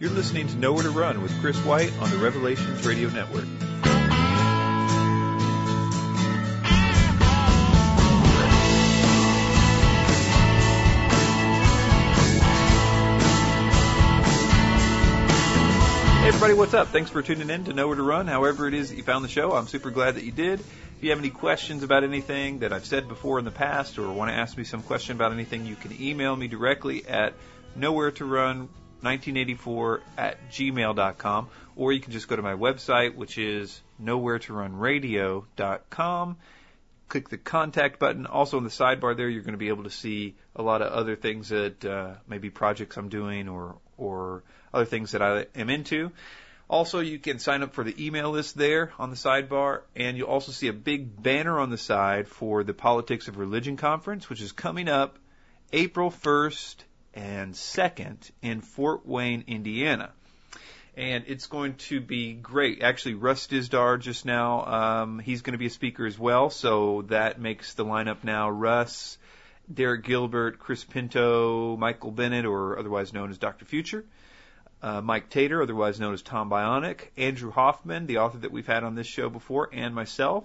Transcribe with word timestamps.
You're 0.00 0.10
listening 0.10 0.48
to 0.48 0.56
Nowhere 0.56 0.82
to 0.82 0.90
Run 0.90 1.22
with 1.22 1.30
Chris 1.40 1.56
White 1.58 1.96
on 2.00 2.10
the 2.10 2.16
Revelations 2.16 2.84
Radio 2.84 3.08
Network. 3.10 3.44
Hey 3.44 3.50
everybody, 16.26 16.54
what's 16.54 16.74
up? 16.74 16.88
Thanks 16.88 17.12
for 17.12 17.22
tuning 17.22 17.48
in 17.48 17.62
to 17.66 17.72
Nowhere 17.72 17.94
to 17.94 18.02
Run. 18.02 18.26
However 18.26 18.66
it 18.66 18.74
is 18.74 18.88
that 18.88 18.96
you 18.96 19.04
found 19.04 19.24
the 19.24 19.28
show, 19.28 19.52
I'm 19.52 19.68
super 19.68 19.90
glad 19.90 20.16
that 20.16 20.24
you 20.24 20.32
did. 20.32 20.58
If 20.58 21.02
you 21.02 21.10
have 21.10 21.20
any 21.20 21.30
questions 21.30 21.84
about 21.84 22.02
anything 22.02 22.58
that 22.58 22.72
I've 22.72 22.84
said 22.84 23.06
before 23.06 23.38
in 23.38 23.44
the 23.44 23.52
past 23.52 24.00
or 24.00 24.10
want 24.10 24.32
to 24.32 24.34
ask 24.34 24.58
me 24.58 24.64
some 24.64 24.82
question 24.82 25.14
about 25.14 25.30
anything, 25.30 25.66
you 25.66 25.76
can 25.76 25.96
email 26.02 26.34
me 26.34 26.48
directly 26.48 27.06
at 27.06 27.34
nowhere 27.76 28.10
to 28.10 28.24
run 28.24 28.68
1984 29.04 30.00
at 30.18 30.50
gmail.com 30.50 31.48
or 31.76 31.92
you 31.92 32.00
can 32.00 32.12
just 32.12 32.26
go 32.26 32.36
to 32.36 32.42
my 32.42 32.54
website 32.54 33.14
which 33.14 33.38
is 33.38 33.80
nowhere 33.98 34.38
to 34.38 34.52
run 34.52 34.76
radio.com 34.76 36.36
click 37.08 37.28
the 37.28 37.38
contact 37.38 37.98
button. 37.98 38.26
Also 38.26 38.58
in 38.58 38.64
the 38.64 38.70
sidebar 38.70 39.16
there 39.16 39.28
you're 39.28 39.42
going 39.42 39.52
to 39.52 39.58
be 39.58 39.68
able 39.68 39.84
to 39.84 39.90
see 39.90 40.34
a 40.56 40.62
lot 40.62 40.82
of 40.82 40.92
other 40.92 41.16
things 41.16 41.50
that 41.50 41.84
uh, 41.84 42.14
maybe 42.26 42.50
projects 42.50 42.96
I'm 42.96 43.08
doing 43.08 43.48
or 43.48 43.76
or 43.96 44.42
other 44.72 44.84
things 44.84 45.12
that 45.12 45.22
I 45.22 45.46
am 45.54 45.70
into. 45.70 46.10
Also, 46.68 47.00
you 47.00 47.18
can 47.18 47.38
sign 47.38 47.62
up 47.62 47.74
for 47.74 47.84
the 47.84 48.06
email 48.06 48.30
list 48.30 48.56
there 48.56 48.92
on 48.98 49.10
the 49.10 49.16
sidebar, 49.16 49.82
and 49.94 50.16
you'll 50.16 50.28
also 50.28 50.50
see 50.50 50.68
a 50.68 50.72
big 50.72 51.22
banner 51.22 51.60
on 51.60 51.68
the 51.68 51.76
side 51.76 52.26
for 52.26 52.64
the 52.64 52.72
Politics 52.72 53.28
of 53.28 53.36
Religion 53.36 53.76
Conference, 53.76 54.30
which 54.30 54.40
is 54.40 54.50
coming 54.50 54.88
up 54.88 55.18
April 55.72 56.10
1st 56.10 56.76
and 57.14 57.54
2nd 57.54 58.30
in 58.42 58.60
Fort 58.60 59.06
Wayne, 59.06 59.44
Indiana. 59.46 60.10
And 60.96 61.24
it's 61.26 61.46
going 61.46 61.74
to 61.88 62.00
be 62.00 62.34
great. 62.34 62.82
Actually, 62.82 63.14
Russ 63.14 63.46
Dizdar 63.46 63.98
just 63.98 64.24
now, 64.24 64.64
um, 64.64 65.18
he's 65.18 65.42
going 65.42 65.52
to 65.52 65.58
be 65.58 65.66
a 65.66 65.70
speaker 65.70 66.06
as 66.06 66.18
well, 66.18 66.50
so 66.50 67.02
that 67.08 67.40
makes 67.40 67.74
the 67.74 67.84
lineup 67.84 68.22
now 68.22 68.50
Russ, 68.50 69.18
Derek 69.72 70.04
Gilbert, 70.04 70.58
Chris 70.58 70.84
Pinto, 70.84 71.76
Michael 71.76 72.12
Bennett, 72.12 72.44
or 72.44 72.78
otherwise 72.78 73.12
known 73.12 73.30
as 73.30 73.38
Dr. 73.38 73.64
Future 73.64 74.04
uh, 74.84 75.00
Mike 75.00 75.30
Tater, 75.30 75.62
otherwise 75.62 75.98
known 75.98 76.12
as 76.12 76.20
Tom 76.20 76.50
Bionic, 76.50 77.08
Andrew 77.16 77.50
Hoffman, 77.50 78.06
the 78.06 78.18
author 78.18 78.38
that 78.38 78.52
we've 78.52 78.66
had 78.66 78.84
on 78.84 78.94
this 78.94 79.06
show 79.06 79.30
before, 79.30 79.70
and 79.72 79.94
myself. 79.94 80.44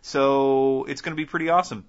So 0.00 0.86
it's 0.88 1.02
going 1.02 1.12
to 1.12 1.20
be 1.20 1.26
pretty 1.26 1.50
awesome. 1.50 1.84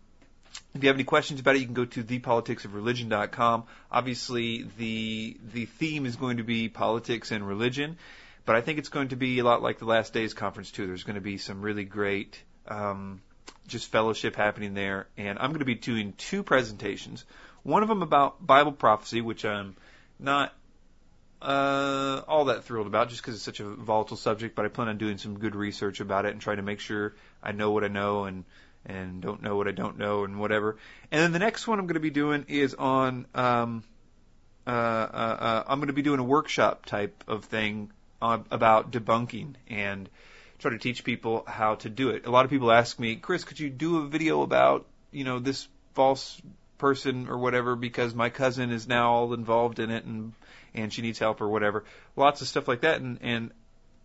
If 0.76 0.84
you 0.84 0.90
have 0.90 0.98
any 0.98 1.06
questions 1.06 1.40
about 1.40 1.56
it, 1.56 1.60
you 1.60 1.66
can 1.66 1.74
go 1.74 1.86
to 1.86 2.04
thepoliticsofreligion.com. 2.04 3.64
Obviously, 3.90 4.68
the 4.78 5.38
the 5.54 5.66
theme 5.66 6.06
is 6.06 6.18
going 6.18 6.38
to 6.38 6.44
be 6.44 6.68
politics 6.68 7.32
and 7.32 7.48
religion, 7.48 7.98
but 8.46 8.58
I 8.58 8.62
think 8.62 8.78
it's 8.78 8.90
going 8.90 9.08
to 9.10 9.16
be 9.16 9.40
a 9.40 9.46
lot 9.46 9.62
like 9.62 9.80
the 9.80 9.86
Last 9.86 10.12
Days 10.12 10.34
conference 10.34 10.72
too. 10.72 10.86
There's 10.86 11.06
going 11.06 11.16
to 11.16 11.22
be 11.22 11.38
some 11.38 11.62
really 11.62 11.86
great 11.86 12.44
um, 12.68 13.22
just 13.68 13.90
fellowship 13.90 14.36
happening 14.36 14.74
there, 14.74 15.08
and 15.16 15.40
I'm 15.40 15.52
going 15.52 15.60
to 15.60 15.66
be 15.66 15.76
doing 15.76 16.12
two 16.18 16.44
presentations. 16.44 17.24
One 17.64 17.82
of 17.82 17.88
them 17.88 18.02
about 18.02 18.46
Bible 18.46 18.74
prophecy, 18.74 19.22
which 19.22 19.46
I'm 19.46 19.78
not 20.20 20.54
uh, 21.42 22.22
all 22.28 22.46
that 22.46 22.66
thrilled 22.66 22.88
about 22.88 23.08
just 23.08 23.22
because 23.22 23.36
it's 23.36 23.46
such 23.46 23.62
a 23.62 23.70
volatile 23.70 24.18
subject, 24.18 24.58
but 24.58 24.66
I 24.66 24.68
plan 24.68 24.90
on 24.90 24.98
doing 24.98 25.20
some 25.20 25.40
good 25.40 25.56
research 25.56 26.02
about 26.02 26.26
it 26.26 26.34
and 26.34 26.42
trying 26.42 26.58
to 26.58 26.64
make 26.64 26.82
sure 26.82 27.16
I 27.42 27.54
know 27.54 27.72
what 27.72 27.86
I 27.86 27.88
know 27.88 28.26
and 28.26 28.44
and 28.86 29.22
don't 29.22 29.42
know 29.42 29.56
what 29.56 29.68
I 29.68 29.72
don't 29.72 29.98
know 29.98 30.24
and 30.24 30.40
whatever. 30.40 30.78
And 31.12 31.22
then 31.22 31.32
the 31.32 31.40
next 31.40 31.68
one 31.68 31.80
I'm 31.80 31.86
going 31.86 31.96
to 31.96 32.00
be 32.00 32.10
doing 32.10 32.46
is 32.48 32.74
on 32.74 33.26
um, 33.34 33.84
uh, 34.68 34.70
uh, 34.70 34.74
uh, 34.74 35.64
I'm 35.68 35.80
going 35.80 35.88
to 35.88 35.94
be 35.94 36.02
doing 36.02 36.20
a 36.20 36.24
workshop 36.24 36.86
type 36.86 37.24
of 37.28 37.46
thing 37.46 37.92
about 38.22 38.92
debunking 38.92 39.56
and 39.68 40.10
try 40.58 40.72
to 40.72 40.80
teach 40.80 41.04
people 41.04 41.44
how 41.46 41.76
to 41.76 41.90
do 41.90 42.10
it. 42.10 42.26
A 42.26 42.32
lot 42.32 42.46
of 42.46 42.52
people 42.52 42.72
ask 42.72 43.00
me, 43.00 43.16
Chris, 43.16 43.44
could 43.44 43.60
you 43.60 43.70
do 43.70 43.98
a 43.98 44.08
video 44.08 44.42
about 44.42 44.86
you 45.12 45.24
know 45.24 45.40
this 45.40 45.68
false 45.94 46.42
person 46.78 47.28
or 47.30 47.38
whatever 47.38 47.76
because 47.76 48.14
my 48.14 48.30
cousin 48.30 48.72
is 48.72 48.88
now 48.88 49.12
all 49.12 49.34
involved 49.34 49.80
in 49.80 49.92
it 49.92 50.06
and 50.06 50.34
and 50.74 50.92
she 50.92 51.02
needs 51.02 51.20
help 51.20 51.42
or 51.42 51.48
whatever. 51.48 51.86
Lots 52.16 52.42
of 52.42 52.48
stuff 52.48 52.68
like 52.68 52.82
that 52.82 53.02
and 53.02 53.20
and 53.22 53.52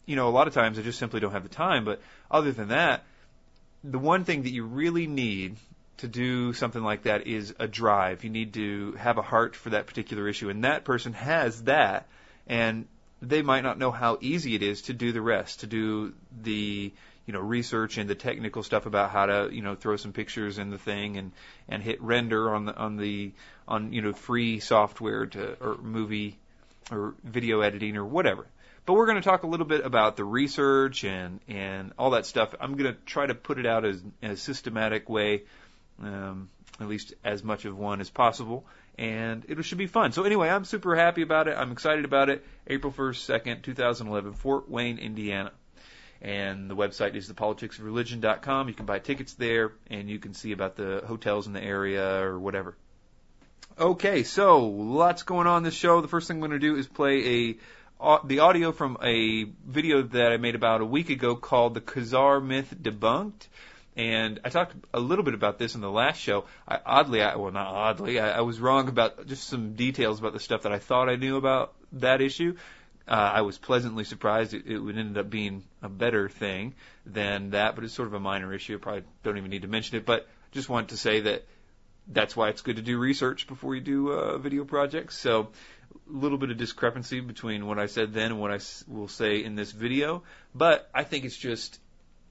you 0.05 0.17
know 0.17 0.29
a 0.29 0.31
lot 0.31 0.47
of 0.47 0.55
times 0.55 0.79
I 0.79 0.83
just 0.83 0.99
simply 0.99 1.21
don't 1.21 1.33
have 1.33 1.43
the 1.43 1.49
time, 1.49 1.85
but 1.85 2.01
other 2.31 2.53
than 2.53 2.69
that, 2.69 3.05
the 3.85 3.99
one 3.99 4.25
thing 4.25 4.43
that 4.43 4.51
you 4.51 4.65
really 4.65 5.07
need 5.07 5.57
to 5.99 6.09
do 6.09 6.53
something 6.53 6.83
like 6.83 7.03
that 7.03 7.27
is 7.27 7.55
a 7.59 7.69
drive. 7.69 8.25
You 8.25 8.31
need 8.31 8.55
to 8.55 8.93
have 8.93 9.19
a 9.19 9.23
heart 9.23 9.55
for 9.55 9.71
that 9.71 9.87
particular 9.87 10.29
issue 10.29 10.49
and 10.49 10.65
that 10.65 10.85
person 10.85 11.13
has 11.13 11.63
that 11.65 12.07
and 12.47 12.87
they 13.23 13.43
might 13.43 13.63
not 13.63 13.79
know 13.79 13.91
how 13.91 14.19
easy 14.21 14.55
it 14.55 14.63
is 14.63 14.83
to 14.83 14.95
do 14.95 15.13
the 15.13 15.21
rest, 15.21 15.61
to 15.61 15.67
do 15.67 16.15
the 16.43 16.93
you 17.27 17.33
know 17.33 17.41
research 17.41 17.99
and 17.99 18.09
the 18.09 18.15
technical 18.15 18.63
stuff 18.63 18.87
about 18.87 19.11
how 19.11 19.27
to 19.27 19.51
you 19.53 19.63
know 19.63 19.75
throw 19.75 19.97
some 19.97 20.13
pictures 20.13 20.59
in 20.59 20.71
the 20.71 20.79
thing 20.79 21.17
and 21.17 21.33
and 21.69 21.83
hit 21.83 22.01
render 22.03 22.55
on 22.55 22.65
the 22.65 22.75
on 22.75 22.97
the 22.97 23.33
on 23.69 23.93
you 23.93 24.01
know 24.03 24.13
free 24.13 24.59
software 24.59 25.27
to 25.27 25.57
or 25.63 25.77
movie 25.77 26.39
or 26.91 27.15
video 27.23 27.61
editing 27.61 27.97
or 27.97 28.05
whatever. 28.05 28.47
But 28.87 28.95
we're 28.95 29.07
going 29.07 29.21
to 29.21 29.29
talk 29.29 29.43
a 29.43 29.47
little 29.47 29.67
bit 29.67 29.85
about 29.85 30.17
the 30.17 30.25
research 30.25 31.05
and 31.05 31.41
and 31.49 31.93
all 31.99 32.11
that 32.11 32.27
stuff. 32.27 32.55
I'm 32.61 32.77
going 32.77 32.93
to 32.93 33.01
try 33.07 33.27
to 33.27 33.35
put 33.35 33.59
it 33.59 33.67
out 33.67 33.85
as 33.85 34.03
in 34.23 34.31
a 34.31 34.37
systematic 34.37 35.09
way, 35.09 35.43
um, 36.03 36.49
at 36.81 36.89
least 36.89 37.15
as 37.25 37.45
much 37.45 37.65
of 37.65 37.79
one 37.79 38.01
as 38.01 38.11
possible, 38.11 38.65
and 38.99 39.45
it 39.49 39.63
should 39.65 39.79
be 39.79 39.87
fun. 39.87 40.13
So 40.13 40.25
anyway, 40.25 40.49
I'm 40.49 40.65
super 40.65 40.97
happy 40.97 41.23
about 41.23 41.47
it. 41.49 41.57
I'm 41.57 41.73
excited 41.73 42.05
about 42.05 42.31
it. 42.31 42.45
April 42.67 42.93
1st, 42.93 43.43
2nd, 43.45 43.63
2011, 43.63 44.33
Fort 44.33 44.71
Wayne, 44.71 44.99
Indiana 44.99 45.53
and 46.23 46.69
the 46.69 46.77
website 46.77 47.15
is 47.15 47.31
thepoliticsofreligion.com. 47.31 48.69
You 48.69 48.75
can 48.75 48.87
buy 48.87 48.99
tickets 48.99 49.35
there, 49.35 49.73
and 49.89 50.09
you 50.09 50.19
can 50.19 50.35
see 50.35 50.53
about 50.53 50.77
the 50.77 51.03
hotels 51.07 51.47
in 51.47 51.53
the 51.53 51.63
area 51.63 52.23
or 52.23 52.39
whatever. 52.39 52.77
Okay, 53.79 54.25
so 54.25 54.67
lots 54.67 55.23
going 55.23 55.47
on 55.47 55.63
this 55.63 55.75
show. 55.75 56.01
The 56.03 56.09
first 56.09 56.29
thing 56.29 56.37
I'm 56.37 56.41
going 56.41 56.51
to 56.51 56.59
do 56.59 56.77
is 56.77 56.87
play 56.87 57.49
a 57.49 57.57
the 58.25 58.41
audio 58.41 58.73
from 58.73 58.99
a 59.03 59.45
video 59.45 60.03
that 60.03 60.33
I 60.33 60.37
made 60.37 60.55
about 60.55 60.81
a 60.81 60.85
week 60.85 61.11
ago 61.11 61.37
called 61.37 61.75
"The 61.75 61.81
Khazar 61.81 62.45
Myth 62.45 62.75
Debunked." 62.81 63.49
And 63.97 64.41
I 64.45 64.49
talked 64.49 64.75
a 64.95 65.01
little 65.01 65.25
bit 65.25 65.35
about 65.35 65.59
this 65.59 65.75
in 65.75 65.81
the 65.81 65.91
last 65.91 66.21
show. 66.21 66.45
I, 66.67 66.79
oddly, 66.87 67.23
I, 67.23 67.37
well, 67.37 67.51
not 67.51 67.67
oddly, 67.67 68.21
I, 68.21 68.39
I 68.39 68.41
was 68.41 68.61
wrong 68.61 68.89
about 68.89 69.27
just 69.27 69.49
some 69.49 69.75
details 69.75 70.21
about 70.21 70.33
the 70.33 70.41
stuff 70.41 70.63
that 70.63 70.73
I 70.73 70.79
thought 70.79 71.09
I 71.09 71.17
knew 71.17 71.37
about 71.37 71.75
that 71.93 72.21
issue 72.21 72.55
uh, 73.11 73.33
I 73.35 73.41
was 73.41 73.59
pleasantly 73.59 74.05
surprised 74.05 74.55
it, 74.55 74.67
it 74.67 74.79
would 74.79 74.97
end 74.97 75.19
up 75.19 75.29
being 75.29 75.65
a 75.83 75.89
better 75.89 76.29
thing 76.29 76.75
than 77.05 77.51
that, 77.51 77.75
but 77.75 77.83
it's 77.83 77.93
sort 77.93 78.07
of 78.07 78.15
a 78.15 78.21
minor 78.21 78.55
issue. 78.55 78.77
I 78.77 78.79
probably 78.79 79.03
don't 79.25 79.37
even 79.37 79.51
need 79.51 79.63
to 79.63 79.69
mention 79.69 79.97
it, 79.97 80.07
but 80.07 80.29
just 80.53 80.69
want 80.69 80.91
to 80.91 80.97
say 80.97 81.21
that 81.21 81.45
that's 82.13 82.37
why 82.37 82.49
it's 82.49 82.63
good 82.63 82.77
to 82.77 82.83
do 82.83 82.99
research 82.99 83.47
before 83.47 83.75
you 83.75 83.81
do 83.81 84.11
uh, 84.13 84.39
video 84.39 84.65
projects. 84.65 85.17
So 85.17 85.51
a 85.93 86.17
little 86.17 86.39
bit 86.39 86.51
of 86.51 86.57
discrepancy 86.57 87.21
between 87.21 87.67
what 87.67 87.79
I 87.79 87.87
said 87.87 88.13
then 88.13 88.33
and 88.33 88.41
what 88.41 88.51
I 88.51 88.57
s- 88.57 88.85
will 88.87 89.09
say 89.09 89.43
in 89.43 89.55
this 89.55 89.73
video, 89.73 90.23
but 90.55 90.89
I 90.95 91.05
think 91.05 91.25
it's 91.25 91.37
just 91.37 91.81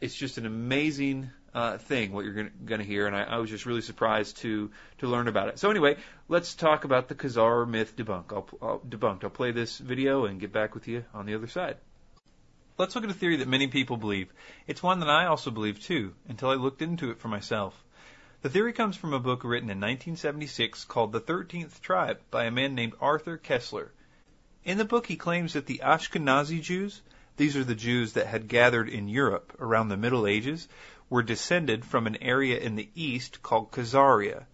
it's 0.02 0.16
just 0.16 0.38
an 0.38 0.46
amazing 0.46 1.30
uh, 1.54 1.78
thing 1.78 2.12
what 2.12 2.26
you're 2.26 2.50
going 2.66 2.80
to 2.80 2.86
hear, 2.86 3.08
and 3.08 3.16
I, 3.16 3.24
I 3.24 3.38
was 3.38 3.50
just 3.50 3.66
really 3.66 3.82
surprised 3.82 4.38
to 4.38 4.72
to 5.00 5.08
learn 5.08 5.28
about 5.28 5.50
it. 5.50 5.60
So 5.60 5.70
anyway, 5.70 5.98
let's 6.28 6.54
talk 6.56 6.84
about 6.84 7.08
the 7.08 7.16
Khazar 7.16 7.68
myth 7.68 7.96
debunk. 7.96 8.32
I'll, 8.32 8.48
I'll 8.62 8.80
debunked. 8.80 9.24
I'll 9.24 9.30
play 9.30 9.52
this 9.52 9.78
video 9.78 10.26
and 10.26 10.40
get 10.40 10.54
back 10.54 10.74
with 10.74 10.88
you 10.88 11.06
on 11.14 11.26
the 11.26 11.36
other 11.36 11.48
side. 11.48 11.78
Let's 12.78 12.96
look 12.96 13.04
at 13.04 13.10
a 13.10 13.14
theory 13.14 13.38
that 13.38 13.48
many 13.48 13.68
people 13.68 13.98
believe. 13.98 14.32
It's 14.66 14.82
one 14.82 15.02
that 15.02 15.10
I 15.10 15.26
also 15.26 15.52
believe 15.52 15.82
too, 15.82 16.14
until 16.30 16.50
I 16.50 16.54
looked 16.54 16.82
into 16.82 17.12
it 17.12 17.20
for 17.20 17.28
myself. 17.28 17.84
The 18.42 18.50
theory 18.50 18.72
comes 18.72 18.96
from 18.96 19.12
a 19.12 19.20
book 19.20 19.44
written 19.44 19.70
in 19.70 19.82
1976 19.82 20.86
called 20.86 21.12
The 21.12 21.20
Thirteenth 21.20 21.82
Tribe 21.82 22.22
by 22.32 22.46
a 22.46 22.52
man 22.52 22.74
named 22.74 22.94
Arthur 23.02 23.38
Koestler. 23.38 23.90
In 24.64 24.78
the 24.78 24.86
book, 24.86 25.08
he 25.08 25.18
claims 25.18 25.52
that 25.52 25.66
the 25.66 25.82
Ashkenazi 25.84 26.62
Jews, 26.62 27.02
these 27.36 27.58
are 27.58 27.66
the 27.66 27.76
Jews 27.76 28.14
that 28.14 28.28
had 28.28 28.48
gathered 28.48 28.88
in 28.88 29.10
Europe 29.10 29.58
around 29.60 29.90
the 29.90 29.98
Middle 29.98 30.26
Ages, 30.26 30.70
were 31.10 31.22
descended 31.22 31.84
from 31.84 32.08
an 32.08 32.16
area 32.24 32.58
in 32.58 32.78
the 32.78 32.88
east 32.96 33.44
called 33.44 33.74
Khazaria. 33.74 34.46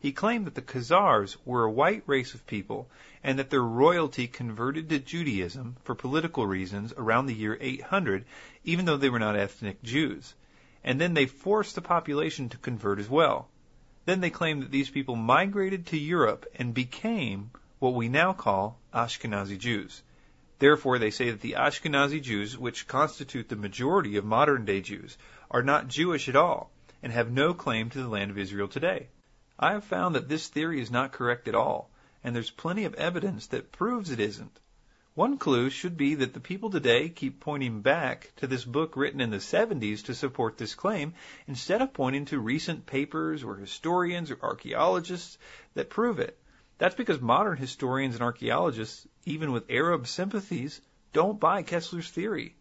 He 0.00 0.12
claimed 0.12 0.46
that 0.46 0.54
the 0.54 0.62
Khazars 0.62 1.36
were 1.44 1.64
a 1.64 1.70
white 1.70 2.04
race 2.06 2.32
of 2.32 2.46
people 2.46 2.88
and 3.22 3.38
that 3.38 3.50
their 3.50 3.60
royalty 3.62 4.28
converted 4.28 4.88
to 4.88 4.98
Judaism 4.98 5.76
for 5.84 5.94
political 5.94 6.46
reasons 6.46 6.94
around 6.96 7.26
the 7.26 7.34
year 7.34 7.58
800, 7.60 8.24
even 8.64 8.86
though 8.86 8.96
they 8.96 9.10
were 9.10 9.18
not 9.18 9.36
ethnic 9.36 9.82
Jews. 9.82 10.34
And 10.86 10.98
then 11.00 11.12
they 11.12 11.26
forced 11.26 11.74
the 11.74 11.82
population 11.82 12.48
to 12.48 12.56
convert 12.56 12.98
as 12.98 13.10
well. 13.10 13.48
Then 14.06 14.20
they 14.20 14.30
claimed 14.30 14.62
that 14.62 14.70
these 14.70 14.88
people 14.88 15.16
migrated 15.16 15.86
to 15.86 15.98
Europe 15.98 16.46
and 16.54 16.72
became 16.72 17.50
what 17.80 17.94
we 17.94 18.08
now 18.08 18.32
call 18.32 18.78
Ashkenazi 18.94 19.58
Jews. 19.58 20.02
Therefore, 20.60 20.98
they 20.98 21.10
say 21.10 21.30
that 21.30 21.40
the 21.40 21.56
Ashkenazi 21.58 22.22
Jews, 22.22 22.56
which 22.56 22.86
constitute 22.86 23.48
the 23.48 23.56
majority 23.56 24.16
of 24.16 24.24
modern 24.24 24.64
day 24.64 24.80
Jews, 24.80 25.18
are 25.50 25.62
not 25.62 25.88
Jewish 25.88 26.28
at 26.28 26.36
all 26.36 26.70
and 27.02 27.12
have 27.12 27.30
no 27.30 27.52
claim 27.52 27.90
to 27.90 27.98
the 27.98 28.08
land 28.08 28.30
of 28.30 28.38
Israel 28.38 28.68
today. 28.68 29.08
I 29.58 29.72
have 29.72 29.84
found 29.84 30.14
that 30.14 30.28
this 30.28 30.48
theory 30.48 30.80
is 30.80 30.90
not 30.90 31.12
correct 31.12 31.48
at 31.48 31.54
all, 31.54 31.90
and 32.22 32.34
there's 32.34 32.50
plenty 32.50 32.84
of 32.84 32.94
evidence 32.94 33.48
that 33.48 33.72
proves 33.72 34.10
it 34.10 34.20
isn't. 34.20 34.58
One 35.16 35.38
clue 35.38 35.70
should 35.70 35.96
be 35.96 36.16
that 36.16 36.34
the 36.34 36.40
people 36.40 36.68
today 36.68 37.08
keep 37.08 37.40
pointing 37.40 37.80
back 37.80 38.34
to 38.36 38.46
this 38.46 38.66
book 38.66 38.98
written 38.98 39.22
in 39.22 39.30
the 39.30 39.38
70s 39.38 40.04
to 40.04 40.14
support 40.14 40.58
this 40.58 40.74
claim 40.74 41.14
instead 41.46 41.80
of 41.80 41.94
pointing 41.94 42.26
to 42.26 42.38
recent 42.38 42.84
papers 42.84 43.42
or 43.42 43.56
historians 43.56 44.30
or 44.30 44.38
archaeologists 44.42 45.38
that 45.72 45.88
prove 45.88 46.18
it. 46.18 46.38
That's 46.76 46.94
because 46.94 47.18
modern 47.18 47.56
historians 47.56 48.14
and 48.14 48.22
archaeologists, 48.22 49.08
even 49.24 49.52
with 49.52 49.70
Arab 49.70 50.06
sympathies, 50.06 50.82
don't 51.14 51.40
buy 51.40 51.62
Koestler's 51.62 52.10
theory. 52.10 52.54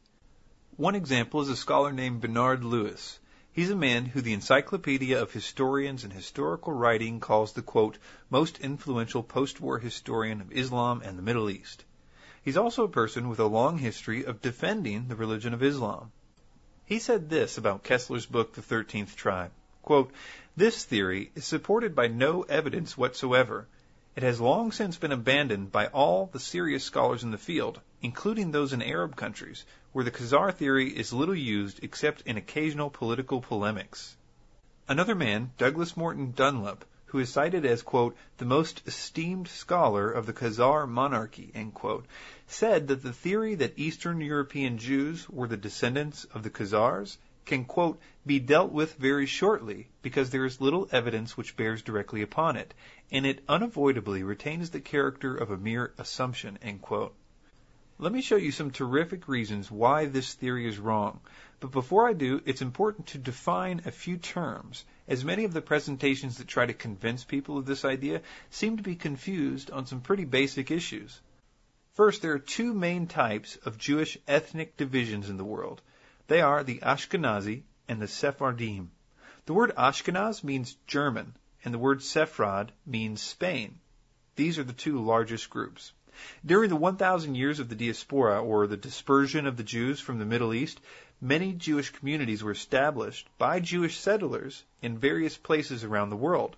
One 0.78 0.96
example 0.96 1.42
is 1.42 1.50
a 1.50 1.58
scholar 1.58 1.92
named 1.92 2.22
Bernard 2.22 2.64
Lewis. 2.64 3.20
He's 3.52 3.70
a 3.70 3.76
man 3.76 4.06
who 4.06 4.22
the 4.22 4.32
Encyclopedia 4.32 5.22
of 5.22 5.34
Historians 5.34 6.06
and 6.06 6.14
Historical 6.14 6.72
Writing 6.72 7.20
calls 7.20 7.52
the 7.52 7.62
quote, 7.62 7.98
most 8.30 8.60
influential 8.60 9.24
post-war 9.24 9.80
historian 9.80 10.40
of 10.40 10.54
Islam 10.54 11.02
and 11.04 11.18
the 11.18 11.22
Middle 11.22 11.50
East. 11.50 11.84
He's 12.46 12.58
also 12.58 12.84
a 12.84 12.90
person 12.90 13.28
with 13.28 13.40
a 13.40 13.48
long 13.48 13.80
history 13.80 14.24
of 14.24 14.40
defending 14.40 15.08
the 15.08 15.16
religion 15.16 15.56
of 15.56 15.64
Islam. 15.64 16.12
He 16.86 17.00
said 17.00 17.28
this 17.28 17.58
about 17.58 17.84
Koestler's 17.84 18.28
book, 18.28 18.54
The 18.54 18.62
Thirteenth 18.62 19.16
Tribe. 19.16 19.50
Quote, 19.82 20.12
this 20.56 20.86
theory 20.86 21.32
is 21.34 21.44
supported 21.44 21.96
by 21.96 22.06
no 22.08 22.44
evidence 22.44 22.96
whatsoever. 22.96 23.68
It 24.16 24.22
has 24.22 24.40
long 24.40 24.72
since 24.72 24.96
been 24.96 25.12
abandoned 25.12 25.72
by 25.72 25.88
all 25.88 26.28
the 26.28 26.40
serious 26.40 26.84
scholars 26.84 27.24
in 27.24 27.32
the 27.32 27.40
field, 27.40 27.82
including 28.04 28.52
those 28.52 28.74
in 28.74 28.84
Arab 28.84 29.16
countries, 29.16 29.66
where 29.92 30.06
the 30.06 30.12
Khazar 30.12 30.54
theory 30.54 30.90
is 30.90 31.12
little 31.12 31.34
used 31.34 31.84
except 31.84 32.22
in 32.28 32.38
occasional 32.38 32.92
political 32.92 33.42
polemics. 33.42 34.16
Another 34.88 35.16
man, 35.16 35.50
Douglas 35.58 35.98
Morton 35.98 36.32
Dunlop, 36.36 36.86
who 37.08 37.20
is 37.20 37.30
cited 37.30 37.66
as, 37.66 37.82
quote, 37.82 38.16
the 38.38 38.46
most 38.46 38.82
esteemed 38.86 39.48
scholar 39.48 40.12
of 40.12 40.26
the 40.26 40.34
Khazar 40.34 40.86
monarchy, 40.86 41.52
quote, 41.74 42.06
said 42.48 42.88
that 42.88 43.02
the 43.02 43.14
theory 43.14 43.56
that 43.56 43.78
Eastern 43.78 44.22
European 44.22 44.78
Jews 44.78 45.28
were 45.30 45.48
the 45.48 45.58
descendants 45.58 46.26
of 46.26 46.44
the 46.44 46.50
Khazars 46.50 47.18
can, 47.46 47.66
quote, 47.66 48.00
be 48.26 48.40
dealt 48.40 48.72
with 48.72 48.96
very 48.96 49.26
shortly 49.26 49.88
because 50.02 50.30
there 50.30 50.46
is 50.46 50.62
little 50.62 50.88
evidence 50.92 51.38
which 51.38 51.56
bears 51.56 51.82
directly 51.82 52.22
upon 52.22 52.56
it, 52.56 52.74
and 53.12 53.26
it 53.26 53.44
unavoidably 53.48 54.24
retains 54.24 54.70
the 54.70 54.80
character 54.80 55.36
of 55.36 55.52
a 55.52 55.58
mere 55.58 55.94
assumption, 55.98 56.58
end 56.62 56.82
quote. 56.82 57.14
Let 57.98 58.12
me 58.12 58.22
show 58.22 58.36
you 58.36 58.52
some 58.52 58.72
terrific 58.72 59.28
reasons 59.30 59.72
why 59.72 60.06
this 60.06 60.34
theory 60.34 60.68
is 60.68 60.78
wrong. 60.78 61.22
But 61.62 61.72
before 61.72 62.10
I 62.10 62.14
do, 62.14 62.42
it's 62.46 62.62
important 62.62 63.08
to 63.08 63.18
define 63.18 63.84
a 63.86 63.92
few 63.92 64.18
terms, 64.18 64.84
as 65.08 65.24
many 65.24 65.46
of 65.46 65.54
the 65.54 65.62
presentations 65.62 66.38
that 66.38 66.48
try 66.48 66.66
to 66.66 66.74
convince 66.74 67.24
people 67.24 67.58
of 67.58 67.66
this 67.66 67.86
idea 67.86 68.22
seem 68.50 68.78
to 68.78 68.84
be 68.84 68.96
confused 68.96 69.72
on 69.72 69.86
some 69.86 70.02
pretty 70.02 70.26
basic 70.26 70.72
issues. 70.72 71.22
First, 71.96 72.22
there 72.22 72.34
are 72.34 72.40
two 72.40 72.74
main 72.74 73.08
types 73.08 73.56
of 73.64 73.78
Jewish 73.78 74.18
ethnic 74.28 74.76
divisions 74.76 75.30
in 75.30 75.38
the 75.38 75.46
world. 75.46 75.82
They 76.28 76.42
are 76.42 76.62
the 76.62 76.80
Ashkenazi 76.80 77.64
and 77.88 78.02
the 78.02 78.08
Sephardim. 78.10 78.92
The 79.46 79.54
word 79.54 79.72
Ashkenaz 79.78 80.44
means 80.44 80.76
German, 80.88 81.38
and 81.64 81.74
the 81.74 81.78
word 81.78 82.00
Sepharad 82.00 82.72
means 82.86 83.22
Spain. 83.22 83.80
These 84.36 84.60
are 84.60 84.66
the 84.66 84.74
two 84.74 85.02
largest 85.02 85.50
groups. 85.50 85.94
During 86.46 86.70
the 86.70 86.76
1,000 86.76 87.36
years 87.36 87.62
of 87.62 87.70
the 87.70 87.76
diaspora, 87.76 88.44
or 88.44 88.68
the 88.68 88.76
dispersion 88.76 89.48
of 89.48 89.56
the 89.56 89.64
Jews 89.64 90.02
from 90.02 90.20
the 90.20 90.26
Middle 90.26 90.54
East, 90.54 90.82
many 91.22 91.54
Jewish 91.54 91.92
communities 91.92 92.44
were 92.44 92.52
established 92.52 93.30
by 93.38 93.62
Jewish 93.62 93.98
settlers 93.98 94.66
in 94.82 94.98
various 94.98 95.38
places 95.38 95.86
around 95.86 96.10
the 96.10 96.18
world, 96.18 96.58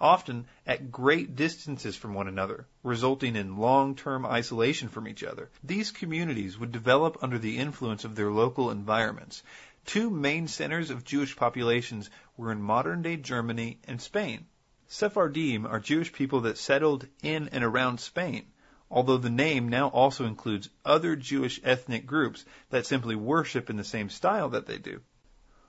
often 0.00 0.46
at 0.66 0.90
great 0.90 1.34
distances 1.36 1.96
from 1.96 2.14
one 2.14 2.28
another, 2.28 2.66
resulting 2.82 3.36
in 3.36 3.56
long-term 3.56 4.24
isolation 4.24 4.88
from 4.88 5.08
each 5.08 5.24
other. 5.24 5.50
These 5.62 5.90
communities 5.90 6.58
would 6.58 6.72
develop 6.72 7.18
under 7.22 7.38
the 7.38 7.58
influence 7.58 8.04
of 8.04 8.14
their 8.14 8.30
local 8.30 8.70
environments. 8.70 9.42
Two 9.84 10.10
main 10.10 10.48
centers 10.48 10.90
of 10.90 11.04
Jewish 11.04 11.36
populations 11.36 12.10
were 12.36 12.52
in 12.52 12.62
modern-day 12.62 13.16
Germany 13.16 13.80
and 13.84 14.00
Spain. 14.00 14.46
Sephardim 14.86 15.66
are 15.66 15.80
Jewish 15.80 16.12
people 16.12 16.40
that 16.42 16.58
settled 16.58 17.06
in 17.22 17.48
and 17.48 17.64
around 17.64 18.00
Spain 18.00 18.46
although 18.90 19.18
the 19.18 19.28
name 19.28 19.68
now 19.68 19.88
also 19.88 20.24
includes 20.24 20.70
other 20.82 21.14
Jewish 21.14 21.60
ethnic 21.62 22.06
groups 22.06 22.44
that 22.70 22.86
simply 22.86 23.14
worship 23.14 23.68
in 23.68 23.76
the 23.76 23.84
same 23.84 24.08
style 24.08 24.48
that 24.48 24.64
they 24.64 24.78
do. 24.78 25.02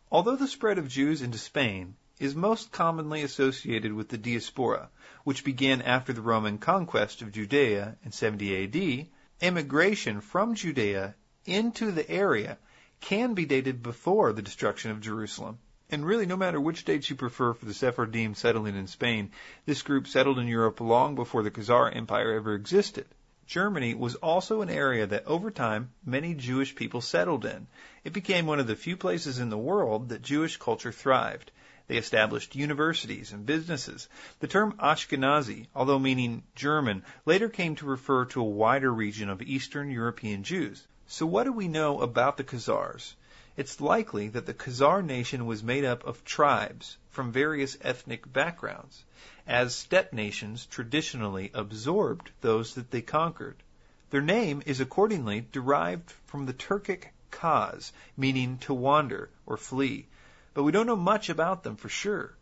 Although 0.09 0.37
the 0.37 0.47
spread 0.47 0.77
of 0.77 0.87
Jews 0.87 1.21
into 1.21 1.37
Spain 1.37 1.97
is 2.19 2.35
most 2.35 2.71
commonly 2.71 3.23
associated 3.23 3.93
with 3.93 4.09
the 4.09 4.17
diaspora, 4.17 4.89
which 5.23 5.43
began 5.43 5.81
after 5.81 6.11
the 6.11 6.21
Roman 6.21 6.57
conquest 6.57 7.21
of 7.21 7.31
Judea 7.31 7.95
in 8.03 8.11
70 8.11 8.63
AD, 8.63 9.07
immigration 9.41 10.19
from 10.19 10.53
Judea 10.53 11.15
into 11.45 11.91
the 11.91 12.09
area 12.09 12.57
can 12.99 13.33
be 13.33 13.45
dated 13.45 13.81
before 13.81 14.33
the 14.33 14.41
destruction 14.41 14.91
of 14.91 14.99
Jerusalem. 14.99 15.59
And 15.89 16.05
really, 16.05 16.25
no 16.25 16.37
matter 16.37 16.59
which 16.59 16.85
dates 16.85 17.09
you 17.09 17.15
prefer 17.15 17.53
for 17.53 17.65
the 17.65 17.73
Sephardim 17.73 18.35
settling 18.35 18.75
in 18.75 18.87
Spain, 18.87 19.31
this 19.65 19.81
group 19.81 20.05
settled 20.05 20.37
in 20.37 20.47
Europe 20.47 20.81
long 20.81 21.15
before 21.15 21.41
the 21.41 21.49
Khazar 21.49 21.95
Empire 21.95 22.33
ever 22.33 22.53
existed. 22.53 23.07
Germany 23.47 23.95
was 23.95 24.13
also 24.15 24.61
an 24.61 24.69
area 24.69 25.07
that 25.07 25.25
over 25.25 25.49
time 25.49 25.89
many 26.05 26.35
Jewish 26.35 26.75
people 26.75 27.01
settled 27.01 27.45
in. 27.45 27.65
It 28.03 28.13
became 28.13 28.45
one 28.45 28.59
of 28.59 28.67
the 28.67 28.75
few 28.75 28.95
places 28.97 29.39
in 29.39 29.49
the 29.49 29.57
world 29.57 30.09
that 30.09 30.21
Jewish 30.21 30.57
culture 30.57 30.91
thrived. 30.91 31.51
They 31.89 31.97
established 31.97 32.55
universities 32.55 33.31
and 33.31 33.47
businesses. 33.47 34.07
The 34.41 34.47
term 34.47 34.73
Ashkenazi, 34.73 35.69
although 35.73 35.97
meaning 35.97 36.43
German, 36.53 37.03
later 37.25 37.49
came 37.49 37.75
to 37.77 37.87
refer 37.87 38.25
to 38.25 38.41
a 38.41 38.43
wider 38.43 38.93
region 38.93 39.27
of 39.27 39.41
Eastern 39.41 39.89
European 39.89 40.43
Jews. 40.43 40.85
So 41.07 41.25
what 41.25 41.45
do 41.45 41.51
we 41.51 41.67
know 41.67 42.01
about 42.01 42.37
the 42.37 42.43
Khazars? 42.43 43.15
It's 43.57 43.81
likely 43.81 44.27
that 44.29 44.45
the 44.45 44.53
Khazar 44.53 45.03
nation 45.03 45.47
was 45.47 45.63
made 45.63 45.83
up 45.83 46.05
of 46.05 46.23
tribes 46.23 46.97
from 47.09 47.31
various 47.31 47.75
ethnic 47.81 48.31
backgrounds, 48.31 49.03
as 49.47 49.73
steppe 49.73 50.13
nations 50.13 50.67
traditionally 50.67 51.49
absorbed 51.55 52.29
those 52.41 52.75
that 52.75 52.91
they 52.91 53.01
conquered. 53.01 53.63
Their 54.11 54.21
name 54.21 54.61
is 54.67 54.79
accordingly 54.79 55.47
derived 55.51 56.11
from 56.27 56.45
the 56.45 56.53
Turkic 56.53 57.05
Khaz, 57.31 57.91
meaning 58.15 58.59
to 58.59 58.75
wander 58.75 59.31
or 59.47 59.57
flee, 59.57 60.05
but 60.53 60.63
we 60.63 60.71
don't 60.71 60.87
know 60.87 60.95
much 60.95 61.29
about 61.29 61.63
them 61.63 61.75
for 61.75 61.89
sure. 61.89 62.35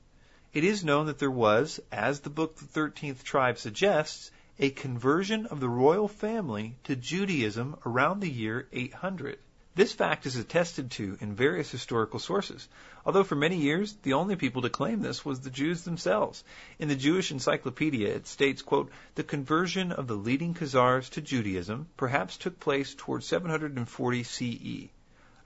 It 0.53 0.63
is 0.63 0.83
known 0.83 1.07
that 1.07 1.19
there 1.19 1.29
was, 1.29 1.79
as 1.91 2.21
the 2.21 2.29
book 2.29 2.55
The 2.55 2.65
Thirteenth 2.65 3.23
Tribe 3.23 3.57
suggests, 3.57 4.31
a 4.59 4.69
conversion 4.71 5.45
of 5.45 5.59
the 5.59 5.69
royal 5.69 6.07
family 6.07 6.77
to 6.85 6.95
Judaism 6.95 7.77
around 7.85 8.21
the 8.21 8.29
year 8.29 8.67
800. 8.71 9.37
This 9.75 9.93
fact 9.93 10.25
is 10.25 10.35
attested 10.35 10.89
to 10.91 11.19
in 11.21 11.35
various 11.35 11.69
historical 11.69 12.17
sources, 12.17 12.67
although 13.05 13.23
for 13.23 13.35
many 13.35 13.57
years 13.57 13.95
the 14.01 14.13
only 14.13 14.35
people 14.35 14.63
to 14.63 14.71
claim 14.71 15.03
this 15.03 15.23
was 15.23 15.41
the 15.41 15.51
Jews 15.51 15.83
themselves. 15.83 16.43
In 16.79 16.87
the 16.87 16.95
Jewish 16.95 17.31
Encyclopedia 17.31 18.15
it 18.15 18.25
states, 18.25 18.63
quote, 18.63 18.89
the 19.13 19.23
conversion 19.23 19.91
of 19.91 20.07
the 20.07 20.15
leading 20.15 20.55
Khazars 20.55 21.11
to 21.11 21.21
Judaism 21.21 21.89
perhaps 21.95 22.37
took 22.37 22.59
place 22.59 22.95
toward 22.95 23.23
740 23.23 24.23
CE. 24.23 24.89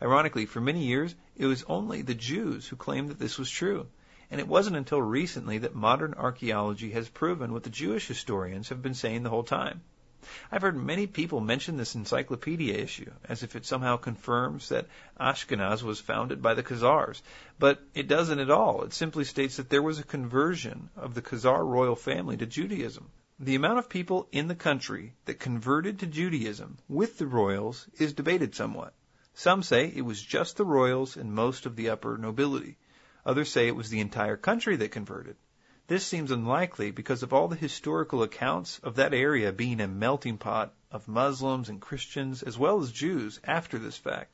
Ironically, 0.01 0.47
for 0.47 0.59
many 0.59 0.85
years 0.85 1.13
it 1.35 1.45
was 1.45 1.63
only 1.67 2.01
the 2.01 2.15
Jews 2.15 2.67
who 2.67 2.75
claimed 2.75 3.09
that 3.09 3.19
this 3.19 3.37
was 3.37 3.51
true. 3.51 3.87
And 4.31 4.39
it 4.39 4.47
wasn't 4.47 4.77
until 4.77 5.01
recently 5.01 5.59
that 5.59 5.75
modern 5.75 6.15
archaeology 6.15 6.91
has 6.91 7.07
proven 7.09 7.53
what 7.53 7.63
the 7.63 7.69
Jewish 7.69 8.07
historians 8.07 8.69
have 8.69 8.81
been 8.81 8.93
saying 8.93 9.23
the 9.23 9.29
whole 9.29 9.43
time. 9.43 9.81
I've 10.51 10.61
heard 10.61 10.77
many 10.77 11.07
people 11.07 11.39
mention 11.39 11.77
this 11.77 11.95
encyclopedia 11.95 12.75
issue 12.75 13.11
as 13.25 13.43
if 13.43 13.55
it 13.55 13.65
somehow 13.65 13.97
confirms 13.97 14.69
that 14.69 14.87
Ashkenaz 15.19 15.83
was 15.83 15.99
founded 15.99 16.41
by 16.41 16.53
the 16.53 16.63
Khazars, 16.63 17.21
but 17.59 17.83
it 17.93 18.07
doesn't 18.07 18.39
at 18.39 18.51
all. 18.51 18.83
It 18.83 18.93
simply 18.93 19.23
states 19.23 19.57
that 19.57 19.69
there 19.69 19.81
was 19.81 19.99
a 19.99 20.03
conversion 20.03 20.89
of 20.95 21.13
the 21.13 21.21
Khazar 21.21 21.65
royal 21.65 21.95
family 21.95 22.37
to 22.37 22.45
Judaism. 22.45 23.09
The 23.39 23.55
amount 23.55 23.79
of 23.79 23.89
people 23.89 24.27
in 24.31 24.47
the 24.47 24.55
country 24.55 25.13
that 25.25 25.39
converted 25.39 25.99
to 25.99 26.07
Judaism 26.07 26.77
with 26.87 27.17
the 27.17 27.27
royals 27.27 27.87
is 27.97 28.13
debated 28.13 28.53
somewhat. 28.55 28.93
Some 29.33 29.63
say 29.63 29.87
it 29.87 30.01
was 30.01 30.21
just 30.21 30.57
the 30.57 30.65
royals 30.65 31.15
and 31.15 31.33
most 31.33 31.65
of 31.65 31.75
the 31.75 31.89
upper 31.89 32.17
nobility. 32.17 32.77
Others 33.25 33.51
say 33.51 33.67
it 33.67 33.75
was 33.75 33.89
the 33.89 34.01
entire 34.01 34.35
country 34.35 34.75
that 34.75 34.91
converted. 34.91 35.37
This 35.87 36.05
seems 36.05 36.31
unlikely 36.31 36.91
because 36.91 37.23
of 37.23 37.33
all 37.33 37.47
the 37.47 37.55
historical 37.55 38.23
accounts 38.23 38.79
of 38.79 38.95
that 38.95 39.13
area 39.13 39.51
being 39.51 39.81
a 39.81 39.87
melting 39.87 40.37
pot 40.37 40.73
of 40.91 41.07
Muslims 41.07 41.69
and 41.69 41.81
Christians 41.81 42.43
as 42.43 42.57
well 42.57 42.81
as 42.81 42.91
Jews 42.91 43.39
after 43.43 43.77
this 43.77 43.97
fact. 43.97 44.31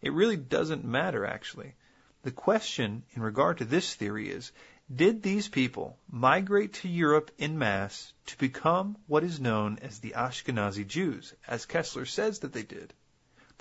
It 0.00 0.12
really 0.12 0.36
doesn't 0.36 0.84
matter, 0.84 1.24
actually. 1.24 1.74
The 2.22 2.30
question 2.30 3.04
in 3.12 3.22
regard 3.22 3.58
to 3.58 3.64
this 3.64 3.94
theory 3.94 4.30
is, 4.30 4.52
did 4.94 5.22
these 5.22 5.48
people 5.48 5.98
migrate 6.10 6.74
to 6.74 6.88
Europe 6.88 7.30
in 7.38 7.58
mass 7.58 8.12
to 8.26 8.36
become 8.38 8.96
what 9.06 9.24
is 9.24 9.40
known 9.40 9.78
as 9.80 9.98
the 9.98 10.14
Ashkenazi 10.16 10.86
Jews, 10.86 11.34
as 11.46 11.66
Koestler 11.66 12.06
says 12.06 12.40
that 12.40 12.52
they 12.52 12.62
did? 12.62 12.92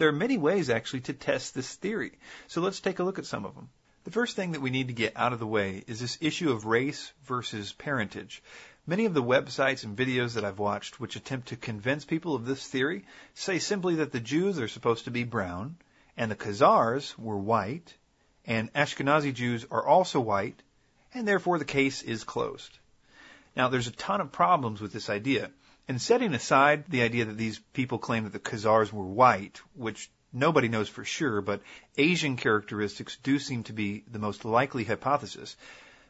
There 0.02 0.10
are 0.10 0.12
many 0.28 0.40
ways 0.40 0.72
actually 0.72 1.02
to 1.02 1.14
test 1.14 1.54
this 1.54 1.76
theory, 1.76 2.14
so 2.48 2.60
let's 2.60 2.80
take 2.80 2.98
a 2.98 3.04
look 3.04 3.20
at 3.20 3.28
some 3.28 3.46
of 3.46 3.54
them. 3.54 3.70
The 4.04 4.10
first 4.10 4.36
thing 4.36 4.54
that 4.54 4.60
we 4.60 4.72
need 4.72 4.88
to 4.88 4.96
get 4.96 5.16
out 5.16 5.32
of 5.32 5.38
the 5.38 5.46
way 5.46 5.84
is 5.86 6.00
this 6.00 6.18
issue 6.20 6.50
of 6.52 6.66
race 6.66 7.14
versus 7.26 7.74
parentage. 7.74 8.42
Many 8.88 9.06
of 9.06 9.14
the 9.14 9.22
websites 9.22 9.84
and 9.84 9.96
videos 9.96 10.34
that 10.34 10.44
I've 10.44 10.58
watched 10.58 11.00
which 11.00 11.16
attempt 11.16 11.50
to 11.50 11.56
convince 11.56 12.04
people 12.04 12.34
of 12.34 12.48
this 12.48 12.68
theory 12.68 13.06
say 13.36 13.60
simply 13.60 13.94
that 13.98 14.12
the 14.12 14.20
Jews 14.20 14.58
are 14.58 14.68
supposed 14.68 15.06
to 15.06 15.12
be 15.12 15.24
brown, 15.24 15.78
and 16.18 16.32
the 16.32 16.36
Khazars 16.36 17.16
were 17.20 17.38
white, 17.38 17.94
and 18.44 18.74
Ashkenazi 18.74 19.36
Jews 19.36 19.68
are 19.70 19.86
also 19.86 20.20
white, 20.20 20.64
and 21.14 21.28
therefore 21.28 21.60
the 21.60 21.64
case 21.64 22.02
is 22.02 22.24
closed. 22.24 22.76
Now, 23.56 23.68
there's 23.68 23.88
a 23.88 23.92
ton 23.92 24.20
of 24.20 24.32
problems 24.32 24.82
with 24.82 24.94
this 24.94 25.12
idea. 25.12 25.52
And 25.88 26.02
setting 26.02 26.34
aside 26.34 26.86
the 26.88 27.02
idea 27.02 27.26
that 27.26 27.38
these 27.38 27.60
people 27.74 27.98
claim 27.98 28.24
that 28.24 28.34
the 28.34 28.40
Khazars 28.40 28.94
were 28.94 29.06
white, 29.06 29.62
which 29.74 30.10
nobody 30.32 30.68
knows 30.68 30.90
for 30.90 31.04
sure, 31.04 31.42
but 31.42 31.62
Asian 31.98 32.38
characteristics 32.38 33.18
do 33.18 33.40
seem 33.40 33.64
to 33.64 33.74
be 33.74 34.04
the 34.10 34.20
most 34.20 34.46
likely 34.46 34.84
hypothesis. 34.84 35.56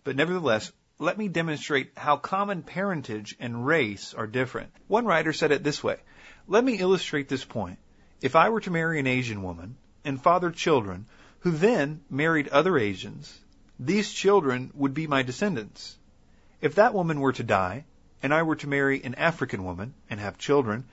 But 0.03 0.15
nevertheless, 0.15 0.71
let 0.99 1.17
me 1.17 1.27
demonstrate 1.27 1.93
how 1.97 2.17
common 2.17 2.61
parentage 2.61 3.35
and 3.39 3.65
race 3.65 4.13
are 4.13 4.27
different. 4.27 4.71
One 4.87 5.05
writer 5.05 5.33
said 5.33 5.51
it 5.51 5.63
this 5.63 5.83
way 5.83 5.97
Let 6.47 6.63
me 6.63 6.75
illustrate 6.75 7.27
this 7.27 7.45
point. 7.45 7.79
If 8.21 8.35
I 8.35 8.49
were 8.49 8.61
to 8.61 8.71
marry 8.71 8.99
an 8.99 9.07
Asian 9.07 9.41
woman 9.41 9.77
and 10.05 10.21
father 10.21 10.51
children 10.51 11.07
who 11.39 11.51
then 11.51 12.01
married 12.09 12.49
other 12.49 12.77
Asians, 12.77 13.35
these 13.79 14.11
children 14.11 14.69
would 14.75 14.93
be 14.93 15.07
my 15.07 15.23
descendants. 15.23 15.97
If 16.61 16.75
that 16.75 16.93
woman 16.93 17.19
were 17.19 17.33
to 17.33 17.43
die, 17.43 17.85
and 18.23 18.33
I 18.33 18.43
were 18.43 18.55
to 18.57 18.67
marry 18.67 19.03
an 19.03 19.15
African 19.15 19.63
woman 19.63 19.93
and 20.09 20.19
have 20.19 20.37
children, 20.37 20.85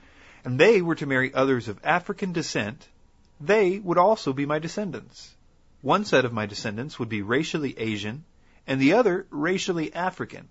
and 0.43 0.59
they 0.59 0.81
were 0.81 0.95
to 0.95 1.05
marry 1.05 1.33
others 1.33 1.67
of 1.67 1.79
African 1.83 2.33
descent, 2.33 2.87
they 3.39 3.79
would 3.79 3.97
also 3.97 4.33
be 4.33 4.45
my 4.45 4.59
descendants. 4.59 5.33
One 5.81 6.05
set 6.05 6.25
of 6.25 6.33
my 6.33 6.45
descendants 6.45 6.99
would 6.99 7.09
be 7.09 7.21
racially 7.21 7.77
Asian, 7.77 8.25
and 8.67 8.81
the 8.81 8.93
other 8.93 9.25
racially 9.29 9.93
African, 9.93 10.47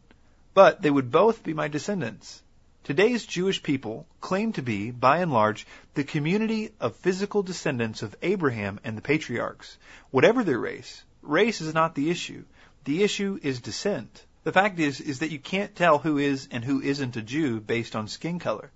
but 0.54 0.82
they 0.82 0.90
would 0.90 1.11
both 1.11 1.42
be 1.42 1.54
my 1.54 1.68
descendants. 1.68 2.42
Today's 2.85 3.26
Jewish 3.26 3.62
people 3.62 4.06
claim 4.20 4.54
to 4.54 4.62
be, 4.62 4.90
by 4.90 5.18
and 5.18 5.30
large, 5.30 5.66
the 5.92 6.04
community 6.04 6.70
of 6.80 6.97
physical 6.97 7.42
descendants 7.42 8.02
of 8.02 8.16
Abraham 8.23 8.80
and 8.82 8.97
the 8.97 9.02
patriarchs. 9.02 9.76
Whatever 10.11 10.42
their 10.42 10.58
race, 10.58 11.04
race 11.20 11.61
is 11.61 11.75
not 11.75 11.94
the 11.94 12.08
issue. 12.08 12.44
The 12.85 13.02
issue 13.02 13.38
is 13.42 13.61
descent. 13.61 14.25
The 14.45 14.52
fact 14.52 14.78
is, 14.78 15.00
is 15.00 15.18
that 15.18 15.30
you 15.30 15.38
can't 15.38 15.75
tell 15.75 15.99
who 15.99 16.16
is 16.16 16.49
and 16.50 16.64
who 16.64 16.80
isn't 16.80 17.16
a 17.16 17.23
Jew 17.23 17.61
based 17.61 17.97
on 17.97 18.07
skin 18.07 18.38
color. 18.38 18.71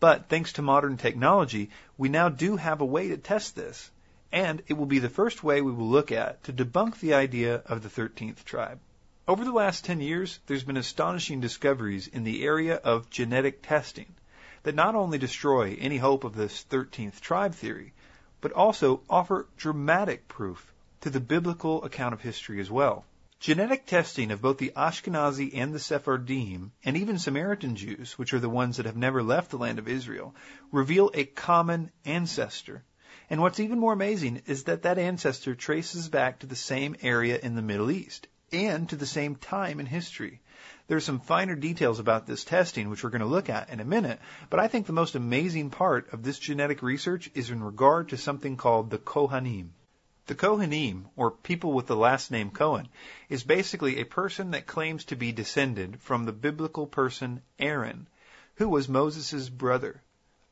But 0.00 0.28
thanks 0.28 0.54
to 0.54 0.62
modern 0.62 0.96
technology, 0.96 1.70
we 1.96 2.08
now 2.08 2.28
do 2.28 2.56
have 2.56 2.80
a 2.80 2.84
way 2.84 3.08
to 3.08 3.16
test 3.16 3.54
this. 3.54 3.90
And 4.32 4.62
it 4.66 4.74
will 4.74 4.86
be 4.86 4.98
the 4.98 5.08
first 5.08 5.44
way 5.44 5.60
we 5.60 5.72
will 5.72 5.88
look 5.88 6.10
at 6.10 6.42
to 6.44 6.52
debunk 6.52 6.98
the 6.98 7.14
idea 7.14 7.62
of 7.66 7.82
the 7.82 7.88
13th 7.88 8.44
tribe. 8.44 8.80
Over 9.28 9.44
the 9.44 9.52
last 9.52 9.84
10 9.84 10.00
years, 10.00 10.40
there's 10.46 10.64
been 10.64 10.76
astonishing 10.76 11.40
discoveries 11.40 12.08
in 12.08 12.24
the 12.24 12.44
area 12.44 12.74
of 12.74 13.08
genetic 13.08 13.62
testing 13.62 14.14
that 14.64 14.74
not 14.74 14.94
only 14.94 15.18
destroy 15.18 15.76
any 15.80 15.98
hope 15.98 16.24
of 16.24 16.34
this 16.34 16.66
13th 16.68 17.20
tribe 17.20 17.54
theory, 17.54 17.92
but 18.40 18.52
also 18.52 19.00
offer 19.08 19.46
dramatic 19.56 20.26
proof 20.26 20.72
to 21.02 21.10
the 21.10 21.20
biblical 21.20 21.84
account 21.84 22.12
of 22.12 22.20
history 22.20 22.60
as 22.60 22.70
well. 22.70 23.04
Genetic 23.44 23.84
testing 23.84 24.30
of 24.30 24.40
both 24.40 24.56
the 24.56 24.72
Ashkenazi 24.74 25.50
and 25.52 25.74
the 25.74 25.78
Sephardim, 25.78 26.72
and 26.82 26.96
even 26.96 27.18
Samaritan 27.18 27.76
Jews, 27.76 28.16
which 28.16 28.32
are 28.32 28.38
the 28.40 28.48
ones 28.48 28.78
that 28.78 28.86
have 28.86 28.96
never 28.96 29.22
left 29.22 29.50
the 29.50 29.58
land 29.58 29.78
of 29.78 29.86
Israel, 29.86 30.34
reveal 30.72 31.10
a 31.12 31.26
common 31.26 31.90
ancestor. 32.06 32.84
And 33.28 33.42
what's 33.42 33.60
even 33.60 33.78
more 33.78 33.92
amazing 33.92 34.40
is 34.46 34.64
that 34.64 34.84
that 34.84 34.96
ancestor 34.96 35.54
traces 35.54 36.08
back 36.08 36.38
to 36.38 36.46
the 36.46 36.56
same 36.56 36.96
area 37.02 37.38
in 37.38 37.54
the 37.54 37.60
Middle 37.60 37.90
East 37.90 38.28
and 38.50 38.88
to 38.88 38.96
the 38.96 39.04
same 39.04 39.36
time 39.36 39.78
in 39.78 39.84
history. 39.84 40.40
There 40.86 40.96
are 40.96 41.00
some 41.02 41.20
finer 41.20 41.54
details 41.54 41.98
about 41.98 42.26
this 42.26 42.44
testing, 42.44 42.88
which 42.88 43.04
we're 43.04 43.10
going 43.10 43.20
to 43.20 43.26
look 43.26 43.50
at 43.50 43.68
in 43.68 43.78
a 43.78 43.84
minute, 43.84 44.20
but 44.48 44.58
I 44.58 44.68
think 44.68 44.86
the 44.86 44.94
most 44.94 45.16
amazing 45.16 45.68
part 45.68 46.10
of 46.14 46.22
this 46.22 46.38
genetic 46.38 46.80
research 46.80 47.30
is 47.34 47.50
in 47.50 47.62
regard 47.62 48.08
to 48.08 48.16
something 48.16 48.56
called 48.56 48.88
the 48.88 48.96
Kohanim. 48.96 49.72
The 50.26 50.34
Kohanim, 50.34 51.10
or 51.16 51.30
people 51.30 51.74
with 51.74 51.86
the 51.86 51.94
last 51.94 52.30
name 52.30 52.50
Cohen, 52.50 52.88
is 53.28 53.44
basically 53.44 53.98
a 53.98 54.06
person 54.06 54.52
that 54.52 54.66
claims 54.66 55.04
to 55.04 55.16
be 55.16 55.32
descended 55.32 56.00
from 56.00 56.24
the 56.24 56.32
biblical 56.32 56.86
person 56.86 57.42
Aaron, 57.58 58.06
who 58.54 58.70
was 58.70 58.88
Moses' 58.88 59.50
brother. 59.50 60.00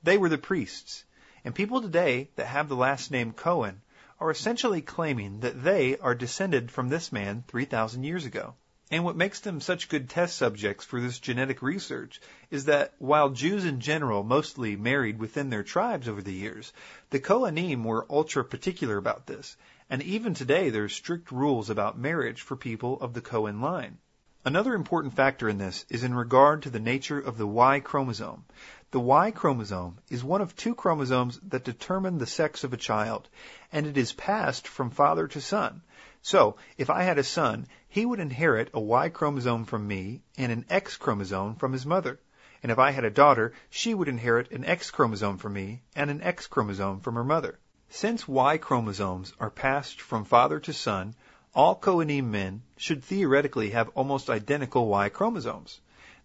They 0.02 0.18
were 0.18 0.28
the 0.28 0.36
priests. 0.36 1.04
And 1.42 1.54
people 1.54 1.80
today 1.80 2.28
that 2.36 2.48
have 2.48 2.68
the 2.68 2.76
last 2.76 3.10
name 3.10 3.32
Cohen 3.32 3.80
are 4.20 4.30
essentially 4.30 4.82
claiming 4.82 5.40
that 5.40 5.64
they 5.64 5.96
are 5.98 6.14
descended 6.14 6.70
from 6.70 6.90
this 6.90 7.10
man 7.10 7.42
3,000 7.48 8.04
years 8.04 8.26
ago. 8.26 8.54
And 8.92 9.04
what 9.04 9.16
makes 9.16 9.40
them 9.40 9.62
such 9.62 9.88
good 9.88 10.10
test 10.10 10.36
subjects 10.36 10.84
for 10.84 11.00
this 11.00 11.18
genetic 11.18 11.62
research 11.62 12.20
is 12.50 12.66
that 12.66 12.92
while 12.98 13.30
Jews 13.30 13.64
in 13.64 13.80
general 13.80 14.22
mostly 14.22 14.76
married 14.76 15.18
within 15.18 15.48
their 15.48 15.62
tribes 15.62 16.08
over 16.08 16.20
the 16.20 16.34
years, 16.34 16.74
the 17.08 17.18
Kohanim 17.18 17.84
were 17.84 18.06
ultra 18.10 18.44
particular 18.44 18.98
about 18.98 19.26
this. 19.26 19.56
And 19.88 20.02
even 20.02 20.34
today 20.34 20.68
there 20.68 20.84
are 20.84 20.90
strict 20.90 21.32
rules 21.32 21.70
about 21.70 21.98
marriage 21.98 22.42
for 22.42 22.54
people 22.54 23.00
of 23.00 23.14
the 23.14 23.22
Cohen 23.22 23.62
line. 23.62 23.96
Another 24.44 24.74
important 24.74 25.14
factor 25.14 25.48
in 25.48 25.56
this 25.56 25.86
is 25.88 26.04
in 26.04 26.12
regard 26.12 26.64
to 26.64 26.70
the 26.70 26.78
nature 26.78 27.18
of 27.18 27.38
the 27.38 27.46
Y 27.46 27.80
chromosome. 27.80 28.44
The 28.90 29.00
Y 29.00 29.30
chromosome 29.30 30.00
is 30.10 30.22
one 30.22 30.42
of 30.42 30.54
two 30.54 30.74
chromosomes 30.74 31.40
that 31.44 31.64
determine 31.64 32.18
the 32.18 32.26
sex 32.26 32.62
of 32.62 32.74
a 32.74 32.76
child, 32.76 33.30
and 33.72 33.86
it 33.86 33.96
is 33.96 34.12
passed 34.12 34.68
from 34.68 34.90
father 34.90 35.28
to 35.28 35.40
son. 35.40 35.80
So, 36.24 36.56
if 36.78 36.90
I 36.90 37.02
had 37.02 37.18
a 37.18 37.24
son, 37.24 37.66
he 37.94 38.06
would 38.06 38.18
inherit 38.18 38.70
a 38.72 38.80
Y 38.80 39.10
chromosome 39.10 39.66
from 39.66 39.86
me 39.86 40.22
and 40.38 40.50
an 40.50 40.64
X 40.70 40.96
chromosome 40.96 41.54
from 41.56 41.74
his 41.74 41.84
mother. 41.84 42.18
And 42.62 42.72
if 42.72 42.78
I 42.78 42.90
had 42.90 43.04
a 43.04 43.10
daughter, 43.10 43.52
she 43.68 43.92
would 43.92 44.08
inherit 44.08 44.50
an 44.50 44.64
X 44.64 44.90
chromosome 44.90 45.36
from 45.36 45.52
me 45.52 45.82
and 45.94 46.08
an 46.10 46.22
X 46.22 46.46
chromosome 46.46 47.00
from 47.00 47.16
her 47.16 47.24
mother. 47.24 47.58
Since 47.90 48.26
Y 48.26 48.56
chromosomes 48.56 49.34
are 49.38 49.50
passed 49.50 50.00
from 50.00 50.24
father 50.24 50.58
to 50.60 50.72
son, 50.72 51.14
all 51.54 51.76
Kohanim 51.78 52.30
men 52.30 52.62
should 52.78 53.04
theoretically 53.04 53.68
have 53.72 53.90
almost 53.90 54.30
identical 54.30 54.86
Y 54.86 55.10
chromosomes. 55.10 55.78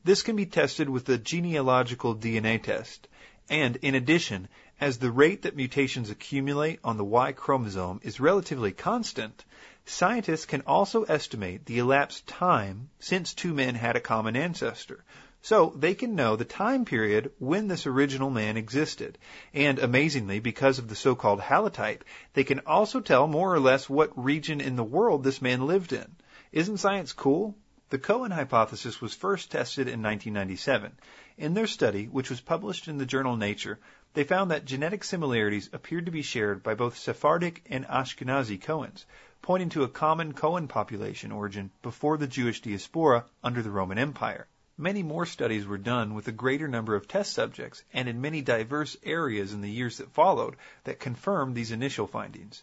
This 0.06 0.24
can 0.24 0.38
be 0.38 0.46
tested 0.46 0.88
with 0.88 1.04
the 1.04 1.18
genealogical 1.18 2.16
DNA 2.16 2.64
test. 2.64 3.10
And 3.50 3.76
in 3.82 3.94
addition, 3.94 4.48
as 4.80 5.00
the 5.00 5.12
rate 5.12 5.42
that 5.42 5.58
mutations 5.58 6.10
accumulate 6.10 6.80
on 6.86 6.96
the 6.96 7.04
Y 7.04 7.34
chromosome 7.34 8.00
is 8.04 8.22
relatively 8.22 8.72
constant, 8.72 9.44
Scientists 9.90 10.46
can 10.46 10.62
also 10.68 11.04
estimate 11.04 11.66
the 11.66 11.80
elapsed 11.80 12.28
time 12.28 12.90
since 13.00 13.34
two 13.34 13.54
men 13.54 13.74
had 13.74 13.96
a 13.96 14.02
common 14.02 14.36
ancestor. 14.36 15.02
So 15.42 15.72
they 15.78 15.96
can 15.96 16.14
know 16.14 16.36
the 16.36 16.44
time 16.44 16.84
period 16.84 17.32
when 17.40 17.70
this 17.70 17.88
original 17.88 18.30
man 18.30 18.58
existed. 18.58 19.18
And 19.54 19.80
amazingly, 19.80 20.42
because 20.42 20.78
of 20.78 20.90
the 20.90 20.96
so-called 20.96 21.40
haplotype, 21.40 22.02
they 22.34 22.44
can 22.44 22.60
also 22.66 23.00
tell 23.00 23.28
more 23.28 23.54
or 23.54 23.62
less 23.62 23.90
what 23.90 24.12
region 24.22 24.60
in 24.60 24.76
the 24.76 24.84
world 24.84 25.24
this 25.24 25.42
man 25.42 25.66
lived 25.66 25.94
in. 25.94 26.18
Isn't 26.52 26.80
science 26.80 27.14
cool? 27.14 27.56
The 27.90 27.98
Cohen 27.98 28.32
hypothesis 28.32 29.00
was 29.00 29.14
first 29.14 29.52
tested 29.52 29.88
in 29.88 30.04
1997. 30.04 30.98
In 31.38 31.54
their 31.54 31.66
study, 31.66 32.08
which 32.08 32.30
was 32.30 32.42
published 32.42 32.90
in 32.90 32.98
the 32.98 33.06
journal 33.06 33.38
Nature, 33.38 33.80
they 34.16 34.26
found 34.26 34.52
that 34.52 34.66
genetic 34.66 35.06
similarities 35.06 35.70
appeared 35.72 36.08
to 36.08 36.12
be 36.12 36.24
shared 36.24 36.62
by 36.62 36.74
both 36.74 36.98
Sephardic 36.98 37.64
and 37.70 37.86
Ashkenazi 37.86 38.60
Cohens 38.60 39.06
pointing 39.48 39.70
to 39.70 39.84
a 39.84 39.88
common 39.88 40.34
Cohen 40.34 40.68
population 40.68 41.32
origin 41.32 41.72
before 41.82 42.18
the 42.18 42.28
Jewish 42.28 42.62
diaspora 42.62 43.24
under 43.42 43.62
the 43.62 43.72
Roman 43.72 43.98
Empire. 43.98 44.46
Many 44.78 45.04
more 45.04 45.26
studies 45.26 45.66
were 45.66 45.78
done 45.78 46.14
with 46.14 46.28
a 46.28 46.34
greater 46.34 46.68
number 46.68 46.98
of 46.98 47.08
test 47.08 47.32
subjects 47.32 47.82
and 47.94 48.10
in 48.10 48.20
many 48.20 48.42
diverse 48.42 48.98
areas 49.04 49.54
in 49.54 49.62
the 49.62 49.72
years 49.72 50.00
that 50.00 50.12
followed 50.12 50.58
that 50.84 51.00
confirmed 51.00 51.56
these 51.56 51.72
initial 51.72 52.08
findings. 52.08 52.62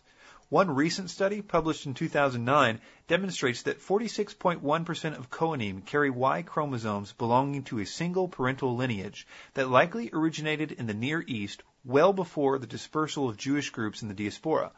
One 0.50 0.75
recent 0.75 1.09
study 1.09 1.41
published 1.41 1.87
in 1.87 1.95
2009 1.95 2.79
demonstrates 3.09 3.62
that 3.62 3.81
46.1% 3.81 5.19
of 5.19 5.31
Kohanim 5.31 5.87
carry 5.87 6.11
Y 6.11 6.43
chromosomes 6.43 7.14
belonging 7.14 7.62
to 7.62 7.79
a 7.79 7.87
single 7.87 8.29
parental 8.29 8.76
lineage 8.76 9.26
that 9.55 9.71
likely 9.71 10.11
originated 10.12 10.71
in 10.71 10.87
the 10.87 10.93
Near 10.93 11.25
East 11.26 11.62
well 11.83 12.12
before 12.12 12.59
the 12.59 12.67
dispersal 12.67 13.31
of 13.31 13.38
Jewish 13.38 13.71
groups 13.71 14.03
in 14.03 14.09
the 14.09 14.14
diaspora. 14.14 14.71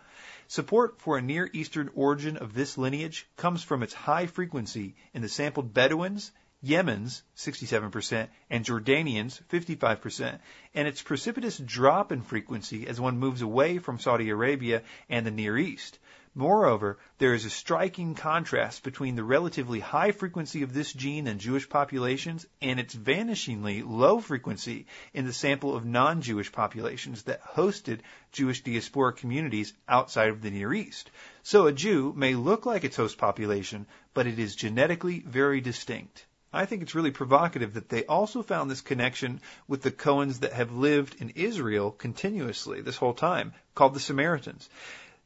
Support 0.49 1.00
for 1.00 1.19
a 1.19 1.23
Near 1.23 1.50
Eastern 1.53 1.91
origin 1.95 2.37
of 2.37 2.55
this 2.55 2.79
lineage 2.79 3.26
comes 3.37 3.65
from 3.65 3.83
its 3.83 3.93
high 3.93 4.26
frequency 4.26 4.95
in 5.12 5.23
the 5.23 5.29
sampled 5.29 5.75
Bedouins, 5.75 6.31
Yemens, 6.65 7.23
67%, 7.37 8.29
and 8.49 8.65
Jordanians, 8.65 9.43
55%, 9.50 10.38
and 10.73 10.87
its 10.87 11.03
precipitous 11.03 11.59
drop 11.59 12.12
in 12.12 12.23
frequency 12.23 12.87
as 12.87 13.00
one 13.00 13.19
moves 13.19 13.43
away 13.43 13.79
from 13.79 13.99
Saudi 13.99 14.31
Arabia 14.31 14.83
and 15.09 15.26
the 15.26 15.33
Near 15.33 15.59
East. 15.59 15.99
Moreover, 16.38 16.99
there 17.16 17.33
is 17.33 17.47
a 17.47 17.50
striking 17.50 18.14
contrast 18.14 18.83
between 18.83 19.16
the 19.16 19.25
relatively 19.25 19.81
high 19.81 20.12
frequency 20.12 20.61
of 20.61 20.75
this 20.75 20.93
gene 20.93 21.28
in 21.28 21.38
Jewish 21.38 21.66
populations 21.66 22.45
and 22.61 22.78
its 22.78 22.95
vanishingly 22.95 23.83
low 23.83 24.21
frequency 24.21 24.85
in 25.14 25.25
the 25.25 25.33
sample 25.33 25.75
of 25.75 25.87
non-Jewish 25.87 26.52
populations 26.52 27.23
that 27.23 27.43
hosted 27.43 28.00
Jewish 28.33 28.62
diaspora 28.62 29.14
communities 29.14 29.73
outside 29.88 30.28
of 30.28 30.43
the 30.43 30.50
Near 30.50 30.75
East. 30.75 31.11
So 31.43 31.69
a 31.69 31.73
Jew 31.73 32.12
may 32.14 32.35
look 32.35 32.66
like 32.66 32.85
its 32.85 32.97
host 32.97 33.16
population, 33.16 33.87
but 34.12 34.26
it 34.26 34.38
is 34.38 34.55
genetically 34.55 35.21
very 35.21 35.62
distinct. 35.62 36.26
I 36.52 36.66
think 36.66 36.83
it's 36.83 36.95
really 36.95 37.12
provocative 37.12 37.73
that 37.75 37.88
they 37.88 38.05
also 38.05 38.43
found 38.43 38.71
this 38.71 38.83
connection 38.83 39.40
with 39.69 39.81
the 39.81 39.90
Cohens 39.90 40.40
that 40.40 40.52
have 40.52 40.71
lived 40.71 41.16
in 41.19 41.31
Israel 41.31 41.90
continuously 41.90 42.83
this 42.83 42.99
whole 42.99 43.14
time, 43.14 43.55
called 43.75 43.95
the 43.95 44.00
Samaritans. 44.00 44.69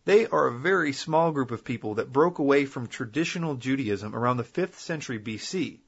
They 0.04 0.26
are 0.26 0.46
a 0.46 0.58
very 0.58 0.92
small 0.92 1.30
group 1.32 1.50
of 1.50 1.64
people 1.64 1.94
that 1.94 2.12
broke 2.12 2.38
away 2.38 2.64
from 2.64 2.86
traditional 2.86 3.56
Judaism 3.56 4.14
around 4.14 4.38
the 4.38 4.44
5th 4.44 4.74
century 4.74 5.18
BC. 5.18 5.80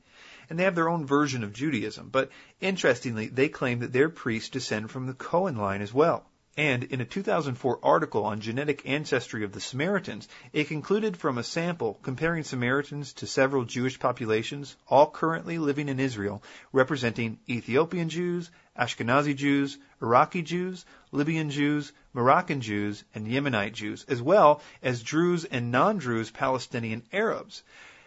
And 0.50 0.58
they 0.58 0.64
have 0.64 0.74
their 0.74 0.88
own 0.88 1.06
version 1.06 1.42
of 1.42 1.52
Judaism, 1.52 2.10
but 2.10 2.30
interestingly, 2.60 3.28
they 3.28 3.48
claim 3.48 3.78
that 3.78 3.92
their 3.92 4.10
priests 4.10 4.50
descend 4.50 4.90
from 4.90 5.06
the 5.06 5.14
Cohen 5.14 5.56
line 5.56 5.80
as 5.80 5.94
well. 5.94 6.26
And 6.56 6.84
in 6.84 7.00
a 7.00 7.06
2004 7.06 7.78
article 7.82 8.26
on 8.26 8.42
genetic 8.42 8.86
ancestry 8.86 9.42
of 9.42 9.52
the 9.52 9.60
Samaritans, 9.60 10.28
it 10.52 10.68
concluded 10.68 11.16
from 11.16 11.38
a 11.38 11.42
sample 11.42 11.98
comparing 12.02 12.44
Samaritans 12.44 13.14
to 13.14 13.26
several 13.26 13.64
Jewish 13.64 13.98
populations, 13.98 14.76
all 14.86 15.10
currently 15.10 15.56
living 15.56 15.88
in 15.88 15.98
Israel, 15.98 16.42
representing 16.70 17.38
Ethiopian 17.48 18.10
Jews, 18.10 18.50
Ashkenazi 18.78 19.34
Jews, 19.34 19.78
Iraqi 20.02 20.42
Jews, 20.42 20.84
Libyan 21.10 21.48
Jews, 21.48 21.90
Moroccan 22.12 22.60
Jews, 22.60 23.02
and 23.14 23.26
Yemenite 23.26 23.72
Jews, 23.72 24.04
as 24.06 24.20
well 24.20 24.60
as 24.82 25.02
Druze 25.02 25.46
and 25.46 25.72
non-Druze 25.72 26.30
Palestinian 26.32 27.02
Arabs, 27.14 27.62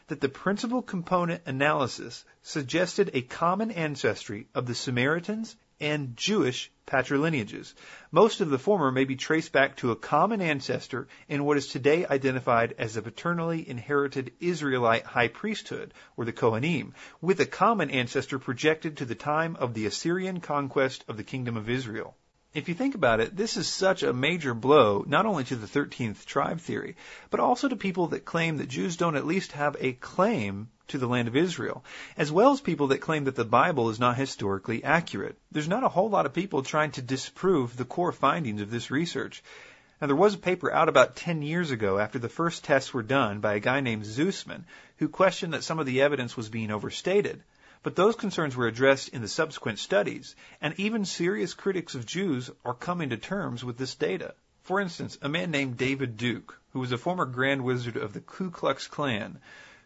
that 0.05 0.21
the 0.21 0.29
principal 0.29 0.83
component 0.83 1.41
analysis 1.47 2.23
suggested 2.43 3.09
a 3.15 3.23
common 3.23 3.71
ancestry 3.71 4.47
of 4.53 4.67
the 4.67 4.75
Samaritans 4.75 5.55
and 5.79 6.15
Jewish 6.15 6.71
patrilineages. 6.87 7.73
Most 8.11 8.41
of 8.41 8.49
the 8.49 8.59
former 8.59 8.91
may 8.91 9.03
be 9.03 9.15
traced 9.15 9.51
back 9.51 9.77
to 9.77 9.91
a 9.91 9.95
common 9.95 10.41
ancestor 10.41 11.07
in 11.27 11.43
what 11.43 11.57
is 11.57 11.67
today 11.67 12.05
identified 12.05 12.75
as 12.77 12.95
a 12.95 13.01
paternally 13.01 13.67
inherited 13.67 14.31
Israelite 14.39 15.05
high 15.05 15.27
priesthood, 15.27 15.93
or 16.15 16.25
the 16.25 16.33
Kohanim, 16.33 16.93
with 17.21 17.39
a 17.39 17.45
common 17.45 17.89
ancestor 17.89 18.39
projected 18.39 18.97
to 18.97 19.05
the 19.05 19.15
time 19.15 19.55
of 19.55 19.73
the 19.73 19.85
Assyrian 19.85 20.39
conquest 20.39 21.03
of 21.07 21.17
the 21.17 21.23
Kingdom 21.23 21.57
of 21.57 21.69
Israel. 21.69 22.15
If 22.55 22.69
you 22.69 22.73
think 22.73 22.95
about 22.95 23.19
it, 23.19 23.35
this 23.35 23.57
is 23.57 23.67
such 23.67 24.01
a 24.01 24.13
major 24.13 24.53
blow, 24.53 25.03
not 25.05 25.25
only 25.25 25.43
to 25.43 25.57
the 25.57 25.67
13th 25.67 26.23
tribe 26.23 26.61
theory, 26.61 26.95
but 27.29 27.41
also 27.41 27.67
to 27.67 27.75
people 27.75 28.07
that 28.07 28.23
claim 28.23 28.59
that 28.59 28.69
Jews 28.69 28.95
don't 28.95 29.17
at 29.17 29.25
least 29.25 29.51
have 29.51 29.75
a 29.77 29.91
claim 29.91 30.69
to 30.87 30.97
the 30.97 31.05
land 31.05 31.27
of 31.27 31.35
Israel, 31.35 31.83
as 32.15 32.31
well 32.31 32.53
as 32.53 32.61
people 32.61 32.87
that 32.87 33.01
claim 33.01 33.25
that 33.25 33.35
the 33.35 33.43
Bible 33.43 33.89
is 33.89 33.99
not 33.99 34.15
historically 34.15 34.85
accurate. 34.85 35.37
There's 35.51 35.67
not 35.67 35.83
a 35.83 35.89
whole 35.89 36.09
lot 36.09 36.25
of 36.25 36.31
people 36.31 36.63
trying 36.63 36.91
to 36.91 37.01
disprove 37.01 37.75
the 37.75 37.83
core 37.83 38.13
findings 38.13 38.61
of 38.61 38.71
this 38.71 38.89
research. 38.89 39.43
Now, 39.99 40.07
there 40.07 40.15
was 40.15 40.35
a 40.35 40.37
paper 40.37 40.71
out 40.71 40.87
about 40.87 41.17
10 41.17 41.41
years 41.41 41.71
ago 41.71 41.99
after 41.99 42.19
the 42.19 42.29
first 42.29 42.63
tests 42.63 42.93
were 42.93 43.03
done 43.03 43.41
by 43.41 43.55
a 43.55 43.59
guy 43.59 43.81
named 43.81 44.05
Zeusman, 44.05 44.63
who 44.95 45.09
questioned 45.09 45.53
that 45.53 45.65
some 45.65 45.79
of 45.79 45.85
the 45.85 46.03
evidence 46.03 46.37
was 46.37 46.47
being 46.47 46.71
overstated. 46.71 47.43
But 47.85 47.95
those 47.95 48.15
concerns 48.15 48.55
were 48.55 48.65
addressed 48.65 49.09
in 49.09 49.21
the 49.21 49.27
subsequent 49.27 49.77
studies, 49.77 50.35
and 50.59 50.73
even 50.79 51.05
serious 51.05 51.53
critics 51.53 51.93
of 51.93 52.03
Jews 52.03 52.49
are 52.65 52.73
coming 52.73 53.09
to 53.11 53.17
terms 53.17 53.63
with 53.63 53.77
this 53.77 53.93
data. 53.93 54.33
For 54.63 54.81
instance, 54.81 55.19
a 55.21 55.29
man 55.29 55.51
named 55.51 55.77
David 55.77 56.17
Duke, 56.17 56.59
who 56.71 56.79
was 56.79 56.91
a 56.91 56.97
former 56.97 57.27
Grand 57.27 57.63
Wizard 57.63 57.95
of 57.95 58.13
the 58.13 58.21
Ku 58.21 58.49
Klux 58.49 58.87
Klan, 58.87 59.39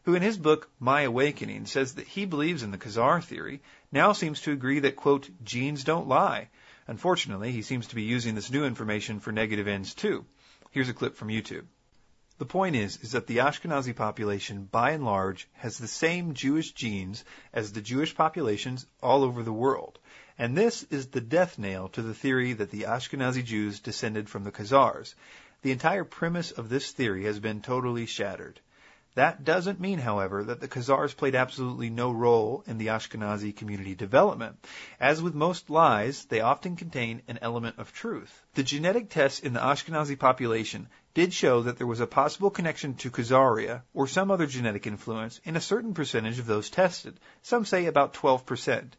who 0.04 0.16
in 0.16 0.22
his 0.22 0.38
book 0.38 0.70
My 0.80 1.02
Awakening 1.02 1.66
says 1.66 1.96
that 1.96 2.08
he 2.08 2.24
believes 2.24 2.64
in 2.64 2.72
the 2.72 2.78
Khazar 2.78 3.22
theory, 3.22 3.62
now 3.92 4.14
seems 4.14 4.40
to 4.44 4.54
agree 4.54 4.80
that, 4.80 4.96
quote, 4.96 5.30
genes 5.44 5.84
don't 5.84 6.08
lie. 6.08 6.48
Unfortunately, 6.88 7.52
he 7.52 7.64
seems 7.64 7.88
to 7.88 7.96
be 7.96 8.04
using 8.04 8.34
this 8.34 8.50
new 8.50 8.64
information 8.64 9.20
for 9.20 9.34
negative 9.34 9.68
ends 9.68 9.94
too. 9.94 10.26
Here's 10.72 10.88
a 10.88 10.94
clip 10.94 11.18
from 11.18 11.28
YouTube. 11.28 11.66
The 12.40 12.46
point 12.46 12.78
is, 12.78 12.98
is 13.02 13.12
that 13.12 13.28
the 13.28 13.40
Ashkenazi 13.40 13.94
population, 13.94 14.64
by 14.64 14.92
and 14.92 15.04
large, 15.04 15.50
has 15.56 15.78
the 15.78 15.90
same 15.90 16.34
Jewish 16.34 16.72
genes 16.72 17.26
as 17.52 17.74
the 17.74 17.82
Jewish 17.82 18.16
populations 18.16 18.86
all 19.04 19.26
over 19.26 19.44
the 19.44 19.52
world. 19.52 20.00
And 20.38 20.58
this 20.58 20.84
is 20.84 21.08
the 21.08 21.20
death 21.20 21.60
nail 21.60 21.90
to 21.90 22.02
the 22.02 22.14
theory 22.14 22.54
that 22.54 22.72
the 22.72 22.84
Ashkenazi 22.84 23.44
Jews 23.44 23.82
descended 23.82 24.30
from 24.30 24.46
the 24.46 24.54
Khazars. 24.54 25.16
The 25.64 25.74
entire 25.74 26.06
premise 26.06 26.52
of 26.52 26.70
this 26.70 26.94
theory 26.94 27.26
has 27.26 27.42
been 27.42 27.62
totally 27.62 28.06
shattered. 28.06 28.62
That 29.16 29.44
doesn't 29.44 29.82
mean, 29.82 30.00
however, 30.00 30.46
that 30.46 30.62
the 30.62 30.70
Khazars 30.70 31.18
played 31.18 31.36
absolutely 31.36 31.90
no 31.90 32.10
role 32.10 32.64
in 32.68 32.78
the 32.78 32.88
Ashkenazi 32.88 33.54
community 33.54 33.96
development. 33.96 34.66
As 34.98 35.22
with 35.22 35.36
most 35.36 35.70
lies, 35.70 36.24
they 36.26 36.40
often 36.40 36.78
contain 36.78 37.22
an 37.28 37.40
element 37.42 37.80
of 37.80 37.92
truth. 37.92 38.32
The 38.54 38.64
genetic 38.64 39.10
tests 39.10 39.42
in 39.42 39.52
the 39.52 39.60
Ashkenazi 39.60 40.18
population 40.18 40.88
did 41.20 41.34
show 41.34 41.64
that 41.64 41.78
there 41.78 41.86
was 41.86 42.00
a 42.00 42.08
possible 42.08 42.50
connection 42.50 42.94
to 42.94 43.12
Khazaria 43.12 43.82
or 43.94 44.08
some 44.08 44.32
other 44.32 44.46
genetic 44.48 44.88
influence 44.88 45.42
in 45.44 45.58
a 45.58 45.60
certain 45.60 45.94
percentage 45.94 46.40
of 46.40 46.46
those 46.46 46.70
tested. 46.70 47.20
Some 47.42 47.66
say 47.66 47.88
about 47.88 48.14
12%. 48.14 48.92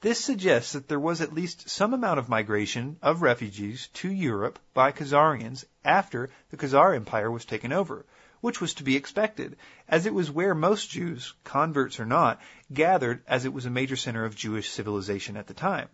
This 0.00 0.18
suggests 0.18 0.72
that 0.72 0.88
there 0.88 0.98
was 0.98 1.20
at 1.20 1.32
least 1.32 1.70
some 1.70 1.94
amount 1.94 2.18
of 2.18 2.28
migration 2.28 2.96
of 3.00 3.22
refugees 3.22 3.86
to 4.00 4.10
Europe 4.10 4.58
by 4.74 4.90
Khazarians 4.90 5.64
after 5.84 6.30
the 6.50 6.56
Khazar 6.56 6.96
Empire 6.96 7.30
was 7.30 7.44
taken 7.44 7.72
over 7.72 8.04
which 8.40 8.60
was 8.60 8.74
to 8.74 8.82
be 8.82 8.96
expected, 8.96 9.56
as 9.86 10.06
it 10.06 10.14
was 10.14 10.30
where 10.30 10.54
most 10.54 10.90
Jews, 10.90 11.34
converts 11.44 12.00
or 12.00 12.06
not, 12.06 12.40
gathered 12.72 13.22
as 13.28 13.44
it 13.44 13.52
was 13.52 13.66
a 13.66 13.70
major 13.70 13.96
center 13.96 14.24
of 14.24 14.34
Jewish 14.34 14.70
civilization 14.70 15.36
at 15.36 15.46
the 15.46 15.54
time. 15.54 15.88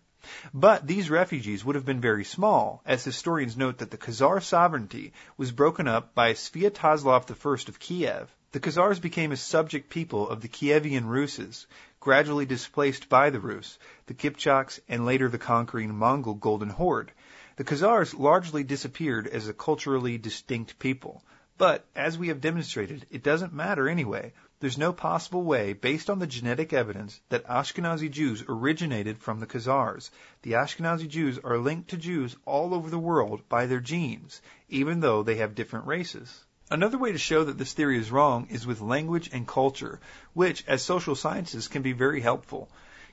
But 0.53 0.85
these 0.85 1.09
refugees 1.09 1.63
would 1.63 1.75
have 1.75 1.85
been 1.85 2.01
very 2.01 2.23
small, 2.23 2.81
as 2.85 3.03
historians 3.03 3.55
note 3.55 3.77
that 3.77 3.91
the 3.91 3.97
Khazar 3.97 4.41
sovereignty 4.41 5.13
was 5.37 5.51
broken 5.51 5.87
up 5.87 6.13
by 6.13 6.33
Sviatoslav 6.33 7.29
I 7.29 7.69
of 7.69 7.79
Kiev. 7.79 8.35
The 8.51 8.59
Khazars 8.59 8.99
became 9.01 9.31
a 9.31 9.37
subject 9.37 9.89
people 9.89 10.27
of 10.29 10.41
the 10.41 10.47
Kievian 10.47 11.05
Ruses, 11.05 11.65
gradually 11.99 12.45
displaced 12.45 13.09
by 13.09 13.29
the 13.29 13.39
Rus, 13.39 13.77
the 14.07 14.13
Kipchaks, 14.13 14.79
and 14.87 15.05
later 15.05 15.29
the 15.29 15.37
conquering 15.37 15.95
Mongol 15.95 16.33
Golden 16.33 16.69
Horde. 16.69 17.11
The 17.57 17.63
Khazars 17.63 18.17
largely 18.17 18.63
disappeared 18.63 19.27
as 19.27 19.47
a 19.47 19.53
culturally 19.53 20.17
distinct 20.17 20.79
people. 20.79 21.23
But, 21.57 21.85
as 21.95 22.17
we 22.17 22.27
have 22.27 22.39
demonstrated, 22.39 23.05
it 23.09 23.23
doesn't 23.23 23.53
matter 23.53 23.89
anyway. 23.89 24.33
There's 24.59 24.75
no 24.75 24.91
possible 24.91 25.43
way, 25.43 25.73
based 25.73 26.09
on 26.09 26.17
the 26.17 26.25
genetic 26.25 26.73
evidence, 26.73 27.21
that 27.29 27.45
Ashkenazi 27.45 28.09
Jews 28.09 28.43
originated 28.49 29.19
from 29.19 29.39
the 29.39 29.45
Khazars. 29.45 30.09
The 30.41 30.53
Ashkenazi 30.53 31.07
Jews 31.07 31.37
are 31.43 31.59
linked 31.59 31.91
to 31.91 31.97
Jews 31.97 32.35
all 32.43 32.73
over 32.73 32.89
the 32.89 32.97
world 32.97 33.47
by 33.49 33.67
their 33.67 33.79
genes, 33.79 34.41
even 34.67 34.99
though 34.99 35.21
they 35.21 35.35
have 35.35 35.53
different 35.53 35.85
races. 35.85 36.43
Another 36.71 36.97
way 36.97 37.11
to 37.11 37.19
show 37.19 37.43
that 37.43 37.59
this 37.59 37.73
theory 37.73 37.99
is 37.99 38.11
wrong 38.11 38.47
is 38.49 38.65
with 38.65 38.81
language 38.81 39.29
and 39.31 39.47
culture, 39.47 39.99
which, 40.33 40.63
as 40.65 40.81
social 40.81 41.13
sciences, 41.13 41.67
can 41.67 41.83
be 41.83 41.93
very 41.93 42.21
helpful. 42.21 42.67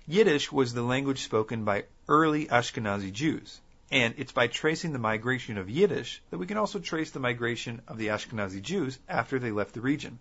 Yiddish 0.07 0.51
was 0.51 0.73
the 0.73 0.83
language 0.83 1.25
spoken 1.25 1.63
by 1.63 1.85
early 2.09 2.47
Ashkenazi 2.47 3.13
Jews. 3.13 3.61
And 3.95 4.15
it's 4.19 4.33
by 4.33 4.49
tracing 4.49 4.93
the 4.93 4.99
migration 4.99 5.57
of 5.57 5.71
Yiddish 5.71 6.21
that 6.31 6.39
we 6.39 6.49
can 6.49 6.57
also 6.57 6.81
trace 6.81 7.13
the 7.13 7.21
migration 7.21 7.81
of 7.87 7.97
the 7.97 8.09
Ashkenazi 8.09 8.61
Jews 8.61 8.99
after 9.09 9.39
they 9.39 9.53
left 9.53 9.73
the 9.73 9.81
region. 9.81 10.19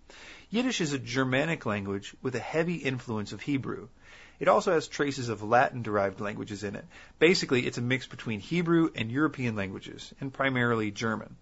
Yiddish 0.51 0.79
is 0.79 0.93
a 0.93 0.99
Germanic 0.99 1.65
language 1.65 2.13
with 2.21 2.35
a 2.35 2.39
heavy 2.39 2.75
influence 2.75 3.31
of 3.31 3.41
Hebrew. 3.41 3.87
It 4.39 4.47
also 4.47 4.73
has 4.73 4.87
traces 4.87 5.27
of 5.27 5.41
Latin 5.41 5.81
derived 5.81 6.21
languages 6.21 6.63
in 6.63 6.75
it. 6.75 6.85
Basically, 7.17 7.65
it's 7.65 7.79
a 7.79 7.81
mix 7.81 8.05
between 8.05 8.41
Hebrew 8.41 8.91
and 8.93 9.11
European 9.11 9.55
languages, 9.55 10.13
and 10.21 10.31
primarily 10.31 10.91
German. 10.91 11.35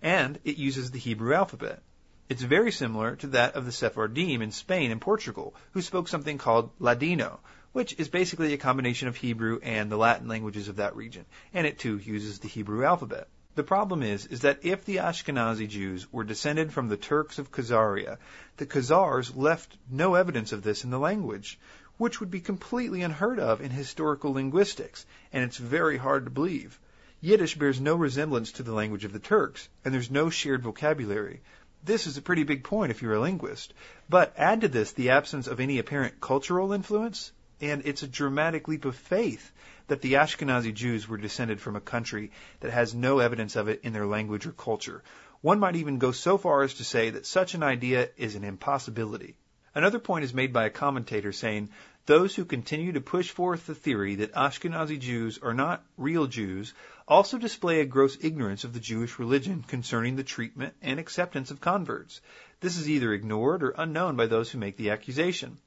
And 0.00 0.38
it 0.44 0.56
uses 0.56 0.90
the 0.90 0.98
Hebrew 0.98 1.34
alphabet. 1.34 1.82
It's 2.30 2.40
very 2.40 2.72
similar 2.72 3.16
to 3.16 3.26
that 3.28 3.54
of 3.54 3.66
the 3.66 3.70
Sephardim 3.70 4.40
in 4.40 4.50
Spain 4.50 4.90
and 4.90 5.00
Portugal, 5.00 5.54
who 5.72 5.82
spoke 5.82 6.08
something 6.08 6.38
called 6.38 6.70
Ladino, 6.78 7.38
which 7.76 7.94
is 7.98 8.08
basically 8.08 8.54
a 8.54 8.56
combination 8.56 9.06
of 9.06 9.16
Hebrew 9.16 9.60
and 9.62 9.92
the 9.92 9.98
Latin 9.98 10.28
languages 10.28 10.68
of 10.68 10.76
that 10.76 10.96
region, 10.96 11.26
and 11.52 11.66
it 11.66 11.78
too 11.78 11.98
uses 11.98 12.38
the 12.38 12.48
Hebrew 12.48 12.86
alphabet. 12.86 13.28
The 13.54 13.64
problem 13.64 14.02
is, 14.02 14.24
is 14.24 14.40
that 14.40 14.60
if 14.62 14.86
the 14.86 14.96
Ashkenazi 14.96 15.68
Jews 15.68 16.10
were 16.10 16.24
descended 16.24 16.72
from 16.72 16.88
the 16.88 16.96
Turks 16.96 17.38
of 17.38 17.52
Khazaria, 17.52 18.16
the 18.56 18.64
Khazars 18.64 19.36
left 19.36 19.76
no 19.90 20.14
evidence 20.14 20.52
of 20.52 20.62
this 20.62 20.84
in 20.84 20.90
the 20.90 20.98
language, 20.98 21.58
which 21.98 22.18
would 22.18 22.30
be 22.30 22.40
completely 22.40 23.02
unheard 23.02 23.38
of 23.38 23.60
in 23.60 23.70
historical 23.70 24.32
linguistics, 24.32 25.04
and 25.30 25.44
it's 25.44 25.58
very 25.58 25.98
hard 25.98 26.24
to 26.24 26.30
believe. 26.30 26.80
Yiddish 27.20 27.58
bears 27.58 27.78
no 27.78 27.94
resemblance 27.94 28.52
to 28.52 28.62
the 28.62 28.72
language 28.72 29.04
of 29.04 29.12
the 29.12 29.18
Turks, 29.18 29.68
and 29.84 29.92
there's 29.92 30.10
no 30.10 30.30
shared 30.30 30.62
vocabulary. 30.62 31.42
This 31.84 32.06
is 32.06 32.16
a 32.16 32.22
pretty 32.22 32.44
big 32.44 32.64
point 32.64 32.90
if 32.90 33.02
you're 33.02 33.12
a 33.12 33.20
linguist. 33.20 33.74
But 34.08 34.32
add 34.38 34.62
to 34.62 34.68
this 34.68 34.92
the 34.92 35.10
absence 35.10 35.46
of 35.46 35.60
any 35.60 35.78
apparent 35.78 36.22
cultural 36.22 36.72
influence, 36.72 37.32
And 37.60 37.82
it's 37.86 38.02
a 38.02 38.08
dramatic 38.08 38.68
leap 38.68 38.84
of 38.84 38.96
faith 38.96 39.52
that 39.88 40.02
the 40.02 40.14
Ashkenazi 40.14 40.74
Jews 40.74 41.08
were 41.08 41.16
descended 41.16 41.60
from 41.60 41.76
a 41.76 41.80
country 41.80 42.30
that 42.60 42.72
has 42.72 42.94
no 42.94 43.18
evidence 43.18 43.56
of 43.56 43.68
it 43.68 43.80
in 43.82 43.92
their 43.92 44.06
language 44.06 44.46
or 44.46 44.52
culture. 44.52 45.02
One 45.40 45.58
might 45.58 45.76
even 45.76 45.98
go 45.98 46.12
so 46.12 46.38
far 46.38 46.62
as 46.62 46.74
to 46.74 46.84
say 46.84 47.10
that 47.10 47.26
such 47.26 47.54
an 47.54 47.62
idea 47.62 48.10
is 48.16 48.34
an 48.34 48.44
impossibility. 48.44 49.36
Another 49.74 49.98
point 49.98 50.24
is 50.24 50.34
made 50.34 50.52
by 50.52 50.64
a 50.64 50.70
commentator 50.70 51.32
saying, 51.32 51.70
those 52.06 52.34
who 52.34 52.44
continue 52.44 52.92
to 52.92 53.00
push 53.00 53.30
forth 53.30 53.66
the 53.66 53.74
theory 53.74 54.14
that 54.16 54.32
Ashkenazi 54.32 54.98
Jews 54.98 55.38
are 55.42 55.54
not 55.54 55.84
real 55.96 56.26
Jews 56.26 56.72
also 57.08 57.36
display 57.36 57.80
a 57.80 57.84
gross 57.84 58.16
ignorance 58.20 58.64
of 58.64 58.72
the 58.72 58.80
Jewish 58.80 59.18
religion 59.18 59.64
concerning 59.66 60.14
the 60.14 60.24
treatment 60.24 60.74
and 60.82 61.00
acceptance 61.00 61.50
of 61.50 61.60
converts. 61.60 62.20
This 62.60 62.76
is 62.78 62.88
either 62.88 63.12
ignored 63.12 63.62
or 63.62 63.74
unknown 63.76 64.16
by 64.16 64.26
those 64.26 64.50
who 64.50 64.58
make 64.58 64.76
the 64.76 64.90
accusation. 64.90 65.58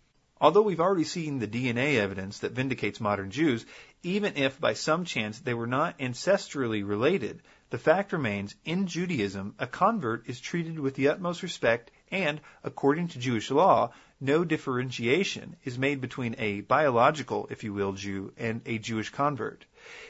Although 0.41 0.62
we've 0.62 0.80
already 0.80 1.04
seen 1.04 1.39
the 1.39 1.49
DNA 1.49 1.95
evidence 1.95 2.39
that 2.39 2.54
vindicates 2.54 3.02
modern 3.02 3.30
Jews, 3.30 3.65
even 4.04 4.38
if 4.38 4.58
by 4.58 4.71
some 4.71 5.04
chance 5.04 5.38
they 5.38 5.54
were 5.54 5.67
not 5.67 5.99
ancestrally 5.99 6.82
related, 6.88 7.41
the 7.71 7.78
fact 7.78 8.13
remains 8.13 8.56
in 8.63 8.88
Judaism 8.88 9.54
a 9.60 9.67
convert 9.67 10.30
is 10.30 10.39
treated 10.39 10.80
with 10.80 10.95
the 10.95 11.10
utmost 11.10 11.43
respect 11.43 11.91
and, 12.10 12.39
according 12.63 13.10
to 13.10 13.19
Jewish 13.19 13.52
law, 13.52 13.91
no 14.21 14.45
differentiation 14.45 15.58
is 15.65 15.78
made 15.78 15.99
between 15.99 16.36
a 16.38 16.62
biological, 16.62 17.47
if 17.52 17.65
you 17.65 17.73
will, 17.73 17.91
Jew 17.91 18.32
and 18.38 18.62
a 18.65 18.78
Jewish 18.78 19.10
convert. 19.10 19.65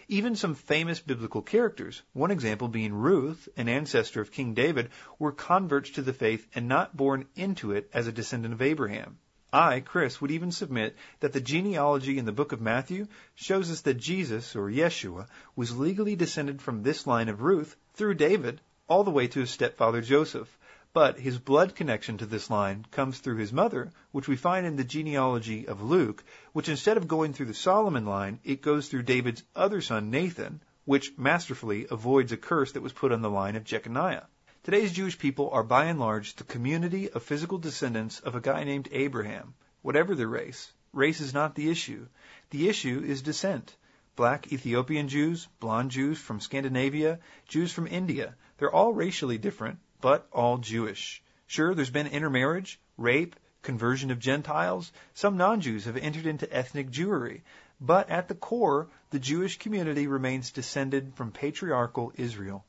Even 0.08 0.36
some 0.36 0.54
famous 0.54 1.00
biblical 1.00 1.42
characters, 1.42 2.04
one 2.14 2.30
example 2.30 2.68
being 2.68 2.94
Ruth, 2.94 3.50
an 3.58 3.68
ancestor 3.68 4.22
of 4.22 4.32
King 4.32 4.54
David, 4.54 4.92
were 5.18 5.32
converts 5.32 5.90
to 5.92 6.04
the 6.04 6.14
faith 6.14 6.48
and 6.54 6.68
not 6.68 6.96
born 6.96 7.26
into 7.36 7.72
it 7.72 7.90
as 7.94 8.06
a 8.06 8.12
descendant 8.12 8.54
of 8.54 8.62
Abraham. 8.62 9.18
I, 9.52 9.80
Chris, 9.80 10.22
would 10.22 10.30
even 10.30 10.52
submit 10.52 10.96
that 11.22 11.34
the 11.34 11.42
genealogy 11.42 12.20
in 12.20 12.26
the 12.26 12.32
book 12.32 12.52
of 12.52 12.62
Matthew 12.62 13.08
shows 13.34 13.72
us 13.72 13.82
that 13.82 13.96
Jesus, 13.96 14.56
or 14.56 14.70
Yeshua, 14.70 15.28
was 15.56 15.76
legally 15.76 16.16
descended 16.16 16.62
from 16.62 16.84
this 16.84 17.08
line 17.08 17.30
of 17.30 17.42
Ruth 17.42 17.76
through 17.96 18.14
David 18.14 18.62
all 18.88 19.04
the 19.04 19.10
way 19.10 19.28
to 19.28 19.40
his 19.40 19.50
stepfather 19.50 20.02
Joseph. 20.02 20.56
But 20.94 21.20
his 21.20 21.40
blood 21.40 21.76
connection 21.76 22.20
to 22.20 22.28
this 22.28 22.52
line 22.52 22.86
comes 22.92 23.18
through 23.18 23.38
his 23.38 23.52
mother, 23.52 23.92
which 24.12 24.28
we 24.28 24.36
find 24.36 24.68
in 24.68 24.76
the 24.76 24.84
genealogy 24.84 25.68
of 25.68 25.82
Luke, 25.82 26.24
which 26.54 26.70
instead 26.70 26.98
of 26.98 27.08
going 27.08 27.34
through 27.34 27.48
the 27.48 27.54
Solomon 27.54 28.06
line, 28.06 28.40
it 28.44 28.62
goes 28.62 28.88
through 28.88 29.04
David's 29.04 29.44
other 29.56 29.82
son 29.82 30.12
Nathan, 30.12 30.62
which 30.86 31.18
masterfully 31.18 31.88
avoids 31.90 32.32
a 32.32 32.38
curse 32.38 32.72
that 32.74 32.82
was 32.82 32.94
put 32.94 33.12
on 33.12 33.22
the 33.22 33.30
line 33.30 33.56
of 33.56 33.64
Jeconiah. 33.64 34.28
Today's 34.62 34.92
Jewish 34.92 35.18
people 35.18 35.50
are 35.52 35.64
by 35.64 35.86
and 35.86 36.02
large 36.02 36.36
the 36.36 36.44
community 36.44 37.10
of 37.10 37.24
physical 37.24 37.58
descendants 37.58 38.20
of 38.20 38.36
a 38.36 38.42
guy 38.42 38.66
named 38.66 38.90
Abraham. 38.92 39.54
Whatever 39.82 40.16
their 40.16 40.28
race, 40.28 40.74
race 40.92 41.22
is 41.22 41.34
not 41.34 41.56
the 41.56 41.70
issue. 41.70 42.08
The 42.50 42.68
issue 42.68 43.02
is 43.06 43.22
descent. 43.22 43.74
Black 44.18 44.52
Ethiopian 44.52 45.08
Jews, 45.08 45.48
blonde 45.62 45.92
Jews 45.92 46.20
from 46.20 46.42
Scandinavia, 46.42 47.20
Jews 47.48 47.72
from 47.72 47.88
India, 47.88 48.36
they're 48.58 48.70
all 48.70 48.92
racially 48.92 49.38
different, 49.38 49.80
but 50.02 50.28
all 50.34 50.58
Jewish. 50.58 51.24
Sure, 51.48 51.74
there's 51.74 51.90
been 51.90 52.08
intermarriage, 52.08 52.82
rape, 52.98 53.38
conversion 53.62 54.12
of 54.12 54.20
Gentiles. 54.20 54.92
Some 55.14 55.38
non-Jews 55.38 55.86
have 55.86 55.96
entered 55.96 56.26
into 56.26 56.54
ethnic 56.54 56.92
Jewry. 56.92 57.44
But 57.80 58.10
at 58.10 58.28
the 58.28 58.36
core, 58.36 58.90
the 59.12 59.20
Jewish 59.20 59.58
community 59.58 60.08
remains 60.08 60.52
descended 60.52 61.14
from 61.16 61.32
patriarchal 61.32 62.12
Israel. 62.16 62.66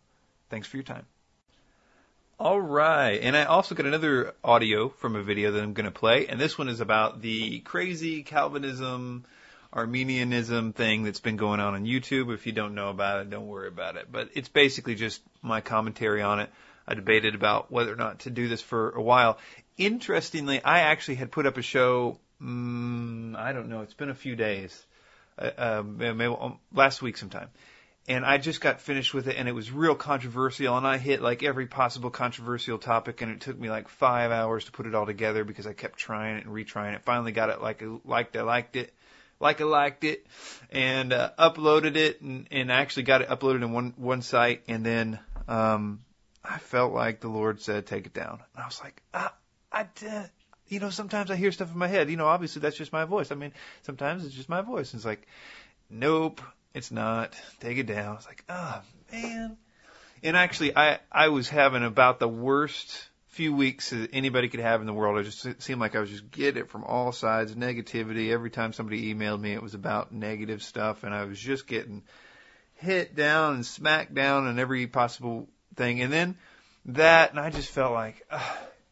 Thanks 0.51 0.69
for 0.69 0.77
your 0.77 0.85
time. 0.85 1.07
All 2.41 2.59
right. 2.59 3.21
And 3.21 3.37
I 3.37 3.45
also 3.45 3.75
got 3.75 3.85
another 3.85 4.33
audio 4.43 4.89
from 4.89 5.15
a 5.15 5.23
video 5.23 5.51
that 5.51 5.63
I'm 5.63 5.75
going 5.75 5.85
to 5.85 5.91
play. 5.91 6.27
And 6.27 6.41
this 6.41 6.57
one 6.57 6.71
is 6.71 6.81
about 6.81 7.21
the 7.21 7.59
crazy 7.59 8.23
Calvinism, 8.23 9.27
Arminianism 9.75 10.73
thing 10.73 11.03
that's 11.03 11.21
been 11.21 11.37
going 11.37 11.61
on 11.61 11.75
on 11.75 11.85
YouTube. 11.85 12.33
If 12.33 12.47
you 12.47 12.53
don't 12.53 12.75
know 12.75 12.89
about 12.89 13.21
it, 13.21 13.29
don't 13.29 13.47
worry 13.47 13.69
about 13.69 13.97
it. 13.97 14.11
But 14.11 14.31
it's 14.33 14.49
basically 14.49 14.95
just 14.95 15.21
my 15.43 15.61
commentary 15.61 16.23
on 16.23 16.41
it. 16.41 16.49
I 16.89 16.95
debated 16.95 17.35
about 17.35 17.71
whether 17.71 17.93
or 17.93 17.97
not 17.97 18.21
to 18.21 18.31
do 18.31 18.49
this 18.49 18.63
for 18.63 18.89
a 18.93 19.03
while. 19.03 19.37
Interestingly, 19.77 20.65
I 20.65 20.81
actually 20.81 21.17
had 21.17 21.31
put 21.31 21.45
up 21.45 21.59
a 21.59 21.63
show, 21.63 22.19
um, 22.41 23.37
I 23.39 23.53
don't 23.53 23.69
know, 23.69 23.83
it's 23.83 23.93
been 23.93 24.09
a 24.09 24.15
few 24.15 24.35
days, 24.35 24.83
uh, 25.39 25.51
uh, 25.59 25.83
maybe 25.85 26.25
um, 26.25 26.59
last 26.73 27.03
week 27.03 27.19
sometime 27.19 27.51
and 28.09 28.25
I 28.25 28.39
just 28.39 28.61
got 28.61 28.81
finished 28.81 29.15
with 29.15 29.29
it 29.29 29.37
and 29.37 29.49
it 29.49 29.53
was 29.53 29.71
real 29.71 29.95
controversial 29.95 30.77
and 30.77 30.87
I 30.87 30.99
hit 30.99 31.23
like 31.23 31.43
every 31.43 31.67
possible 31.67 32.11
controversial 32.11 32.79
topic 32.79 33.21
and 33.21 33.31
it 33.31 33.41
took 33.41 33.59
me 33.59 33.71
like 33.71 33.89
five 33.89 34.31
hours 34.31 34.65
to 34.65 34.73
put 34.73 34.87
it 34.87 34.95
all 34.95 35.07
together 35.07 35.45
because 35.45 35.67
I 35.67 35.73
kept 35.73 35.99
trying 35.99 36.39
it 36.39 36.47
and 36.47 36.55
retrying 36.55 36.95
it. 36.95 37.03
Finally 37.03 37.33
got 37.33 37.51
it 37.51 37.61
like 37.61 37.83
I 37.83 37.87
liked 38.05 38.37
I 38.37 38.43
liked 38.43 38.77
it, 38.77 38.93
like 39.39 39.61
I 39.61 39.65
liked 39.65 40.05
it, 40.05 40.27
and 40.71 41.13
uh, 41.13 41.31
uploaded 41.39 41.97
it 41.97 42.21
and, 42.21 42.47
and 42.51 42.73
actually 42.73 43.05
got 43.05 43.23
it 43.23 43.29
uploaded 43.29 43.63
in 43.63 43.73
one 43.73 43.95
one 43.97 44.23
site 44.23 44.63
and 44.67 44.85
then 44.85 45.19
um, 45.47 46.01
I 46.45 46.59
felt 46.59 46.93
like 46.93 47.21
the 47.21 47.29
Lord 47.29 47.61
said 47.61 47.87
take 47.87 48.07
it 48.07 48.15
down. 48.15 48.41
And 48.55 48.65
I 48.65 48.67
was 48.67 48.81
like 48.83 49.03
ah, 49.15 49.35
I 49.71 49.87
did. 49.95 50.31
You 50.69 50.79
know, 50.79 50.91
sometimes 50.91 51.33
I 51.33 51.37
hear 51.37 51.51
stuff 51.51 51.73
in 51.73 51.79
my 51.79 51.89
head. 51.89 52.09
You 52.11 52.17
know, 52.17 52.29
obviously 52.29 52.63
that's 52.63 52.77
just 52.77 52.93
my 52.93 53.05
voice. 53.05 53.33
I 53.33 53.35
mean, 53.35 53.53
sometimes 53.83 54.25
it's 54.25 54.35
just 54.35 54.49
my 54.49 54.61
voice. 54.61 54.93
And 54.93 55.01
it's 55.01 55.05
like, 55.05 55.27
nope, 55.91 56.41
it's 56.75 56.91
not. 56.91 57.35
Take 57.61 57.79
it 57.79 57.87
down. 57.87 58.17
It's 58.17 58.27
like, 58.27 58.45
oh 58.49 58.83
man. 59.13 59.57
And 60.23 60.37
actually, 60.37 60.77
I 60.77 60.99
I 61.11 61.29
was 61.29 61.49
having 61.49 61.85
about 61.85 62.19
the 62.19 62.29
worst 62.29 63.09
few 63.29 63.55
weeks 63.55 63.91
that 63.91 64.11
anybody 64.13 64.49
could 64.49 64.61
have 64.61 64.81
in 64.81 64.87
the 64.87 64.93
world. 64.93 65.19
I 65.19 65.23
just 65.23 65.63
seemed 65.63 65.81
like 65.81 65.95
I 65.95 66.01
was 66.01 66.11
just 66.11 66.31
getting 66.31 66.63
it 66.63 66.71
from 66.71 66.85
all 66.85 67.13
sides, 67.13 67.55
negativity. 67.55 68.31
Every 68.31 68.51
time 68.51 68.73
somebody 68.73 69.15
emailed 69.15 69.41
me, 69.41 69.53
it 69.53 69.63
was 69.63 69.75
about 69.75 70.13
negative 70.13 70.63
stuff, 70.63 71.05
and 71.05 71.15
I 71.15 71.25
was 71.25 71.39
just 71.39 71.67
getting 71.67 72.03
hit 72.75 73.15
down 73.15 73.55
and 73.55 73.67
smacked 73.67 74.15
down 74.15 74.47
and 74.47 74.59
every 74.59 74.87
possible 74.87 75.49
thing. 75.77 76.01
And 76.03 76.13
then 76.13 76.37
that, 76.87 77.31
and 77.31 77.41
I 77.41 77.51
just 77.51 77.71
felt 77.71 77.93
like, 77.93 78.27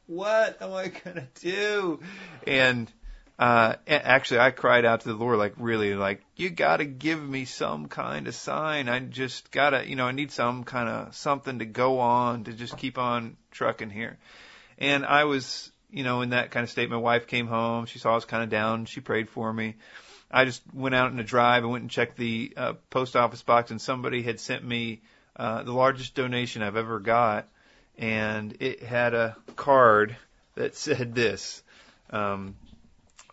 what 0.07 0.63
am 0.63 0.73
I 0.73 0.89
gonna 0.89 1.29
do? 1.41 2.01
And 2.47 2.91
uh, 3.39 3.77
actually, 3.87 4.41
I 4.41 4.51
cried 4.51 4.85
out 4.85 5.03
to 5.03 5.09
the 5.09 5.15
Lord, 5.15 5.39
like, 5.39 5.55
really, 5.59 5.95
like, 5.95 6.23
you 6.35 6.51
gotta 6.51 6.85
give 6.85 7.23
me 7.23 7.45
some 7.45 7.87
kind 7.87 8.27
of 8.27 8.35
sign. 8.35 8.89
I 8.89 8.99
just 8.99 9.53
gotta, 9.53 9.89
you 9.89 9.95
know, 9.95 10.07
I 10.07 10.13
need 10.13 10.33
some 10.33 10.65
kind 10.65 10.89
of 10.89 11.15
something 11.15 11.61
to 11.61 11.65
go 11.65 12.01
on 12.01 12.45
to 12.45 12.53
just 12.53 12.77
keep 12.77 12.99
on 12.99 13.37
trucking 13.53 13.91
here. 13.91 14.19
And 14.79 15.07
I 15.07 15.25
was, 15.25 15.71
you 15.91 16.03
know, 16.03 16.23
in 16.23 16.31
that 16.31 16.51
kind 16.51 16.65
of 16.65 16.71
state. 16.71 16.91
My 16.91 16.97
wife 16.97 17.29
came 17.29 17.47
home. 17.47 17.87
She 17.87 18.01
saw 18.01 18.13
I 18.13 18.15
was 18.17 18.25
kind 18.25 18.43
of 18.43 18.51
down. 18.51 18.87
She 18.87 19.01
prayed 19.01 19.29
for 19.29 19.53
me. 19.53 19.77
I 20.31 20.45
just 20.45 20.63
went 20.75 20.97
out 20.97 21.13
in 21.13 21.21
a 21.21 21.25
drive. 21.25 21.63
I 21.63 21.67
went 21.67 21.83
and 21.83 21.91
checked 21.91 22.17
the 22.17 22.53
uh, 22.57 22.73
post 22.91 23.15
office 23.15 23.43
box, 23.43 23.71
and 23.71 23.81
somebody 23.81 24.23
had 24.23 24.41
sent 24.41 24.65
me 24.65 25.01
uh, 25.37 25.63
the 25.63 25.73
largest 25.73 26.17
donation 26.17 26.63
I've 26.63 26.77
ever 26.77 26.99
got, 26.99 27.49
and 27.97 28.57
it 28.61 28.83
had 28.83 29.15
a 29.15 29.37
card 29.55 30.17
that 30.57 30.75
said 30.75 31.15
this. 31.15 31.63
Um, 32.11 32.57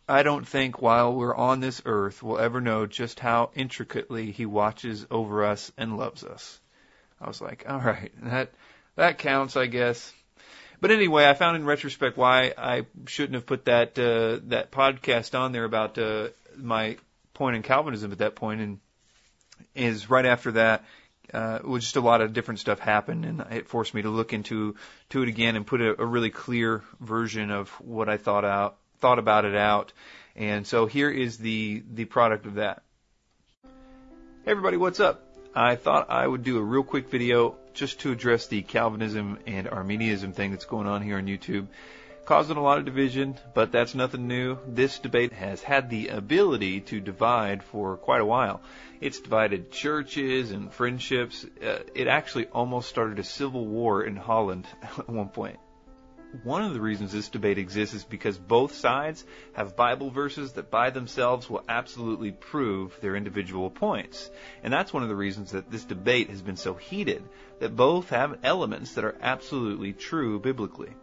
I 0.07 0.21
don't 0.21 0.47
think 0.47 0.81
while 0.81 1.13
we're 1.15 1.35
on 1.35 1.59
this 1.59 1.81
earth 1.85 2.21
we'll 2.21 2.37
ever 2.37 2.61
know 2.61 2.85
just 2.85 3.19
how 3.19 3.49
intricately 3.55 4.31
he 4.31 4.45
watches 4.45 5.05
over 5.09 5.45
us 5.45 5.71
and 5.77 5.97
loves 5.97 6.23
us. 6.23 6.59
I 7.19 7.27
was 7.27 7.41
like, 7.41 7.65
all 7.67 7.79
right, 7.79 8.11
that 8.23 8.51
that 8.95 9.17
counts, 9.17 9.57
I 9.57 9.65
guess. 9.65 10.13
But 10.79 10.91
anyway, 10.91 11.27
I 11.27 11.33
found 11.33 11.55
in 11.55 11.65
retrospect 11.65 12.17
why 12.17 12.53
I 12.55 12.85
shouldn't 13.07 13.35
have 13.35 13.45
put 13.45 13.65
that 13.65 13.97
uh, 13.97 14.41
that 14.49 14.71
podcast 14.71 15.37
on 15.37 15.51
there 15.51 15.63
about 15.63 15.97
uh, 15.97 16.27
my 16.55 16.97
point 17.33 17.55
in 17.55 17.63
Calvinism 17.63 18.11
at 18.11 18.19
that 18.19 18.35
point, 18.35 18.61
and 18.61 18.79
is 19.73 20.09
right 20.09 20.25
after 20.25 20.51
that. 20.53 20.85
Uh, 21.33 21.59
well, 21.63 21.79
just 21.79 21.95
a 21.95 22.01
lot 22.01 22.21
of 22.21 22.33
different 22.33 22.59
stuff 22.59 22.77
happened, 22.77 23.25
and 23.25 23.41
it 23.51 23.67
forced 23.67 23.95
me 23.95 24.03
to 24.03 24.09
look 24.09 24.33
into 24.33 24.75
to 25.09 25.23
it 25.23 25.29
again 25.29 25.55
and 25.55 25.65
put 25.65 25.81
a, 25.81 25.99
a 25.99 26.05
really 26.05 26.29
clear 26.29 26.83
version 26.99 27.49
of 27.49 27.69
what 27.81 28.07
I 28.07 28.17
thought 28.17 28.45
out 28.45 28.77
thought 29.05 29.19
about 29.19 29.45
it 29.45 29.53
out. 29.55 29.93
And 30.35 30.65
so 30.65 30.87
here 30.87 31.11
is 31.11 31.37
the, 31.37 31.83
the 31.93 32.05
product 32.05 32.47
of 32.47 32.55
that. 32.55 32.81
Hey 33.63 34.49
everybody, 34.49 34.77
what's 34.77 34.99
up? 34.99 35.21
I 35.53 35.75
thought 35.75 36.09
I 36.09 36.25
would 36.25 36.43
do 36.43 36.57
a 36.57 36.61
real 36.63 36.81
quick 36.81 37.11
video 37.11 37.55
just 37.75 37.99
to 37.99 38.11
address 38.11 38.47
the 38.47 38.63
Calvinism 38.63 39.37
and 39.45 39.67
Arminianism 39.67 40.33
thing 40.33 40.49
that's 40.49 40.65
going 40.65 40.87
on 40.87 41.03
here 41.03 41.17
on 41.17 41.27
YouTube. 41.27 41.67
Causing 42.25 42.57
a 42.57 42.63
lot 42.63 42.79
of 42.79 42.85
division, 42.85 43.37
but 43.53 43.71
that's 43.71 43.93
nothing 43.93 44.27
new. 44.27 44.57
This 44.67 44.97
debate 44.97 45.33
has 45.33 45.61
had 45.61 45.91
the 45.91 46.07
ability 46.07 46.81
to 46.89 46.99
divide 46.99 47.61
for 47.61 47.97
quite 47.97 48.21
a 48.21 48.25
while. 48.25 48.59
It's 49.01 49.19
divided 49.19 49.69
churches 49.69 50.49
and 50.49 50.73
friendships. 50.73 51.45
Uh, 51.63 51.81
it 51.93 52.07
actually 52.07 52.47
almost 52.47 52.89
started 52.89 53.19
a 53.19 53.23
civil 53.23 53.67
war 53.67 54.03
in 54.03 54.15
Holland 54.15 54.65
at 54.81 55.07
one 55.07 55.29
point 55.29 55.59
one 56.43 56.63
of 56.63 56.73
the 56.73 56.81
reasons 56.81 57.11
this 57.11 57.29
debate 57.29 57.57
exists 57.57 57.95
is 57.95 58.03
because 58.03 58.37
both 58.37 58.73
sides 58.73 59.25
have 59.53 59.75
Bible 59.75 60.09
verses 60.09 60.53
that 60.53 60.71
by 60.71 60.89
themselves 60.89 61.49
will 61.49 61.63
absolutely 61.67 62.31
prove 62.31 62.99
their 63.01 63.15
individual 63.15 63.69
points. 63.69 64.29
And 64.63 64.73
that's 64.73 64.93
one 64.93 65.03
of 65.03 65.09
the 65.09 65.15
reasons 65.15 65.51
that 65.51 65.71
this 65.71 65.83
debate 65.83 66.29
has 66.29 66.41
been 66.41 66.57
so 66.57 66.73
heated, 66.73 67.23
that 67.59 67.75
both 67.75 68.09
have 68.09 68.39
elements 68.43 68.93
that 68.93 69.05
are 69.05 69.17
absolutely 69.21 69.93
true 69.93 70.39
biblically. 70.39 70.93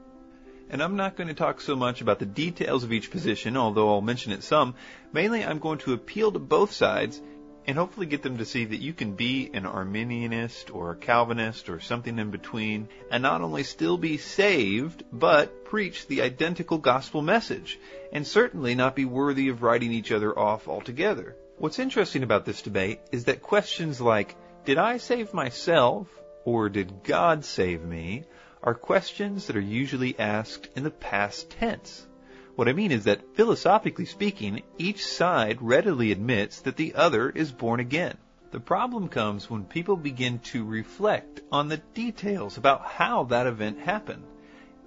And 0.70 0.82
I'm 0.82 0.96
not 0.96 1.16
going 1.16 1.28
to 1.28 1.34
talk 1.34 1.60
so 1.60 1.76
much 1.76 2.00
about 2.00 2.18
the 2.18 2.26
details 2.26 2.82
of 2.82 2.92
each 2.92 3.10
position, 3.10 3.58
although 3.58 3.90
I'll 3.90 4.00
mention 4.00 4.32
it 4.32 4.42
some. 4.42 4.74
Mainly, 5.12 5.44
I'm 5.44 5.58
going 5.58 5.78
to 5.80 5.92
appeal 5.92 6.32
to 6.32 6.38
both 6.38 6.72
sides 6.72 7.20
and 7.66 7.76
hopefully 7.76 8.06
get 8.06 8.22
them 8.22 8.38
to 8.38 8.44
see 8.44 8.64
that 8.64 8.80
you 8.80 8.92
can 8.92 9.14
be 9.14 9.50
an 9.54 9.64
Arminianist 9.64 10.74
or 10.74 10.90
a 10.90 10.96
Calvinist 10.96 11.68
or 11.68 11.80
something 11.80 12.18
in 12.18 12.30
between 12.30 12.88
and 13.10 13.22
not 13.22 13.40
only 13.40 13.62
still 13.62 13.96
be 13.96 14.16
saved, 14.16 15.04
but 15.12 15.64
preach 15.64 16.06
the 16.06 16.22
identical 16.22 16.78
gospel 16.78 17.22
message 17.22 17.78
and 18.12 18.26
certainly 18.26 18.74
not 18.74 18.96
be 18.96 19.04
worthy 19.04 19.48
of 19.48 19.62
writing 19.62 19.92
each 19.92 20.12
other 20.12 20.36
off 20.36 20.68
altogether. 20.68 21.36
What's 21.58 21.78
interesting 21.78 22.22
about 22.22 22.44
this 22.44 22.62
debate 22.62 23.00
is 23.12 23.24
that 23.24 23.42
questions 23.42 24.00
like, 24.00 24.34
did 24.64 24.78
I 24.78 24.96
save 24.96 25.32
myself 25.32 26.08
or 26.44 26.68
did 26.68 27.04
God 27.04 27.44
save 27.44 27.82
me 27.82 28.24
are 28.62 28.74
questions 28.74 29.46
that 29.46 29.56
are 29.56 29.60
usually 29.60 30.18
asked 30.18 30.68
in 30.76 30.84
the 30.84 30.90
past 30.90 31.50
tense. 31.50 32.06
What 32.54 32.68
I 32.68 32.74
mean 32.74 32.92
is 32.92 33.04
that, 33.04 33.34
philosophically 33.34 34.04
speaking, 34.04 34.62
each 34.76 35.06
side 35.06 35.62
readily 35.62 36.12
admits 36.12 36.60
that 36.60 36.76
the 36.76 36.94
other 36.94 37.30
is 37.30 37.50
born 37.50 37.80
again. 37.80 38.18
The 38.50 38.60
problem 38.60 39.08
comes 39.08 39.48
when 39.48 39.64
people 39.64 39.96
begin 39.96 40.38
to 40.50 40.62
reflect 40.62 41.40
on 41.50 41.68
the 41.68 41.78
details 41.78 42.58
about 42.58 42.84
how 42.84 43.24
that 43.24 43.46
event 43.46 43.78
happened. 43.78 44.24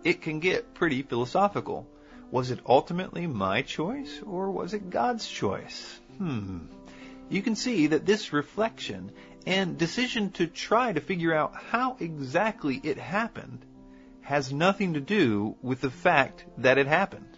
It 0.03 0.21
can 0.21 0.39
get 0.39 0.75
pretty 0.75 1.01
philosophical. 1.01 1.87
Was 2.29 2.51
it 2.51 2.59
ultimately 2.67 3.25
my 3.25 3.63
choice 3.63 4.21
or 4.23 4.51
was 4.51 4.75
it 4.75 4.91
God's 4.91 5.27
choice? 5.27 5.99
Hmm. 6.19 6.67
You 7.29 7.41
can 7.41 7.55
see 7.55 7.87
that 7.87 8.05
this 8.05 8.31
reflection 8.31 9.11
and 9.47 9.79
decision 9.79 10.29
to 10.33 10.45
try 10.45 10.93
to 10.93 11.01
figure 11.01 11.33
out 11.33 11.55
how 11.55 11.97
exactly 11.99 12.79
it 12.83 12.99
happened 12.99 13.65
has 14.21 14.53
nothing 14.53 14.93
to 14.93 15.01
do 15.01 15.55
with 15.63 15.81
the 15.81 15.89
fact 15.89 16.45
that 16.59 16.77
it 16.77 16.85
happened. 16.85 17.34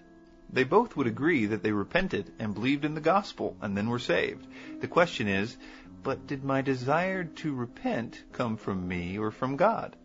They 0.51 0.63
both 0.63 0.95
would 0.95 1.07
agree 1.07 1.47
that 1.47 1.63
they 1.63 1.71
repented 1.71 2.31
and 2.39 2.53
believed 2.53 2.85
in 2.85 2.93
the 2.93 3.01
gospel 3.01 3.57
and 3.61 3.75
then 3.75 3.89
were 3.89 3.99
saved. 3.99 4.47
The 4.79 4.87
question 4.87 5.27
is, 5.27 5.57
but 6.03 6.25
did 6.25 6.43
my 6.43 6.61
desire 6.61 7.25
to 7.25 7.53
repent 7.53 8.23
come 8.31 8.57
from 8.57 8.87
me 8.87 9.17
or 9.17 9.31
from 9.31 9.57
God? 9.57 9.95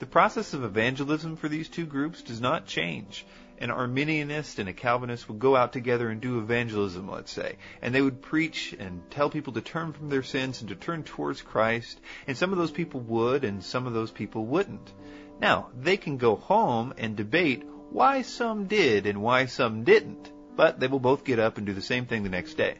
The 0.00 0.06
process 0.06 0.54
of 0.54 0.64
evangelism 0.64 1.36
for 1.36 1.48
these 1.48 1.68
two 1.68 1.84
groups 1.84 2.22
does 2.22 2.40
not 2.40 2.66
change. 2.66 3.26
An 3.58 3.68
Arminianist 3.68 4.58
and 4.58 4.68
a 4.68 4.72
Calvinist 4.72 5.28
would 5.28 5.38
go 5.38 5.54
out 5.54 5.74
together 5.74 6.08
and 6.08 6.20
do 6.20 6.38
evangelism, 6.38 7.08
let's 7.10 7.30
say, 7.30 7.56
and 7.82 7.94
they 7.94 8.00
would 8.00 8.22
preach 8.22 8.74
and 8.78 9.02
tell 9.10 9.28
people 9.28 9.52
to 9.52 9.60
turn 9.60 9.92
from 9.92 10.08
their 10.08 10.22
sins 10.22 10.62
and 10.62 10.70
to 10.70 10.74
turn 10.74 11.04
towards 11.04 11.42
Christ, 11.42 12.00
and 12.26 12.36
some 12.36 12.52
of 12.52 12.58
those 12.58 12.70
people 12.70 13.00
would 13.00 13.44
and 13.44 13.62
some 13.62 13.86
of 13.86 13.92
those 13.92 14.10
people 14.10 14.46
wouldn't. 14.46 14.90
Now, 15.38 15.68
they 15.78 15.98
can 15.98 16.16
go 16.16 16.36
home 16.36 16.94
and 16.96 17.14
debate 17.14 17.64
why 17.90 18.22
some 18.22 18.66
did 18.66 19.06
and 19.06 19.20
why 19.20 19.46
some 19.46 19.82
didn't, 19.82 20.30
but 20.54 20.78
they 20.78 20.86
will 20.86 21.00
both 21.00 21.24
get 21.24 21.40
up 21.40 21.58
and 21.58 21.66
do 21.66 21.72
the 21.72 21.82
same 21.82 22.06
thing 22.06 22.22
the 22.22 22.28
next 22.28 22.54
day. 22.54 22.78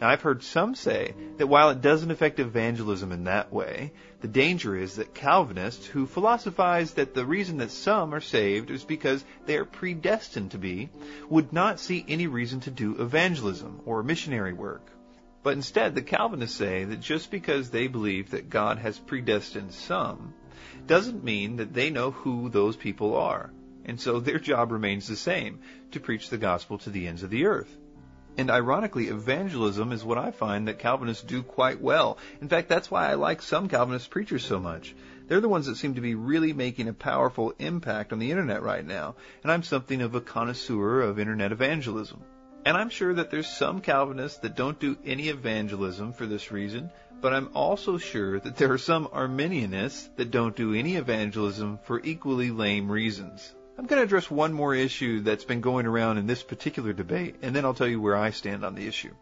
Now, 0.00 0.08
I've 0.08 0.20
heard 0.20 0.42
some 0.42 0.74
say 0.74 1.14
that 1.38 1.46
while 1.46 1.70
it 1.70 1.80
doesn't 1.80 2.10
affect 2.10 2.40
evangelism 2.40 3.12
in 3.12 3.24
that 3.24 3.52
way, 3.52 3.92
the 4.20 4.28
danger 4.28 4.76
is 4.76 4.96
that 4.96 5.14
Calvinists 5.14 5.86
who 5.86 6.06
philosophize 6.06 6.94
that 6.94 7.14
the 7.14 7.24
reason 7.24 7.58
that 7.58 7.70
some 7.70 8.12
are 8.12 8.20
saved 8.20 8.70
is 8.70 8.84
because 8.84 9.24
they 9.46 9.56
are 9.56 9.64
predestined 9.64 10.50
to 10.50 10.58
be, 10.58 10.90
would 11.30 11.52
not 11.52 11.80
see 11.80 12.04
any 12.08 12.26
reason 12.26 12.60
to 12.60 12.70
do 12.70 13.00
evangelism 13.00 13.80
or 13.86 14.02
missionary 14.02 14.52
work. 14.52 14.90
But 15.42 15.54
instead, 15.54 15.94
the 15.94 16.02
Calvinists 16.02 16.58
say 16.58 16.84
that 16.84 17.00
just 17.00 17.30
because 17.30 17.70
they 17.70 17.86
believe 17.86 18.32
that 18.32 18.50
God 18.50 18.78
has 18.78 18.98
predestined 18.98 19.72
some, 19.72 20.34
doesn't 20.86 21.24
mean 21.24 21.56
that 21.56 21.72
they 21.72 21.90
know 21.90 22.10
who 22.10 22.48
those 22.50 22.76
people 22.76 23.16
are 23.16 23.50
and 23.86 23.98
so 23.98 24.20
their 24.20 24.38
job 24.38 24.70
remains 24.70 25.08
the 25.08 25.16
same 25.16 25.60
to 25.92 26.00
preach 26.00 26.28
the 26.28 26.36
gospel 26.36 26.76
to 26.78 26.90
the 26.90 27.06
ends 27.06 27.22
of 27.22 27.30
the 27.30 27.46
earth. 27.46 27.74
And 28.38 28.50
ironically, 28.50 29.08
evangelism 29.08 29.92
is 29.92 30.04
what 30.04 30.18
I 30.18 30.30
find 30.30 30.68
that 30.68 30.78
Calvinists 30.78 31.22
do 31.22 31.42
quite 31.42 31.80
well. 31.80 32.18
In 32.42 32.48
fact, 32.48 32.68
that's 32.68 32.90
why 32.90 33.08
I 33.08 33.14
like 33.14 33.40
some 33.40 33.70
Calvinist 33.70 34.10
preachers 34.10 34.44
so 34.44 34.60
much. 34.60 34.94
They're 35.26 35.40
the 35.40 35.48
ones 35.48 35.66
that 35.66 35.76
seem 35.76 35.94
to 35.94 36.02
be 36.02 36.14
really 36.14 36.52
making 36.52 36.88
a 36.88 36.92
powerful 36.92 37.54
impact 37.58 38.12
on 38.12 38.18
the 38.18 38.30
internet 38.30 38.62
right 38.62 38.84
now, 38.84 39.14
and 39.42 39.50
I'm 39.50 39.62
something 39.62 40.02
of 40.02 40.14
a 40.14 40.20
connoisseur 40.20 41.00
of 41.00 41.18
internet 41.18 41.50
evangelism. 41.50 42.22
And 42.66 42.76
I'm 42.76 42.90
sure 42.90 43.14
that 43.14 43.30
there's 43.30 43.48
some 43.48 43.80
Calvinists 43.80 44.40
that 44.40 44.54
don't 44.54 44.78
do 44.78 44.98
any 45.04 45.28
evangelism 45.28 46.12
for 46.12 46.26
this 46.26 46.52
reason, 46.52 46.90
but 47.22 47.32
I'm 47.32 47.48
also 47.54 47.96
sure 47.96 48.38
that 48.38 48.56
there 48.56 48.72
are 48.72 48.78
some 48.78 49.06
Arminianists 49.06 50.14
that 50.16 50.30
don't 50.30 50.54
do 50.54 50.74
any 50.74 50.96
evangelism 50.96 51.78
for 51.84 52.00
equally 52.04 52.50
lame 52.50 52.92
reasons. 52.92 53.54
I'm 53.78 53.84
going 53.84 54.00
to 54.00 54.04
address 54.04 54.30
one 54.30 54.54
more 54.54 54.74
issue 54.74 55.20
that's 55.20 55.44
been 55.44 55.60
going 55.60 55.84
around 55.84 56.16
in 56.16 56.26
this 56.26 56.42
particular 56.42 56.94
debate, 56.94 57.36
and 57.42 57.54
then 57.54 57.66
I'll 57.66 57.74
tell 57.74 57.86
you 57.86 58.00
where 58.00 58.16
I 58.16 58.30
stand 58.30 58.64
on 58.64 58.74
the 58.74 58.86
issue. 58.86 59.12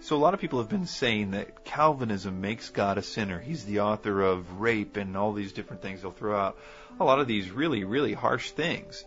So 0.00 0.16
a 0.16 0.18
lot 0.18 0.34
of 0.34 0.40
people 0.40 0.58
have 0.58 0.68
been 0.68 0.86
saying 0.86 1.30
that 1.30 1.64
Calvinism 1.64 2.42
makes 2.42 2.68
God 2.68 2.98
a 2.98 3.02
sinner. 3.02 3.40
He's 3.40 3.64
the 3.64 3.80
author 3.80 4.20
of 4.20 4.60
rape 4.60 4.98
and 4.98 5.16
all 5.16 5.32
these 5.32 5.52
different 5.52 5.80
things. 5.80 6.02
They'll 6.02 6.10
throw 6.10 6.36
out 6.36 6.58
a 7.00 7.04
lot 7.04 7.20
of 7.20 7.26
these 7.26 7.50
really, 7.50 7.84
really 7.84 8.12
harsh 8.12 8.50
things. 8.50 9.02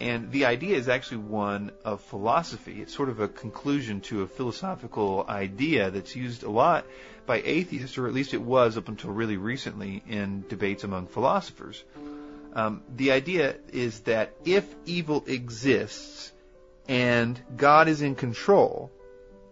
And 0.00 0.32
the 0.32 0.46
idea 0.46 0.78
is 0.78 0.88
actually 0.88 1.18
one 1.18 1.70
of 1.84 2.00
philosophy. 2.00 2.80
It's 2.80 2.94
sort 2.94 3.10
of 3.10 3.20
a 3.20 3.28
conclusion 3.28 4.00
to 4.02 4.22
a 4.22 4.26
philosophical 4.26 5.26
idea 5.28 5.90
that's 5.90 6.16
used 6.16 6.42
a 6.42 6.50
lot 6.50 6.86
by 7.26 7.42
atheists, 7.44 7.98
or 7.98 8.06
at 8.06 8.14
least 8.14 8.32
it 8.32 8.40
was 8.40 8.78
up 8.78 8.88
until 8.88 9.10
really 9.10 9.36
recently 9.36 10.02
in 10.08 10.44
debates 10.48 10.84
among 10.84 11.06
philosophers. 11.06 11.84
Um, 12.54 12.82
the 12.94 13.12
idea 13.12 13.56
is 13.72 14.00
that 14.00 14.34
if 14.44 14.66
evil 14.84 15.24
exists 15.26 16.32
and 16.88 17.40
God 17.56 17.88
is 17.88 18.02
in 18.02 18.14
control, 18.14 18.90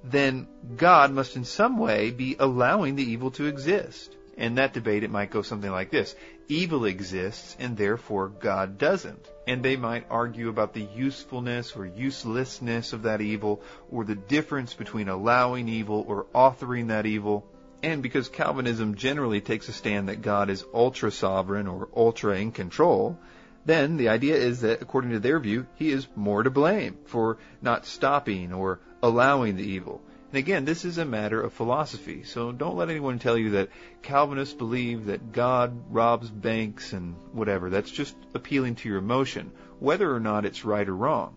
then 0.04 0.48
God 0.76 1.12
must 1.12 1.36
in 1.36 1.44
some 1.44 1.78
way 1.78 2.10
be 2.10 2.36
allowing 2.38 2.96
the 2.96 3.10
evil 3.10 3.30
to 3.32 3.46
exist. 3.46 4.16
In 4.36 4.54
that 4.54 4.72
debate, 4.72 5.04
it 5.04 5.10
might 5.10 5.30
go 5.30 5.42
something 5.42 5.70
like 5.70 5.90
this. 5.90 6.14
Evil 6.48 6.86
exists 6.86 7.56
and 7.58 7.76
therefore 7.76 8.28
God 8.28 8.78
doesn't. 8.78 9.28
And 9.46 9.62
they 9.62 9.76
might 9.76 10.06
argue 10.10 10.48
about 10.48 10.72
the 10.72 10.88
usefulness 10.94 11.76
or 11.76 11.84
uselessness 11.84 12.92
of 12.92 13.02
that 13.02 13.20
evil 13.20 13.62
or 13.90 14.04
the 14.04 14.14
difference 14.14 14.72
between 14.72 15.08
allowing 15.08 15.68
evil 15.68 16.04
or 16.08 16.24
authoring 16.34 16.88
that 16.88 17.04
evil. 17.06 17.46
And 17.82 18.02
because 18.02 18.28
Calvinism 18.28 18.94
generally 18.94 19.40
takes 19.40 19.68
a 19.68 19.72
stand 19.72 20.08
that 20.08 20.22
God 20.22 20.50
is 20.50 20.64
ultra 20.74 21.10
sovereign 21.10 21.66
or 21.66 21.88
ultra 21.96 22.36
in 22.36 22.52
control, 22.52 23.18
then 23.64 23.96
the 23.96 24.10
idea 24.10 24.36
is 24.36 24.60
that 24.60 24.82
according 24.82 25.12
to 25.12 25.20
their 25.20 25.38
view, 25.38 25.66
he 25.76 25.90
is 25.90 26.06
more 26.14 26.42
to 26.42 26.50
blame 26.50 26.98
for 27.06 27.38
not 27.62 27.86
stopping 27.86 28.52
or 28.52 28.80
allowing 29.02 29.56
the 29.56 29.64
evil. 29.64 30.02
And 30.30 30.38
again, 30.38 30.64
this 30.64 30.84
is 30.84 30.98
a 30.98 31.04
matter 31.04 31.40
of 31.40 31.52
philosophy, 31.52 32.22
so 32.22 32.52
don't 32.52 32.76
let 32.76 32.88
anyone 32.88 33.18
tell 33.18 33.36
you 33.36 33.50
that 33.50 33.70
Calvinists 34.02 34.54
believe 34.54 35.06
that 35.06 35.32
God 35.32 35.76
robs 35.90 36.30
banks 36.30 36.92
and 36.92 37.16
whatever. 37.32 37.68
That's 37.68 37.90
just 37.90 38.14
appealing 38.34 38.76
to 38.76 38.88
your 38.88 38.98
emotion, 38.98 39.50
whether 39.80 40.14
or 40.14 40.20
not 40.20 40.44
it's 40.44 40.64
right 40.64 40.88
or 40.88 40.94
wrong. 40.94 41.36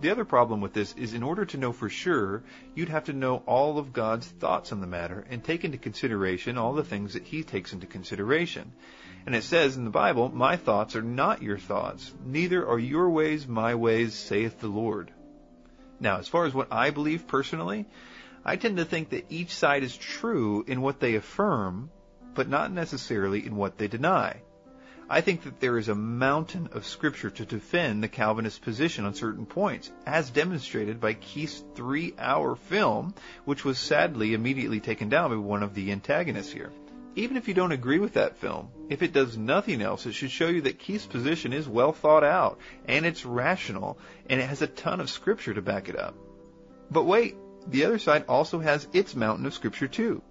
The 0.00 0.10
other 0.10 0.24
problem 0.24 0.60
with 0.60 0.72
this 0.72 0.92
is 0.94 1.14
in 1.14 1.22
order 1.22 1.44
to 1.46 1.56
know 1.56 1.72
for 1.72 1.88
sure, 1.88 2.42
you'd 2.74 2.88
have 2.88 3.04
to 3.04 3.12
know 3.12 3.42
all 3.46 3.78
of 3.78 3.92
God's 3.92 4.26
thoughts 4.26 4.72
on 4.72 4.80
the 4.80 4.86
matter 4.86 5.24
and 5.30 5.42
take 5.42 5.64
into 5.64 5.78
consideration 5.78 6.58
all 6.58 6.74
the 6.74 6.84
things 6.84 7.14
that 7.14 7.22
He 7.22 7.42
takes 7.42 7.72
into 7.72 7.86
consideration. 7.86 8.72
And 9.26 9.34
it 9.34 9.44
says 9.44 9.76
in 9.76 9.84
the 9.84 9.90
Bible, 9.90 10.28
My 10.28 10.56
thoughts 10.56 10.96
are 10.96 11.02
not 11.02 11.42
your 11.42 11.58
thoughts, 11.58 12.12
neither 12.24 12.66
are 12.66 12.78
your 12.78 13.08
ways 13.08 13.46
my 13.46 13.74
ways, 13.76 14.14
saith 14.14 14.60
the 14.60 14.68
Lord. 14.68 15.12
Now, 16.00 16.18
as 16.18 16.28
far 16.28 16.44
as 16.44 16.52
what 16.52 16.72
I 16.72 16.90
believe 16.90 17.26
personally, 17.26 17.86
I 18.44 18.56
tend 18.56 18.76
to 18.76 18.84
think 18.84 19.10
that 19.10 19.26
each 19.30 19.54
side 19.54 19.84
is 19.84 19.96
true 19.96 20.64
in 20.66 20.82
what 20.82 21.00
they 21.00 21.14
affirm, 21.14 21.90
but 22.34 22.48
not 22.48 22.72
necessarily 22.72 23.46
in 23.46 23.56
what 23.56 23.78
they 23.78 23.88
deny. 23.88 24.42
I 25.08 25.20
think 25.20 25.42
that 25.42 25.60
there 25.60 25.76
is 25.76 25.88
a 25.88 25.94
mountain 25.94 26.70
of 26.72 26.86
scripture 26.86 27.28
to 27.28 27.44
defend 27.44 28.02
the 28.02 28.08
Calvinist 28.08 28.62
position 28.62 29.04
on 29.04 29.12
certain 29.12 29.44
points, 29.44 29.92
as 30.06 30.30
demonstrated 30.30 30.98
by 30.98 31.12
Keith's 31.12 31.62
three 31.74 32.14
hour 32.18 32.56
film, 32.56 33.14
which 33.44 33.66
was 33.66 33.78
sadly 33.78 34.32
immediately 34.32 34.80
taken 34.80 35.10
down 35.10 35.30
by 35.30 35.36
one 35.36 35.62
of 35.62 35.74
the 35.74 35.92
antagonists 35.92 36.52
here. 36.52 36.72
Even 37.16 37.36
if 37.36 37.46
you 37.48 37.54
don't 37.54 37.72
agree 37.72 37.98
with 37.98 38.14
that 38.14 38.38
film, 38.38 38.70
if 38.88 39.02
it 39.02 39.12
does 39.12 39.36
nothing 39.36 39.82
else, 39.82 40.06
it 40.06 40.12
should 40.12 40.30
show 40.30 40.48
you 40.48 40.62
that 40.62 40.78
Keith's 40.78 41.06
position 41.06 41.52
is 41.52 41.68
well 41.68 41.92
thought 41.92 42.24
out, 42.24 42.58
and 42.86 43.04
it's 43.04 43.26
rational, 43.26 43.98
and 44.30 44.40
it 44.40 44.48
has 44.48 44.62
a 44.62 44.66
ton 44.66 45.00
of 45.00 45.10
scripture 45.10 45.52
to 45.52 45.62
back 45.62 45.90
it 45.90 45.98
up. 45.98 46.14
But 46.90 47.04
wait, 47.04 47.36
the 47.66 47.84
other 47.84 47.98
side 47.98 48.24
also 48.26 48.58
has 48.58 48.88
its 48.94 49.14
mountain 49.14 49.46
of 49.46 49.54
scripture 49.54 49.86
too. 49.86 50.22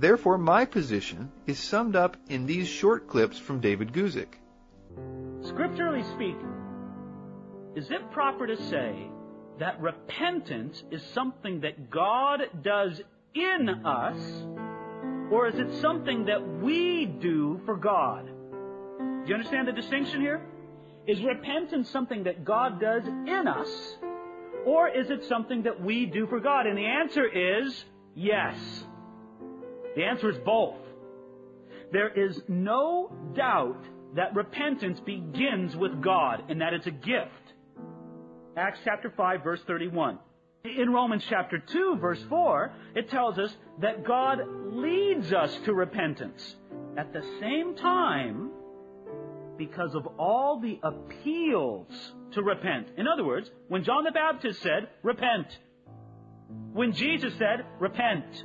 Therefore, 0.00 0.38
my 0.38 0.64
position 0.64 1.32
is 1.48 1.58
summed 1.58 1.96
up 1.96 2.16
in 2.28 2.46
these 2.46 2.68
short 2.68 3.08
clips 3.08 3.36
from 3.36 3.58
David 3.60 3.92
Guzik. 3.92 4.28
Scripturally 5.42 6.04
speaking, 6.14 6.54
is 7.74 7.90
it 7.90 8.08
proper 8.12 8.46
to 8.46 8.56
say 8.56 9.08
that 9.58 9.80
repentance 9.80 10.84
is 10.92 11.02
something 11.14 11.60
that 11.62 11.90
God 11.90 12.42
does 12.62 13.00
in 13.34 13.68
us, 13.84 14.46
or 15.32 15.48
is 15.48 15.58
it 15.58 15.80
something 15.80 16.26
that 16.26 16.62
we 16.62 17.04
do 17.04 17.60
for 17.66 17.76
God? 17.76 18.26
Do 18.26 19.24
you 19.26 19.34
understand 19.34 19.66
the 19.66 19.72
distinction 19.72 20.20
here? 20.20 20.40
Is 21.08 21.20
repentance 21.24 21.90
something 21.90 22.22
that 22.22 22.44
God 22.44 22.80
does 22.80 23.04
in 23.04 23.48
us, 23.48 23.96
or 24.64 24.88
is 24.88 25.10
it 25.10 25.24
something 25.24 25.64
that 25.64 25.80
we 25.82 26.06
do 26.06 26.28
for 26.28 26.38
God? 26.38 26.66
And 26.66 26.78
the 26.78 26.86
answer 26.86 27.26
is 27.26 27.84
yes. 28.14 28.84
The 29.96 30.04
answer 30.04 30.30
is 30.30 30.36
both. 30.44 30.76
There 31.92 32.08
is 32.08 32.40
no 32.48 33.12
doubt 33.34 33.82
that 34.14 34.34
repentance 34.34 35.00
begins 35.00 35.76
with 35.76 36.02
God 36.02 36.44
and 36.48 36.60
that 36.60 36.72
it's 36.74 36.86
a 36.86 36.90
gift. 36.90 37.54
Acts 38.56 38.80
chapter 38.84 39.12
5 39.16 39.44
verse 39.44 39.60
31. 39.66 40.18
In 40.64 40.92
Romans 40.92 41.22
chapter 41.28 41.58
2 41.58 41.98
verse 42.00 42.22
4, 42.28 42.72
it 42.94 43.10
tells 43.10 43.38
us 43.38 43.54
that 43.80 44.04
God 44.04 44.40
leads 44.66 45.32
us 45.32 45.56
to 45.64 45.72
repentance. 45.72 46.56
At 46.96 47.12
the 47.12 47.22
same 47.40 47.76
time, 47.76 48.50
because 49.56 49.94
of 49.94 50.06
all 50.18 50.60
the 50.60 50.78
appeals 50.82 51.86
to 52.32 52.42
repent. 52.42 52.88
In 52.96 53.06
other 53.06 53.24
words, 53.24 53.50
when 53.68 53.84
John 53.84 54.04
the 54.04 54.12
Baptist 54.12 54.62
said, 54.62 54.88
repent. 55.02 55.46
When 56.72 56.92
Jesus 56.92 57.32
said, 57.38 57.66
repent. 57.78 58.44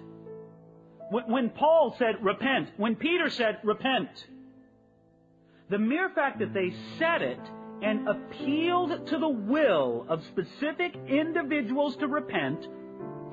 When 1.10 1.50
Paul 1.52 1.96
said, 1.98 2.24
repent. 2.24 2.72
When 2.78 2.96
Peter 2.96 3.30
said, 3.30 3.60
repent. 3.64 4.10
The 5.70 5.80
mere 5.80 6.10
fact 6.10 6.40
that 6.40 6.54
they 6.54 6.74
said 6.98 7.22
it 7.22 7.40
and 7.82 8.08
appealed 8.08 9.08
to 9.08 9.18
the 9.18 9.30
will 9.30 10.06
of 10.10 10.24
specific 10.26 10.96
individuals 11.08 11.96
to 11.98 12.08
repent 12.08 12.68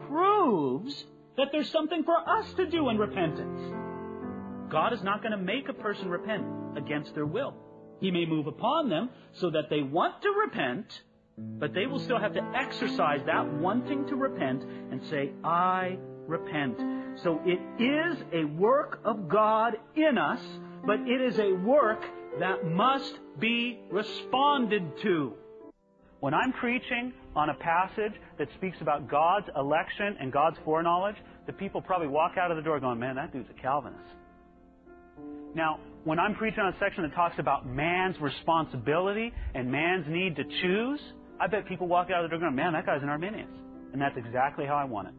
proves 0.09 1.05
that 1.37 1.49
there's 1.53 1.71
something 1.71 2.03
for 2.05 2.17
us 2.29 2.53
to 2.55 2.67
do 2.67 2.89
in 2.89 2.99
repentance. 2.99 3.61
God 4.71 4.93
is 4.93 5.03
not 5.03 5.23
going 5.23 5.33
to 5.33 5.39
make 5.39 5.69
a 5.69 5.73
person 5.73 6.09
repent 6.09 6.45
against 6.77 7.15
their 7.15 7.27
will. 7.27 7.55
He 8.01 8.11
may 8.11 8.25
move 8.25 8.47
upon 8.47 8.89
them 8.89 9.11
so 9.33 9.51
that 9.51 9.69
they 9.69 9.83
want 9.83 10.23
to 10.23 10.31
repent, 10.31 11.03
but 11.37 11.75
they 11.75 11.87
will 11.87 12.01
still 12.01 12.19
have 12.19 12.35
to 12.35 12.53
exercise 12.55 13.21
that 13.27 13.53
wanting 13.55 14.07
to 14.07 14.17
repent 14.17 14.63
and 14.63 15.03
say, 15.09 15.33
I 15.45 15.99
repent. 16.31 16.79
So 17.23 17.41
it 17.45 17.61
is 17.83 18.19
a 18.33 18.45
work 18.45 19.01
of 19.05 19.29
God 19.29 19.77
in 19.97 20.17
us, 20.17 20.41
but 20.87 21.01
it 21.01 21.21
is 21.21 21.39
a 21.39 21.53
work 21.53 22.03
that 22.39 22.65
must 22.65 23.19
be 23.39 23.81
responded 23.91 24.93
to. 25.03 25.35
When 26.21 26.35
I'm 26.35 26.53
preaching 26.53 27.13
on 27.35 27.49
a 27.49 27.55
passage 27.55 28.13
that 28.39 28.49
speaks 28.57 28.77
about 28.81 29.09
God's 29.09 29.47
election 29.57 30.17
and 30.21 30.33
God's 30.33 30.57
foreknowledge, 30.65 31.17
the 31.47 31.53
people 31.53 31.81
probably 31.81 32.09
walk 32.09 32.33
out 32.39 32.51
of 32.51 32.57
the 32.57 32.63
door 32.63 32.79
going, 32.79 32.99
man, 32.99 33.17
that 33.17 33.33
dude's 33.33 33.49
a 33.51 33.61
Calvinist. 33.61 34.05
Now, 35.55 35.81
when 36.05 36.19
I'm 36.19 36.35
preaching 36.35 36.61
on 36.61 36.73
a 36.73 36.79
section 36.79 37.03
that 37.03 37.15
talks 37.15 37.39
about 37.39 37.67
man's 37.67 38.21
responsibility 38.21 39.33
and 39.55 39.71
man's 39.71 40.07
need 40.09 40.37
to 40.37 40.45
choose, 40.63 41.01
I 41.41 41.47
bet 41.47 41.67
people 41.67 41.89
walk 41.89 42.09
out 42.11 42.25
of 42.25 42.31
the 42.31 42.37
door 42.37 42.41
going, 42.41 42.55
man, 42.55 42.75
that 42.75 42.87
guy's 42.87 43.03
an 43.03 43.09
Arminian. 43.09 43.49
And 43.93 44.01
that's 44.01 44.17
exactly 44.17 44.67
how 44.67 44.77
I 44.77 44.85
want 44.85 45.09
it. 45.09 45.15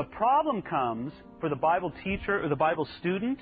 The 0.00 0.06
problem 0.16 0.62
comes 0.62 1.12
for 1.40 1.50
the 1.50 1.56
Bible 1.56 1.92
teacher 2.02 2.42
or 2.42 2.48
the 2.48 2.56
Bible 2.56 2.88
student 3.00 3.38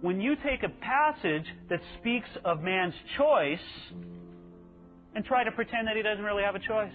when 0.00 0.20
you 0.20 0.34
take 0.34 0.64
a 0.64 0.68
passage 0.82 1.46
that 1.70 1.78
speaks 2.00 2.26
of 2.44 2.62
man's 2.62 2.94
choice 3.16 3.94
and 5.14 5.24
try 5.24 5.44
to 5.44 5.52
pretend 5.52 5.86
that 5.86 5.94
he 5.94 6.02
doesn't 6.02 6.24
really 6.24 6.42
have 6.42 6.56
a 6.56 6.58
choice. 6.58 6.90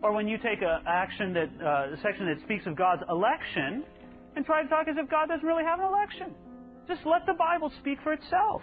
Or 0.00 0.12
when 0.12 0.26
you 0.26 0.38
take 0.38 0.62
a 0.62 0.80
action 0.88 1.34
that 1.34 1.50
uh, 1.60 1.92
a 1.92 2.00
section 2.02 2.24
that 2.32 2.42
speaks 2.44 2.64
of 2.64 2.76
God's 2.76 3.02
election 3.10 3.84
and 4.36 4.46
try 4.46 4.62
to 4.62 4.68
talk 4.70 4.88
as 4.88 4.96
if 4.96 5.10
God 5.10 5.28
doesn't 5.28 5.46
really 5.46 5.64
have 5.64 5.78
an 5.78 5.84
election. 5.84 6.34
Just 6.88 7.04
let 7.04 7.26
the 7.26 7.34
Bible 7.34 7.70
speak 7.82 7.98
for 8.02 8.14
itself. 8.14 8.62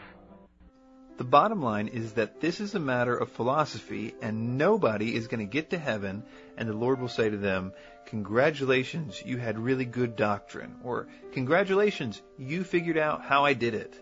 The 1.18 1.24
bottom 1.24 1.62
line 1.62 1.88
is 1.88 2.14
that 2.14 2.42
this 2.42 2.60
is 2.60 2.76
a 2.76 2.80
matter 2.80 3.16
of 3.16 3.32
philosophy, 3.32 4.14
and 4.22 4.58
nobody 4.58 5.16
is 5.16 5.28
going 5.28 5.40
to 5.40 5.52
get 5.52 5.70
to 5.70 5.78
heaven, 5.78 6.24
and 6.58 6.68
the 6.68 6.74
Lord 6.74 7.00
will 7.00 7.08
say 7.08 7.30
to 7.30 7.38
them, 7.38 7.72
Congratulations, 8.08 9.24
you 9.26 9.38
had 9.38 9.58
really 9.58 9.86
good 9.86 10.18
doctrine, 10.18 10.76
or 10.84 11.08
Congratulations, 11.32 12.22
you 12.38 12.66
figured 12.66 12.98
out 12.98 13.24
how 13.24 13.46
I 13.46 13.54
did 13.54 13.76
it. 13.76 13.98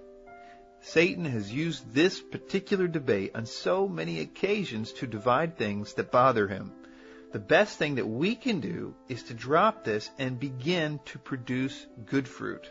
Satan 0.81 1.25
has 1.25 1.53
used 1.53 1.93
this 1.93 2.19
particular 2.19 2.87
debate 2.87 3.31
on 3.35 3.45
so 3.45 3.87
many 3.87 4.19
occasions 4.19 4.91
to 4.93 5.07
divide 5.07 5.55
things 5.55 5.93
that 5.93 6.11
bother 6.11 6.47
him. 6.47 6.71
The 7.31 7.39
best 7.39 7.77
thing 7.77 7.95
that 7.95 8.07
we 8.07 8.35
can 8.35 8.59
do 8.59 8.95
is 9.07 9.23
to 9.23 9.33
drop 9.33 9.83
this 9.83 10.09
and 10.17 10.39
begin 10.39 10.99
to 11.05 11.19
produce 11.19 11.85
good 12.05 12.27
fruit. 12.27 12.69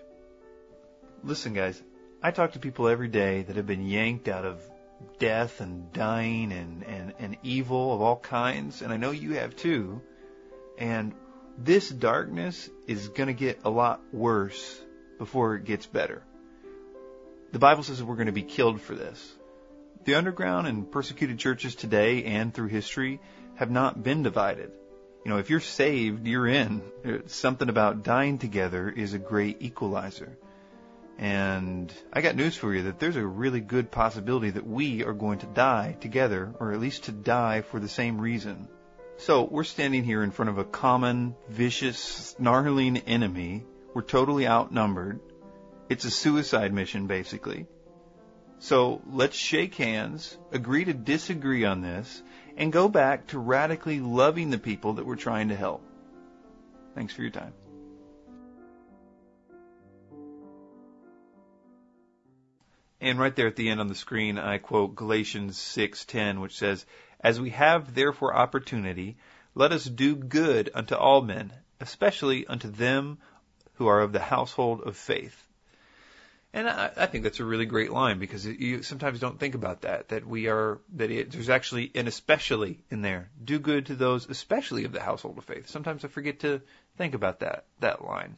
Listen, 1.25 1.55
guys, 1.55 1.81
I 2.25 2.31
talk 2.31 2.53
to 2.53 2.61
people 2.61 2.87
every 2.87 3.09
day 3.09 3.43
that 3.43 3.57
have 3.57 3.67
been 3.67 3.85
yanked 3.85 4.29
out 4.29 4.45
of 4.45 4.63
death 5.19 5.61
and 5.61 5.93
dying 5.93 6.53
and, 6.53 6.85
and, 6.85 7.15
and 7.19 7.37
evil 7.43 7.93
of 7.93 8.01
all 8.01 8.17
kinds, 8.17 8.81
and 8.81 8.93
I 8.93 8.97
know 8.97 9.11
you 9.11 9.33
have 9.35 9.57
too. 9.57 10.01
And 10.79 11.15
this 11.59 11.89
darkness 11.89 12.71
is 12.87 13.09
going 13.09 13.27
to 13.27 13.33
get 13.33 13.61
a 13.65 13.71
lot 13.71 14.01
worse 14.13 14.81
before 15.19 15.57
it 15.57 15.65
gets 15.65 15.85
better. 15.87 16.23
The 17.51 17.59
Bible 17.59 17.83
says 17.83 18.01
we're 18.01 18.15
going 18.15 18.27
to 18.27 18.33
be 18.33 18.45
killed 18.45 18.81
for 18.81 18.95
this. 18.95 19.35
The 20.05 20.15
underground 20.15 20.69
and 20.69 20.91
persecuted 20.91 21.41
churches 21.41 21.75
today 21.75 22.23
and 22.23 22.55
through 22.55 22.69
history 22.69 23.21
have 23.57 23.71
not 23.71 24.01
been 24.01 24.23
divided. 24.23 24.71
You 25.25 25.31
know, 25.33 25.39
if 25.39 25.51
you're 25.51 25.61
saved, 25.61 26.27
you're 26.27 26.47
in. 26.47 26.83
Something 27.27 27.69
about 27.69 28.05
dying 28.05 28.39
together 28.39 28.89
is 28.89 29.13
a 29.13 29.19
great 29.19 29.61
equalizer. 29.61 30.37
And 31.19 31.93
I 32.13 32.21
got 32.21 32.37
news 32.37 32.57
for 32.57 32.75
you 32.75 32.85
that 32.85 32.99
there's 32.99 33.17
a 33.17 33.25
really 33.25 33.61
good 33.61 33.91
possibility 33.91 34.51
that 34.51 34.67
we 34.67 35.05
are 35.05 35.13
going 35.13 35.39
to 35.41 35.47
die 35.47 35.97
together, 36.01 36.53
or 36.59 36.73
at 36.73 36.81
least 36.81 37.05
to 37.05 37.13
die 37.13 37.61
for 37.63 37.79
the 37.79 37.89
same 37.89 38.21
reason. 38.21 38.69
So 39.19 39.45
we're 39.45 39.65
standing 39.65 40.05
here 40.05 40.23
in 40.23 40.31
front 40.31 40.49
of 40.49 40.59
a 40.59 40.65
common, 40.65 41.37
vicious, 41.49 41.99
snarling 41.99 42.97
enemy. 42.97 43.65
We're 43.95 44.03
totally 44.03 44.49
outnumbered. 44.49 45.21
It's 45.89 46.05
a 46.05 46.11
suicide 46.11 46.73
mission, 46.73 47.07
basically. 47.07 47.67
So 48.59 49.03
let's 49.11 49.37
shake 49.37 49.75
hands, 49.75 50.37
agree 50.53 50.85
to 50.85 50.93
disagree 50.93 51.65
on 51.65 51.83
this, 51.83 52.23
and 52.57 52.73
go 52.73 52.89
back 52.89 53.29
to 53.29 53.39
radically 53.39 54.01
loving 54.01 54.51
the 54.51 54.59
people 54.59 54.95
that 54.95 55.07
we're 55.07 55.17
trying 55.17 55.49
to 55.49 55.57
help. 55.57 55.83
Thanks 56.95 57.13
for 57.13 57.23
your 57.23 57.31
time. 57.31 57.53
And 63.03 63.19
right 63.19 63.35
there 63.35 63.49
at 63.49 63.57
the 63.57 63.69
end 63.69 63.81
on 63.81 63.89
the 63.89 63.97
screen, 63.97 64.39
I 64.39 64.59
quote 64.59 64.95
Galatians 64.95 65.59
6:10, 65.59 66.41
which 66.41 66.57
says, 66.57 66.87
"As 67.19 67.41
we 67.41 67.51
have 67.51 67.97
therefore 67.97 68.33
opportunity, 68.33 69.17
let 69.57 69.73
us 69.73 69.85
do 69.85 70.15
good 70.15 70.71
unto 70.73 70.95
all 70.95 71.21
men, 71.21 71.53
especially 71.81 72.47
unto 72.47 72.71
them 72.71 73.19
who 73.75 73.89
are 73.89 74.03
of 74.03 74.13
the 74.13 74.21
household 74.21 74.83
of 74.83 74.97
faith." 74.97 75.49
And 76.53 76.69
I, 76.69 76.93
I 76.97 77.07
think 77.07 77.25
that's 77.25 77.41
a 77.41 77.45
really 77.45 77.67
great 77.67 77.91
line 77.91 78.21
because 78.21 78.47
you 78.47 78.85
sometimes 78.85 79.19
don't 79.19 79.41
think 79.41 79.57
about 79.57 79.81
that. 79.81 80.11
That 80.11 80.25
we 80.25 80.47
are 80.47 80.79
that 80.95 81.11
it, 81.11 81.33
there's 81.33 81.51
actually 81.51 81.91
an 81.97 82.07
especially 82.07 82.85
in 82.89 83.03
there. 83.03 83.31
Do 83.43 83.59
good 83.59 83.87
to 83.87 83.97
those, 83.97 84.31
especially 84.31 84.85
of 84.85 84.93
the 84.93 85.03
household 85.03 85.39
of 85.39 85.45
faith. 85.45 85.69
Sometimes 85.69 86.05
I 86.05 86.09
forget 86.09 86.39
to 86.41 86.63
think 86.99 87.15
about 87.15 87.41
that 87.41 87.67
that 87.81 88.05
line. 88.05 88.37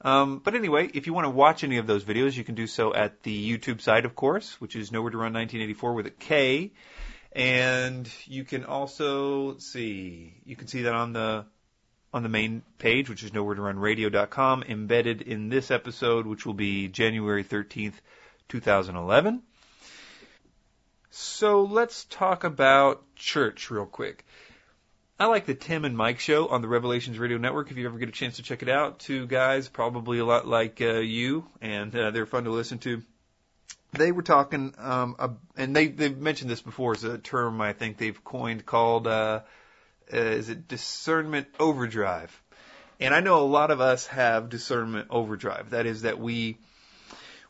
Um, 0.00 0.40
but 0.44 0.54
anyway, 0.54 0.90
if 0.92 1.06
you 1.06 1.14
want 1.14 1.26
to 1.26 1.30
watch 1.30 1.64
any 1.64 1.78
of 1.78 1.86
those 1.86 2.04
videos, 2.04 2.36
you 2.36 2.44
can 2.44 2.54
do 2.54 2.66
so 2.66 2.94
at 2.94 3.22
the 3.22 3.58
YouTube 3.58 3.80
site, 3.80 4.04
of 4.04 4.14
course, 4.14 4.60
which 4.60 4.76
is 4.76 4.92
Nowhere 4.92 5.10
to 5.10 5.16
Run 5.16 5.32
1984 5.32 5.94
with 5.94 6.06
a 6.06 6.10
K. 6.10 6.72
And 7.32 8.08
you 8.26 8.44
can 8.44 8.64
also 8.64 9.58
see, 9.58 10.34
you 10.44 10.56
can 10.56 10.68
see 10.68 10.82
that 10.82 10.94
on 10.94 11.12
the 11.12 11.46
on 12.14 12.22
the 12.22 12.28
main 12.28 12.62
page, 12.78 13.10
which 13.10 13.24
is 13.24 13.32
nowhere 13.32 13.56
to 13.56 13.62
run 13.62 13.76
radio.com, 13.76 14.62
embedded 14.68 15.20
in 15.20 15.48
this 15.48 15.72
episode, 15.72 16.28
which 16.28 16.46
will 16.46 16.54
be 16.54 16.86
January 16.86 17.42
13th, 17.42 17.94
2011. 18.48 19.42
So 21.10 21.62
let's 21.62 22.04
talk 22.04 22.44
about 22.44 23.02
church 23.16 23.68
real 23.68 23.86
quick. 23.86 24.24
I 25.16 25.26
like 25.26 25.46
the 25.46 25.54
Tim 25.54 25.84
and 25.84 25.96
Mike 25.96 26.18
show 26.18 26.48
on 26.48 26.60
the 26.60 26.66
Revelations 26.66 27.20
Radio 27.20 27.38
Network. 27.38 27.70
If 27.70 27.76
you 27.76 27.86
ever 27.86 27.98
get 27.98 28.08
a 28.08 28.12
chance 28.12 28.36
to 28.36 28.42
check 28.42 28.62
it 28.62 28.68
out, 28.68 28.98
two 28.98 29.28
guys, 29.28 29.68
probably 29.68 30.18
a 30.18 30.24
lot 30.24 30.44
like 30.44 30.80
uh, 30.80 30.94
you, 30.94 31.46
and 31.60 31.94
uh, 31.94 32.10
they're 32.10 32.26
fun 32.26 32.44
to 32.44 32.50
listen 32.50 32.78
to. 32.78 33.00
They 33.92 34.10
were 34.10 34.22
talking, 34.22 34.74
um, 34.76 35.14
uh, 35.16 35.28
and 35.56 35.74
they 35.74 35.86
they've 35.86 36.18
mentioned 36.18 36.50
this 36.50 36.62
before. 36.62 36.94
It's 36.94 37.04
a 37.04 37.16
term 37.16 37.60
I 37.60 37.74
think 37.74 37.96
they've 37.96 38.24
coined 38.24 38.66
called 38.66 39.06
uh, 39.06 39.42
uh, 40.12 40.16
is 40.16 40.48
it 40.48 40.66
discernment 40.66 41.46
overdrive. 41.60 42.42
And 42.98 43.14
I 43.14 43.20
know 43.20 43.40
a 43.40 43.46
lot 43.46 43.70
of 43.70 43.80
us 43.80 44.08
have 44.08 44.48
discernment 44.48 45.08
overdrive. 45.10 45.70
That 45.70 45.86
is 45.86 46.02
that 46.02 46.18
we 46.18 46.58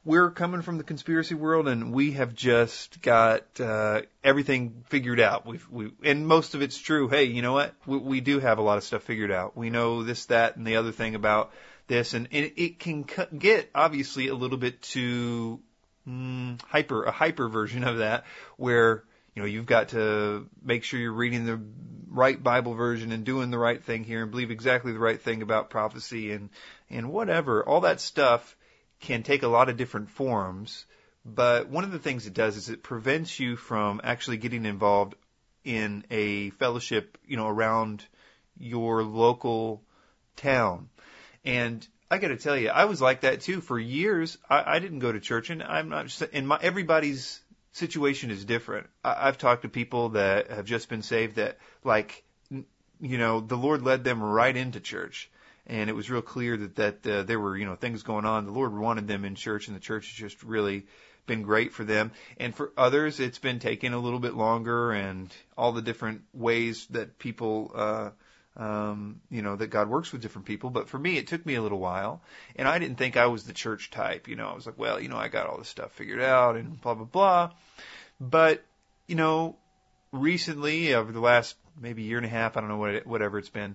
we're 0.04 0.30
coming 0.30 0.62
from 0.62 0.76
the 0.76 0.84
conspiracy 0.84 1.34
world 1.34 1.66
and 1.66 1.92
we 1.92 2.12
have 2.12 2.34
just 2.34 3.00
got 3.00 3.44
uh, 3.58 4.02
everything 4.22 4.84
figured 4.88 5.20
out. 5.20 5.46
We've, 5.46 5.66
we 5.70 5.92
and 6.02 6.26
most 6.26 6.54
of 6.54 6.62
it's 6.62 6.78
true. 6.78 7.08
Hey, 7.08 7.24
you 7.24 7.42
know 7.42 7.54
what? 7.54 7.74
We, 7.86 7.98
we 7.98 8.20
do 8.20 8.38
have 8.38 8.58
a 8.58 8.62
lot 8.62 8.76
of 8.76 8.84
stuff 8.84 9.02
figured 9.02 9.32
out. 9.32 9.56
We 9.56 9.70
know 9.70 10.02
this, 10.02 10.26
that, 10.26 10.56
and 10.56 10.66
the 10.66 10.76
other 10.76 10.92
thing 10.92 11.14
about 11.14 11.52
this, 11.86 12.14
and 12.14 12.28
it, 12.30 12.54
it 12.56 12.78
can 12.78 13.06
get 13.38 13.70
obviously 13.74 14.28
a 14.28 14.34
little 14.34 14.58
bit 14.58 14.82
too 14.82 15.60
mm, 16.08 16.60
hyper 16.62 17.04
a 17.04 17.10
hyper 17.10 17.48
version 17.48 17.84
of 17.84 17.98
that 17.98 18.24
where 18.56 19.04
you 19.34 19.42
know 19.42 19.46
you've 19.46 19.66
got 19.66 19.90
to 19.90 20.48
make 20.62 20.84
sure 20.84 21.00
you're 21.00 21.12
reading 21.12 21.46
the 21.46 21.60
right 22.08 22.40
Bible 22.42 22.74
version 22.74 23.10
and 23.12 23.24
doing 23.24 23.50
the 23.50 23.58
right 23.58 23.82
thing 23.82 24.04
here 24.04 24.22
and 24.22 24.30
believe 24.30 24.50
exactly 24.50 24.92
the 24.92 24.98
right 24.98 25.20
thing 25.20 25.42
about 25.42 25.70
prophecy 25.70 26.32
and 26.32 26.50
and 26.90 27.10
whatever 27.10 27.66
all 27.66 27.80
that 27.82 28.00
stuff 28.00 28.56
can 29.00 29.22
take 29.22 29.42
a 29.42 29.48
lot 29.48 29.68
of 29.68 29.76
different 29.76 30.10
forms 30.10 30.86
but 31.24 31.68
one 31.68 31.84
of 31.84 31.92
the 31.92 31.98
things 31.98 32.26
it 32.26 32.34
does 32.34 32.56
is 32.56 32.68
it 32.68 32.82
prevents 32.82 33.40
you 33.40 33.56
from 33.56 34.00
actually 34.04 34.36
getting 34.36 34.66
involved 34.66 35.14
in 35.64 36.04
a 36.10 36.50
fellowship 36.50 37.18
you 37.26 37.36
know 37.36 37.48
around 37.48 38.04
your 38.58 39.02
local 39.02 39.82
town 40.36 40.88
and 41.44 41.86
I 42.10 42.18
got 42.18 42.28
to 42.28 42.36
tell 42.36 42.56
you, 42.56 42.68
I 42.68 42.84
was 42.84 43.00
like 43.00 43.22
that 43.22 43.40
too 43.40 43.60
for 43.60 43.78
years. 43.78 44.38
I, 44.48 44.76
I 44.76 44.78
didn't 44.78 45.00
go 45.00 45.10
to 45.10 45.20
church, 45.20 45.50
and 45.50 45.62
I'm 45.62 45.88
not. 45.88 46.22
And 46.32 46.46
my 46.46 46.58
everybody's 46.60 47.40
situation 47.72 48.30
is 48.30 48.44
different. 48.44 48.86
I, 49.02 49.28
I've 49.28 49.38
talked 49.38 49.62
to 49.62 49.68
people 49.68 50.10
that 50.10 50.50
have 50.50 50.64
just 50.64 50.88
been 50.88 51.02
saved 51.02 51.36
that, 51.36 51.58
like, 51.82 52.22
you 52.50 53.18
know, 53.18 53.40
the 53.40 53.56
Lord 53.56 53.82
led 53.82 54.04
them 54.04 54.22
right 54.22 54.56
into 54.56 54.80
church, 54.80 55.30
and 55.66 55.88
it 55.88 55.94
was 55.94 56.10
real 56.10 56.22
clear 56.22 56.56
that 56.56 56.76
that 56.76 57.06
uh, 57.06 57.22
there 57.22 57.40
were 57.40 57.56
you 57.56 57.64
know 57.66 57.76
things 57.76 58.02
going 58.02 58.24
on. 58.24 58.46
The 58.46 58.52
Lord 58.52 58.76
wanted 58.76 59.08
them 59.08 59.24
in 59.24 59.34
church, 59.34 59.68
and 59.68 59.76
the 59.76 59.80
church 59.80 60.08
has 60.08 60.16
just 60.16 60.42
really 60.42 60.86
been 61.26 61.42
great 61.42 61.72
for 61.72 61.84
them. 61.84 62.12
And 62.38 62.54
for 62.54 62.72
others, 62.76 63.18
it's 63.20 63.38
been 63.38 63.58
taking 63.58 63.94
a 63.94 63.98
little 63.98 64.18
bit 64.18 64.34
longer, 64.34 64.92
and 64.92 65.32
all 65.56 65.72
the 65.72 65.82
different 65.82 66.22
ways 66.32 66.86
that 66.90 67.18
people. 67.18 67.72
uh 67.74 68.10
um, 68.56 69.20
you 69.30 69.42
know, 69.42 69.56
that 69.56 69.68
God 69.68 69.88
works 69.88 70.12
with 70.12 70.22
different 70.22 70.46
people. 70.46 70.70
But 70.70 70.88
for 70.88 70.98
me, 70.98 71.16
it 71.16 71.26
took 71.26 71.44
me 71.44 71.56
a 71.56 71.62
little 71.62 71.80
while, 71.80 72.22
and 72.56 72.68
I 72.68 72.78
didn't 72.78 72.98
think 72.98 73.16
I 73.16 73.26
was 73.26 73.44
the 73.44 73.52
church 73.52 73.90
type. 73.90 74.28
You 74.28 74.36
know, 74.36 74.48
I 74.48 74.54
was 74.54 74.66
like, 74.66 74.78
well, 74.78 75.00
you 75.00 75.08
know, 75.08 75.16
I 75.16 75.28
got 75.28 75.46
all 75.46 75.58
this 75.58 75.68
stuff 75.68 75.92
figured 75.92 76.20
out, 76.20 76.56
and 76.56 76.80
blah 76.80 76.94
blah 76.94 77.04
blah. 77.04 77.50
But 78.20 78.64
you 79.08 79.16
know, 79.16 79.56
recently 80.12 80.94
over 80.94 81.10
the 81.10 81.20
last 81.20 81.56
maybe 81.80 82.02
year 82.02 82.16
and 82.18 82.26
a 82.26 82.30
half, 82.30 82.56
I 82.56 82.60
don't 82.60 82.68
know 82.68 82.76
what 82.76 82.94
it, 82.94 83.06
whatever 83.06 83.38
it's 83.38 83.50
been, 83.50 83.74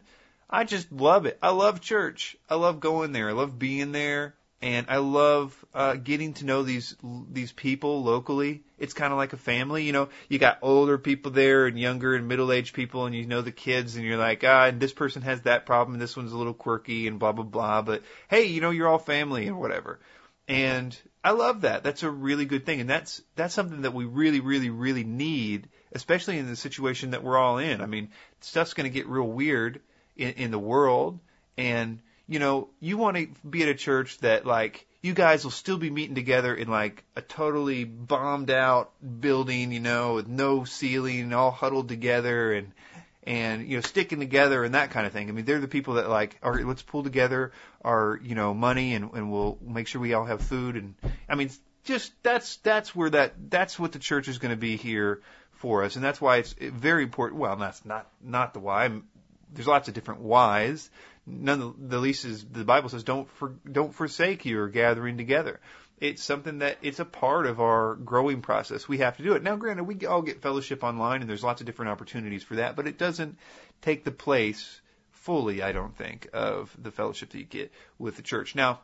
I 0.50 0.64
just 0.64 0.92
love 0.92 1.26
it. 1.26 1.38
I 1.42 1.52
love 1.52 1.82
church. 1.82 2.36
I 2.50 2.56
love 2.56 2.80
going 2.80 3.12
there. 3.12 3.30
I 3.30 3.34
love 3.34 3.60
being 3.60 3.92
there 3.92 4.36
and 4.62 4.88
I 4.90 4.98
love 4.98 5.66
uh, 5.74 5.96
getting 5.96 6.34
to 6.36 6.46
know 6.46 6.64
these 6.64 6.96
these 7.32 7.52
people 7.52 8.04
locally. 8.04 8.64
It's 8.78 8.94
kind 8.94 9.14
of 9.14 9.18
like 9.18 9.34
a 9.34 9.38
family, 9.38 9.84
you 9.84 9.94
know. 9.94 10.10
You 10.28 10.38
got 10.38 10.60
older 10.62 10.98
people 10.98 11.32
there 11.32 11.66
and 11.66 11.80
younger 11.80 12.16
and 12.16 12.28
middle 12.28 12.52
aged 12.52 12.74
people, 12.74 13.06
and 13.06 13.16
you 13.16 13.26
know 13.26 13.42
the 13.42 13.52
kids, 13.52 13.96
and 13.96 14.06
you're 14.06 14.18
like, 14.18 14.44
ah, 14.44 14.72
this 14.72 14.92
person 14.92 15.22
has 15.22 15.42
that 15.42 15.66
problem, 15.66 15.96
and 15.96 16.02
this 16.02 16.18
one's 16.18 16.34
a 16.34 16.38
little 16.38 16.54
quirky, 16.54 17.08
and 17.08 17.20
blah 17.20 17.32
blah 17.32 17.46
blah. 17.46 17.82
But 17.82 18.04
hey, 18.28 18.46
you 18.46 18.60
know, 18.60 18.72
you're 18.72 18.88
all 18.88 19.00
family 19.00 19.48
and 19.48 19.60
whatever. 19.60 20.00
And 20.48 20.98
I 21.24 21.32
love 21.32 21.62
that. 21.62 21.84
That's 21.84 22.04
a 22.04 22.10
really 22.10 22.46
good 22.46 22.66
thing, 22.66 22.82
and 22.82 22.90
that's 22.90 23.22
that's 23.36 23.54
something 23.54 23.84
that 23.84 23.94
we 23.94 24.06
really, 24.06 24.42
really, 24.42 24.70
really 24.70 25.06
need, 25.06 25.70
especially 25.94 26.38
in 26.38 26.48
the 26.48 26.58
situation 26.58 27.12
that 27.12 27.24
we're 27.24 27.38
all 27.38 27.60
in. 27.60 27.80
I 27.80 27.86
mean, 27.86 28.10
stuff's 28.42 28.74
going 28.74 28.92
to 28.92 28.94
get 28.94 29.08
real 29.08 29.28
weird 29.28 29.80
in, 30.20 30.34
in 30.34 30.52
the 30.52 30.60
world, 30.60 31.20
and 31.58 32.00
you 32.28 32.40
know, 32.40 32.70
you 32.80 32.98
want 32.98 33.18
to 33.18 33.28
be 33.48 33.64
at 33.64 33.70
a 33.70 33.76
church 33.76 34.20
that 34.20 34.46
like 34.46 34.86
you 35.02 35.14
guys 35.14 35.44
will 35.44 35.52
still 35.52 35.78
be 35.78 35.90
meeting 35.90 36.16
together 36.16 36.54
in 36.54 36.68
like 36.68 37.04
a 37.16 37.22
totally 37.22 37.86
bombed 37.86 38.52
out 38.52 38.92
building, 39.20 39.72
you 39.72 39.80
know, 39.80 40.16
with 40.16 40.28
no 40.28 40.66
ceiling, 40.66 41.34
all 41.34 41.52
huddled 41.52 41.88
together 41.88 42.54
and 42.54 42.72
and 43.24 43.68
you 43.68 43.78
know 43.78 43.82
sticking 43.82 44.20
together 44.20 44.64
and 44.64 44.76
that 44.76 44.92
kind 44.92 45.08
of 45.08 45.14
thing. 45.14 45.30
I 45.30 45.32
mean, 45.32 45.46
they're 45.46 45.60
the 45.60 45.68
people 45.68 45.96
that 45.96 46.10
like, 46.10 46.38
all 46.44 46.52
right, 46.52 46.66
let's 46.66 46.82
pull 46.82 47.04
together 47.04 47.52
our 47.84 48.20
you 48.22 48.36
know 48.36 48.54
money 48.54 48.94
and 48.94 49.12
and 49.14 49.32
we'll 49.32 49.58
make 49.62 49.88
sure 49.88 50.02
we 50.02 50.14
all 50.14 50.26
have 50.26 50.42
food 50.42 50.76
and 50.76 50.96
I 51.28 51.36
mean, 51.36 51.50
just 51.86 52.12
that's 52.22 52.58
that's 52.58 52.96
where 52.96 53.10
that 53.10 53.34
that's 53.50 53.80
what 53.80 53.94
the 53.94 54.00
church 54.00 54.28
is 54.28 54.38
going 54.38 54.52
to 54.52 54.58
be 54.60 54.78
here 54.78 55.22
for 55.54 55.84
us, 55.84 55.96
and 55.96 56.04
that's 56.04 56.22
why 56.22 56.38
it's 56.38 56.54
very 56.54 57.04
important. 57.04 57.40
Well, 57.40 57.56
that's 57.56 57.84
not 57.86 58.08
not 58.22 58.54
the 58.54 58.60
why. 58.60 58.90
There's 59.54 59.68
lots 59.68 59.88
of 59.88 59.94
different 59.94 60.22
whys, 60.22 60.90
none 61.26 61.62
of 61.62 61.90
the 61.90 62.00
least 62.00 62.26
is 62.26 62.44
the 62.44 62.64
Bible 62.64 62.90
says 62.90 63.04
don't 63.04 63.30
for, 63.32 63.56
don't 63.70 63.94
forsake 63.94 64.46
your 64.46 64.68
gathering 64.68 65.18
together. 65.18 65.60
It's 66.00 66.24
something 66.24 66.60
that 66.60 66.78
it's 66.82 67.00
a 67.00 67.06
part 67.06 67.46
of 67.46 67.60
our 67.60 67.96
growing 67.96 68.42
process. 68.42 68.88
We 68.88 69.00
have 69.00 69.18
to 69.18 69.24
do 69.24 69.34
it. 69.34 69.44
Now, 69.44 69.58
granted, 69.58 69.84
we 69.84 70.06
all 70.06 70.22
get 70.22 70.42
fellowship 70.42 70.82
online, 70.82 71.22
and 71.22 71.30
there's 71.30 71.44
lots 71.44 71.62
of 71.62 71.68
different 71.68 71.92
opportunities 71.92 72.42
for 72.42 72.56
that, 72.56 72.78
but 72.78 72.88
it 72.88 72.98
doesn't 72.98 73.38
take 73.82 74.06
the 74.06 74.12
place 74.12 74.80
fully, 75.12 75.62
I 75.62 75.74
don't 75.74 75.96
think, 75.96 76.30
of 76.32 76.74
the 76.82 76.92
fellowship 76.92 77.32
that 77.32 77.38
you 77.38 77.44
get 77.44 77.74
with 77.98 78.16
the 78.16 78.22
church. 78.22 78.56
Now, 78.56 78.80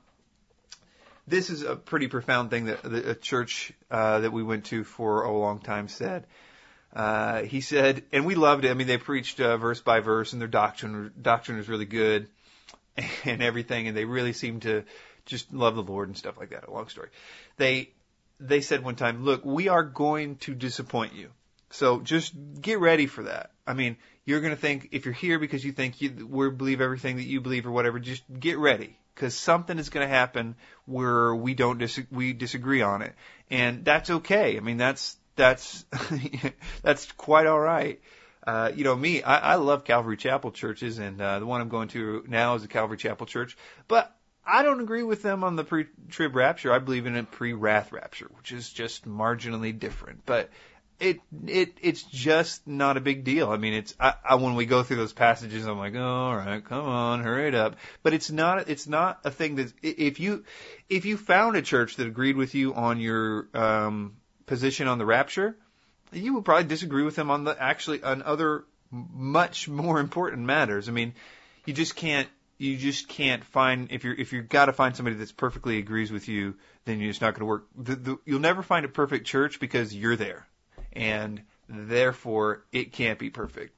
this 1.26 1.50
is 1.50 1.64
a 1.64 1.76
pretty 1.76 2.08
profound 2.08 2.50
thing 2.50 2.66
that 2.66 2.86
a 2.86 3.16
church 3.16 3.72
uh, 3.90 4.20
that 4.20 4.34
we 4.34 4.44
went 4.44 4.66
to 4.66 4.84
for 4.84 5.24
a 5.24 5.32
long 5.32 5.60
time 5.60 5.88
said. 5.88 6.28
Uh, 6.96 7.44
he 7.44 7.60
said, 7.60 8.04
and 8.14 8.26
we 8.26 8.36
loved 8.36 8.64
it. 8.64 8.72
I 8.72 8.74
mean, 8.74 8.88
they 8.88 8.98
preached 8.98 9.42
uh, 9.42 9.58
verse 9.58 9.82
by 9.82 10.00
verse, 10.00 10.32
and 10.32 10.42
their 10.42 10.48
doctrine 10.48 11.12
doctrine 11.22 11.58
was 11.58 11.68
really 11.68 11.86
good, 11.86 12.28
and 13.26 13.44
everything. 13.44 13.88
And 13.88 13.98
they 13.98 14.06
really 14.06 14.34
seemed 14.34 14.62
to 14.62 14.84
just 15.26 15.54
love 15.54 15.76
the 15.76 15.84
Lord 15.84 16.08
and 16.08 16.18
stuff 16.18 16.38
like 16.38 16.52
that. 16.52 16.68
A 16.68 16.72
long 16.72 16.88
story. 16.88 17.10
They 17.58 17.90
they 18.40 18.62
said 18.62 18.84
one 18.84 18.96
time, 18.96 19.26
look, 19.26 19.44
we 19.44 19.68
are 19.68 19.84
going 19.84 20.38
to 20.38 20.56
disappoint 20.56 21.14
you. 21.14 21.30
So 21.70 22.00
just 22.00 22.34
get 22.62 22.80
ready 22.80 23.08
for 23.08 23.24
that. 23.24 23.52
I 23.68 23.74
mean, 23.74 23.98
you're 24.24 24.40
going 24.40 24.56
to 24.56 24.62
think 24.62 24.90
if 24.92 25.04
you're 25.04 25.14
here 25.14 25.40
because 25.40 25.66
you 25.66 25.74
think 25.74 26.00
you 26.02 26.26
we 26.28 26.50
believe 26.50 26.80
everything 26.80 27.18
that 27.18 27.24
you 27.24 27.42
believe 27.42 27.68
or 27.68 27.72
whatever, 27.72 28.00
just 28.00 28.24
get 28.40 28.58
ready 28.58 28.98
because 29.14 29.36
something 29.36 29.78
is 29.78 29.90
going 29.90 30.08
to 30.08 30.14
happen 30.14 30.56
where 30.86 31.36
we 31.36 31.56
don't 31.56 31.78
dis- 31.78 32.00
we 32.10 32.32
disagree 32.32 32.82
on 32.82 33.02
it, 33.02 33.14
and 33.50 33.84
that's 33.84 34.10
okay. 34.10 34.56
I 34.56 34.62
mean, 34.62 34.78
that's 34.78 35.18
that's 35.36 35.86
that's 36.82 37.12
quite 37.14 37.48
all 37.48 37.60
right. 37.60 38.02
Uh, 38.46 38.72
you 38.76 38.84
know 38.84 38.96
me, 38.96 39.24
I, 39.24 39.54
I 39.54 39.56
love 39.56 39.86
Calvary 39.86 40.18
Chapel 40.18 40.52
churches, 40.52 41.00
and 41.00 41.20
uh, 41.20 41.40
the 41.40 41.46
one 41.46 41.62
I'm 41.62 41.70
going 41.70 41.88
to 41.90 42.24
now 42.28 42.56
is 42.56 42.64
a 42.64 42.68
Calvary 42.68 42.98
Chapel 42.98 43.26
church. 43.26 43.58
But 43.88 44.16
I 44.46 44.62
don't 44.62 44.82
agree 44.82 45.02
with 45.02 45.24
them 45.24 45.44
on 45.44 45.56
the 45.56 45.64
pre-trib 45.64 46.36
rapture. 46.36 46.72
I 46.72 46.78
believe 46.78 47.08
in 47.08 47.16
a 47.16 47.24
pre-wrath 47.24 47.92
rapture, 47.92 48.30
which 48.38 48.52
is 48.52 48.70
just 48.70 49.08
marginally 49.08 49.78
different. 49.78 50.22
But 50.28 50.52
it 51.00 51.20
it 51.46 51.78
it's 51.82 52.04
just 52.04 52.66
not 52.68 52.98
a 52.98 53.02
big 53.02 53.24
deal. 53.24 53.50
I 53.50 53.58
mean, 53.58 53.74
it's 53.74 53.96
I, 54.00 54.14
I 54.24 54.36
when 54.36 54.56
we 54.56 54.66
go 54.66 54.84
through 54.84 54.98
those 54.98 55.14
passages, 55.14 55.66
I'm 55.66 55.78
like, 55.78 55.96
all 55.96 56.36
right, 56.36 56.64
come 56.64 56.86
on, 56.86 57.24
hurry 57.24 57.48
it 57.48 57.56
up. 57.56 57.76
But 58.04 58.14
it's 58.14 58.32
not 58.32 58.70
it's 58.70 58.88
not 58.88 59.20
a 59.26 59.32
thing 59.32 59.56
that 59.56 59.74
if 59.82 60.20
you 60.20 60.46
if 60.88 61.06
you 61.06 61.18
found 61.18 61.58
a 61.58 61.62
church 61.62 61.98
that 61.98 62.08
agreed 62.08 62.38
with 62.38 62.56
you 62.56 62.74
on 62.76 63.00
your 63.00 63.50
um 63.54 64.18
position 64.46 64.88
on 64.88 64.98
the 64.98 65.06
rapture, 65.06 65.56
you 66.12 66.36
would 66.36 66.46
probably 66.46 66.66
disagree 66.66 67.04
with 67.04 67.18
him 67.18 67.32
on 67.32 67.44
the 67.44 67.62
actually 67.62 68.04
on 68.04 68.22
other 68.22 68.66
much 68.92 69.68
more 69.68 70.00
important 70.00 70.44
matters. 70.44 70.88
I 70.88 70.92
mean, 70.92 71.14
you 71.66 71.74
just 71.74 71.96
can't 71.96 72.30
you 72.58 72.78
just 72.78 73.08
can't 73.08 73.44
find 73.44 73.92
if 73.92 74.04
you're 74.04 74.14
if 74.14 74.32
you've 74.34 74.50
got 74.50 74.66
to 74.66 74.74
find 74.74 74.96
somebody 74.96 75.18
that's 75.18 75.32
perfectly 75.32 75.78
agrees 75.78 76.12
with 76.12 76.28
you, 76.28 76.56
then 76.86 77.00
you're 77.00 77.10
just 77.10 77.22
not 77.22 77.34
going 77.34 77.42
to 77.42 77.46
work. 77.46 77.66
The, 77.78 77.96
the, 77.96 78.18
you'll 78.26 78.40
never 78.40 78.64
find 78.64 78.86
a 78.86 78.90
perfect 78.90 79.28
church 79.28 79.60
because 79.60 79.94
you're 79.94 80.16
there, 80.16 80.48
and 80.94 81.42
therefore 81.68 82.64
it 82.72 82.94
can't 82.94 83.20
be 83.20 83.30
perfect. 83.30 83.74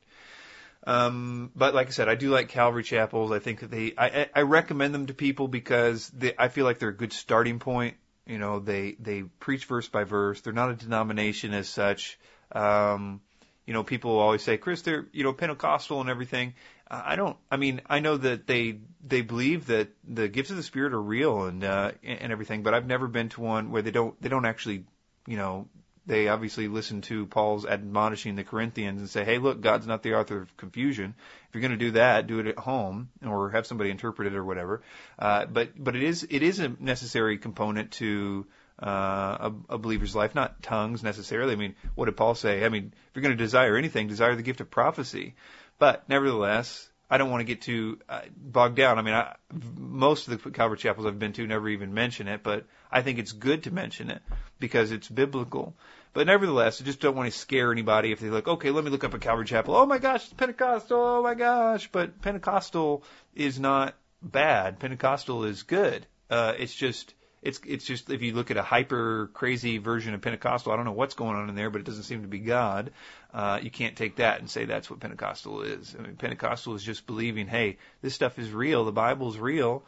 Um, 0.85 1.51
but 1.55 1.73
like 1.73 1.87
I 1.87 1.89
said, 1.89 2.07
I 2.07 2.15
do 2.15 2.29
like 2.29 2.49
Calvary 2.49 2.83
chapels. 2.83 3.31
I 3.31 3.39
think 3.39 3.61
that 3.61 3.71
they 3.71 3.93
I, 3.97 4.29
I 4.33 4.41
recommend 4.41 4.93
them 4.93 5.07
to 5.07 5.13
people 5.13 5.47
because 5.47 6.07
they, 6.09 6.33
I 6.37 6.49
feel 6.49 6.65
like 6.65 6.79
they're 6.79 6.89
a 6.89 6.95
good 6.95 7.13
starting 7.13 7.59
point 7.59 7.97
you 8.27 8.37
know, 8.37 8.59
they 8.59 8.95
they 8.99 9.23
preach 9.23 9.65
verse 9.65 9.87
by 9.87 10.03
verse. 10.03 10.41
They're 10.41 10.53
not 10.53 10.71
a 10.71 10.75
denomination 10.75 11.53
as 11.53 11.69
such. 11.69 12.19
Um, 12.51 13.21
you 13.65 13.73
know, 13.73 13.83
people 13.83 14.19
always 14.19 14.41
say, 14.41 14.57
Chris, 14.57 14.81
they're 14.81 15.07
you 15.11 15.23
know 15.23 15.33
Pentecostal 15.33 16.01
and 16.01 16.09
everything. 16.09 16.53
I 16.89 17.17
don't. 17.17 17.35
I 17.51 17.57
mean, 17.57 17.81
I 17.87 17.99
know 17.99 18.15
that 18.15 18.47
they 18.47 18.79
they 19.05 19.21
believe 19.21 19.67
that 19.67 19.89
the 20.07 20.29
gifts 20.29 20.51
of 20.51 20.57
the 20.57 20.63
Spirit 20.63 20.93
are 20.93 21.01
real 21.01 21.43
and 21.43 21.63
uh, 21.63 21.91
and 22.01 22.31
everything, 22.31 22.63
but 22.63 22.73
I've 22.73 22.87
never 22.87 23.07
been 23.07 23.29
to 23.29 23.41
one 23.41 23.71
where 23.71 23.81
they 23.81 23.91
don't 23.91 24.19
they 24.21 24.29
don't 24.29 24.45
actually 24.45 24.85
you 25.27 25.35
know 25.35 25.67
they 26.07 26.29
obviously 26.29 26.67
listen 26.67 27.01
to 27.01 27.25
Paul's 27.25 27.65
admonishing 27.65 28.35
the 28.35 28.43
Corinthians 28.43 29.01
and 29.01 29.09
say, 29.09 29.25
hey, 29.25 29.37
look, 29.37 29.61
God's 29.61 29.85
not 29.85 30.01
the 30.01 30.15
author 30.15 30.41
of 30.41 30.57
confusion. 30.57 31.13
If 31.49 31.55
you're 31.55 31.61
going 31.61 31.71
to 31.71 31.77
do 31.77 31.91
that, 31.91 32.27
do 32.27 32.39
it 32.39 32.47
at 32.47 32.57
home 32.57 33.09
or 33.25 33.49
have 33.51 33.67
somebody 33.67 33.91
interpret 33.91 34.27
it 34.27 34.35
or 34.35 34.43
whatever. 34.43 34.81
Uh, 35.19 35.45
but 35.45 35.71
but 35.77 35.95
it 35.95 36.03
is 36.03 36.25
it 36.29 36.41
is 36.41 36.59
a 36.59 36.69
necessary 36.79 37.37
component 37.37 37.91
to 37.91 38.47
uh, 38.81 39.51
a, 39.69 39.75
a 39.75 39.77
believer's 39.77 40.15
life, 40.15 40.33
not 40.33 40.63
tongues 40.63 41.03
necessarily. 41.03 41.53
I 41.53 41.57
mean, 41.57 41.75
what 41.95 42.05
did 42.05 42.15
Paul 42.17 42.35
say? 42.35 42.63
I 42.63 42.69
mean, 42.69 42.93
if 42.93 43.15
you're 43.15 43.23
going 43.23 43.37
to 43.37 43.43
desire 43.43 43.75
anything, 43.75 44.07
desire 44.07 44.35
the 44.35 44.43
gift 44.43 44.61
of 44.61 44.71
prophecy. 44.71 45.35
But 45.79 46.07
nevertheless, 46.07 46.89
I 47.09 47.17
don't 47.17 47.29
want 47.29 47.41
to 47.41 47.45
get 47.45 47.61
too 47.61 47.99
uh, 48.09 48.21
bogged 48.35 48.75
down. 48.75 48.99
I 48.99 49.01
mean, 49.01 49.13
I, 49.13 49.35
most 49.77 50.27
of 50.27 50.43
the 50.43 50.51
Calvary 50.51 50.77
chapels 50.77 51.05
I've 51.05 51.19
been 51.19 51.33
to 51.33 51.47
never 51.47 51.69
even 51.69 51.93
mention 51.93 52.27
it, 52.27 52.43
but 52.43 52.65
I 52.91 53.01
think 53.01 53.19
it's 53.19 53.31
good 53.31 53.63
to 53.63 53.71
mention 53.71 54.09
it 54.09 54.21
because 54.59 54.91
it's 54.91 55.07
biblical. 55.07 55.75
But 56.13 56.27
nevertheless, 56.27 56.81
I 56.81 56.85
just 56.85 56.99
don't 56.99 57.15
want 57.15 57.31
to 57.31 57.37
scare 57.37 57.71
anybody 57.71 58.11
if 58.11 58.19
they 58.19 58.29
look, 58.29 58.47
okay, 58.47 58.71
let 58.71 58.83
me 58.83 58.89
look 58.89 59.03
up 59.03 59.13
a 59.13 59.19
Calvary 59.19 59.45
Chapel. 59.45 59.75
Oh 59.75 59.85
my 59.85 59.99
gosh, 59.99 60.25
it's 60.25 60.33
Pentecostal. 60.33 60.99
Oh 60.99 61.23
my 61.23 61.35
gosh. 61.35 61.89
But 61.91 62.21
Pentecostal 62.21 63.03
is 63.35 63.59
not 63.59 63.95
bad. 64.21 64.79
Pentecostal 64.79 65.43
is 65.45 65.63
good. 65.63 66.07
Uh, 66.29 66.53
it's 66.57 66.73
just 66.73 67.13
It's 67.41 67.59
it's 67.67 67.85
just 67.85 68.09
if 68.09 68.21
you 68.21 68.33
look 68.33 68.49
at 68.49 68.57
a 68.57 68.63
hyper 68.63 69.29
crazy 69.33 69.77
version 69.77 70.13
of 70.13 70.21
Pentecostal, 70.21 70.71
I 70.71 70.75
don't 70.75 70.85
know 70.85 70.91
what's 70.91 71.13
going 71.13 71.35
on 71.35 71.49
in 71.49 71.55
there, 71.55 71.69
but 71.69 71.81
it 71.81 71.85
doesn't 71.85 72.03
seem 72.03 72.23
to 72.23 72.27
be 72.27 72.39
God. 72.39 72.91
Uh, 73.33 73.59
you 73.61 73.69
can't 73.69 73.95
take 73.95 74.15
that 74.15 74.39
and 74.39 74.49
say 74.49 74.65
that's 74.65 74.89
what 74.89 74.99
Pentecostal 74.99 75.61
is. 75.61 75.95
I 75.97 76.01
mean, 76.01 76.15
Pentecostal 76.15 76.75
is 76.75 76.83
just 76.83 77.05
believing, 77.05 77.47
hey, 77.47 77.77
this 78.01 78.15
stuff 78.15 78.39
is 78.39 78.51
real. 78.51 78.85
The 78.85 78.91
Bible's 78.91 79.37
real. 79.37 79.83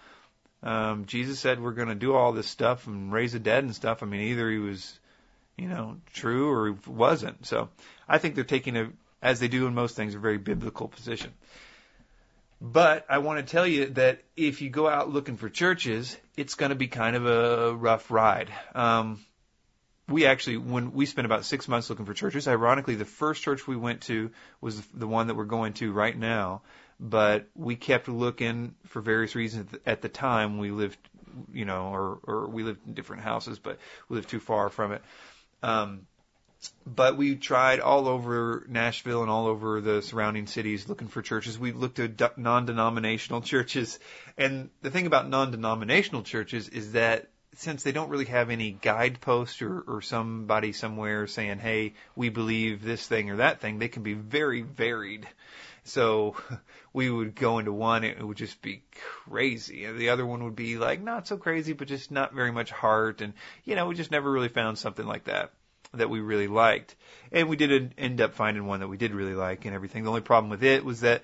Um, 0.62 1.06
Jesus 1.06 1.40
said 1.40 1.62
we're 1.62 1.72
going 1.72 1.88
to 1.88 1.96
do 1.96 2.14
all 2.14 2.34
this 2.34 2.48
stuff 2.48 2.86
and 2.86 3.12
raise 3.12 3.34
the 3.34 3.40
dead 3.40 3.64
and 3.64 3.74
stuff. 3.74 4.04
I 4.04 4.06
mean, 4.06 4.22
either 4.22 4.50
he 4.50 4.58
was, 4.58 5.00
you 5.58 5.68
know, 5.68 5.98
true 6.14 6.52
or 6.52 6.68
he 6.68 6.76
wasn't. 6.86 7.46
So 7.46 7.70
I 8.08 8.18
think 8.18 8.36
they're 8.36 8.44
taking 8.44 8.78
a, 8.78 8.90
as 9.22 9.40
they 9.40 9.48
do 9.48 9.68
in 9.68 9.74
most 9.74 9.96
things, 9.96 10.16
a 10.16 10.20
very 10.20 10.38
biblical 10.38 10.88
position. 10.88 11.32
But 12.62 13.06
I 13.10 13.20
want 13.20 13.46
to 13.46 13.50
tell 13.50 13.66
you 13.66 13.88
that 13.92 14.22
if 14.36 14.62
you 14.62 14.70
go 14.70 14.88
out 14.88 15.10
looking 15.10 15.38
for 15.38 15.50
churches, 15.50 16.18
it's 16.36 16.56
going 16.56 16.70
to 16.70 16.76
be 16.76 16.88
kind 16.88 17.16
of 17.16 17.26
a 17.26 17.74
rough 17.74 18.12
ride. 18.12 18.52
Um, 18.76 19.24
we 20.10 20.26
actually, 20.26 20.58
when 20.58 20.92
we 20.92 21.06
spent 21.06 21.26
about 21.26 21.46
six 21.46 21.68
months 21.68 21.90
looking 21.90 22.06
for 22.06 22.14
churches, 22.14 22.48
ironically, 22.48 22.96
the 22.96 23.06
first 23.06 23.44
church 23.44 23.68
we 23.68 23.78
went 23.78 24.02
to 24.02 24.32
was 24.60 24.82
the 24.88 25.08
one 25.08 25.28
that 25.28 25.36
we're 25.36 25.46
going 25.46 25.74
to 25.74 25.92
right 25.94 26.18
now. 26.18 26.64
But 27.00 27.48
we 27.56 27.78
kept 27.78 28.10
looking 28.10 28.76
for 28.88 29.02
various 29.02 29.36
reasons 29.36 29.72
at 29.86 30.02
the 30.02 30.10
time. 30.10 30.58
We 30.58 30.72
lived, 30.72 30.98
you 31.54 31.64
know, 31.64 31.94
or, 31.94 32.20
or 32.24 32.50
we 32.50 32.64
lived 32.64 32.86
in 32.86 32.94
different 32.94 33.24
houses, 33.24 33.58
but 33.58 33.80
we 34.10 34.18
lived 34.18 34.30
too 34.30 34.42
far 34.42 34.70
from 34.70 34.92
it. 34.92 35.02
Um, 35.64 36.08
but 36.86 37.16
we 37.16 37.36
tried 37.36 37.80
all 37.80 38.08
over 38.08 38.66
Nashville 38.68 39.22
and 39.22 39.32
all 39.32 39.48
over 39.48 39.80
the 39.80 40.02
surrounding 40.02 40.48
cities 40.48 40.90
looking 40.90 41.08
for 41.08 41.22
churches. 41.22 41.58
We 41.58 41.72
looked 41.72 42.00
at 42.00 42.38
non-denominational 42.38 43.42
churches, 43.42 44.00
and 44.38 44.70
the 44.82 44.92
thing 44.92 45.06
about 45.06 45.30
non-denominational 45.30 46.24
churches 46.24 46.68
is 46.68 46.94
that 46.94 47.30
since 47.56 47.84
they 47.84 47.92
don't 47.92 48.10
really 48.10 48.26
have 48.26 48.50
any 48.50 48.72
guidepost 48.72 49.62
or, 49.62 49.82
or 49.82 50.02
somebody 50.02 50.72
somewhere 50.74 51.28
saying, 51.28 51.60
"Hey, 51.60 51.94
we 52.16 52.30
believe 52.30 52.84
this 52.84 53.08
thing 53.08 53.30
or 53.30 53.38
that 53.38 53.62
thing," 53.62 53.80
they 53.80 53.88
can 53.88 54.04
be 54.04 54.14
very 54.14 54.62
varied. 54.62 55.28
So 55.84 56.36
we 56.94 57.10
would 57.10 57.36
go 57.36 57.60
into 57.60 57.74
one, 57.74 58.04
it 58.04 58.26
would 58.26 58.38
just 58.38 58.62
be 58.62 58.84
crazy. 59.26 59.86
And 59.86 59.98
the 59.98 60.10
other 60.10 60.26
one 60.26 60.44
would 60.44 60.56
be 60.56 60.78
like 60.78 61.02
not 61.02 61.28
so 61.28 61.38
crazy, 61.38 61.74
but 61.74 61.88
just 61.88 62.12
not 62.12 62.34
very 62.34 62.52
much 62.52 62.72
heart. 62.72 63.22
And, 63.22 63.34
you 63.64 63.76
know, 63.76 63.88
we 63.88 63.96
just 63.96 64.12
never 64.12 64.30
really 64.30 64.50
found 64.50 64.78
something 64.78 65.06
like 65.06 65.26
that 65.26 65.52
that 65.94 66.10
we 66.10 66.20
really 66.20 66.48
liked. 66.48 66.96
And 67.32 67.50
we 67.50 67.56
did 67.56 67.94
end 67.98 68.22
up 68.22 68.34
finding 68.34 68.66
one 68.66 68.82
that 68.82 68.88
we 68.88 68.98
did 68.98 69.14
really 69.14 69.36
like 69.36 69.66
and 69.66 69.74
everything. 69.74 70.04
The 70.04 70.10
only 70.10 70.22
problem 70.22 70.50
with 70.50 70.64
it 70.64 70.86
was 70.86 71.02
that 71.02 71.24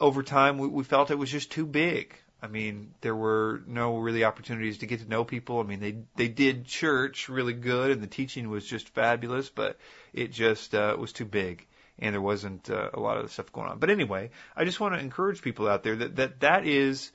over 0.00 0.22
time 0.22 0.58
we, 0.58 0.68
we 0.68 0.84
felt 0.84 1.10
it 1.10 1.18
was 1.18 1.30
just 1.30 1.52
too 1.52 1.66
big. 1.66 2.14
I 2.42 2.48
mean, 2.48 2.92
there 3.02 3.14
were 3.14 3.62
no 3.68 3.98
really 3.98 4.24
opportunities 4.24 4.78
to 4.78 4.86
get 4.86 5.00
to 5.00 5.08
know 5.08 5.22
people. 5.24 5.60
I 5.60 5.62
mean, 5.62 5.78
they 5.78 5.98
they 6.16 6.26
did 6.26 6.64
church 6.64 7.28
really 7.28 7.52
good, 7.52 7.92
and 7.92 8.02
the 8.02 8.08
teaching 8.08 8.50
was 8.50 8.66
just 8.66 8.88
fabulous, 8.88 9.48
but 9.48 9.78
it 10.12 10.32
just 10.32 10.74
uh, 10.74 10.96
was 10.98 11.12
too 11.12 11.24
big, 11.24 11.64
and 12.00 12.12
there 12.12 12.20
wasn't 12.20 12.68
uh, 12.68 12.90
a 12.94 12.98
lot 12.98 13.18
of 13.18 13.30
stuff 13.30 13.52
going 13.52 13.68
on. 13.68 13.78
But 13.78 13.90
anyway, 13.90 14.30
I 14.56 14.64
just 14.64 14.80
want 14.80 14.94
to 14.94 15.00
encourage 15.00 15.40
people 15.40 15.68
out 15.68 15.84
there 15.84 15.94
that 15.94 16.16
that 16.16 16.40
that 16.40 16.66
is 16.66 17.12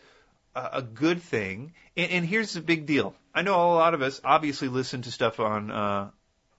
a, 0.55 0.69
a 0.73 0.81
good 0.81 1.21
thing. 1.21 1.73
And, 1.97 2.09
and 2.09 2.25
here's 2.25 2.53
the 2.53 2.61
big 2.61 2.85
deal: 2.85 3.13
I 3.35 3.41
know 3.41 3.55
a 3.55 3.75
lot 3.75 3.95
of 3.95 4.01
us 4.01 4.21
obviously 4.23 4.69
listen 4.69 5.01
to 5.01 5.11
stuff 5.11 5.41
on 5.41 5.71
uh, 5.71 6.09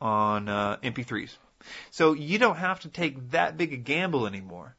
on 0.00 0.48
uh, 0.48 0.76
MP3s. 0.82 1.36
So 1.90 2.12
you 2.12 2.38
don't 2.38 2.56
have 2.56 2.80
to 2.80 2.88
take 2.88 3.30
that 3.30 3.56
big 3.56 3.72
a 3.72 3.76
gamble 3.76 4.26
anymore. 4.26 4.76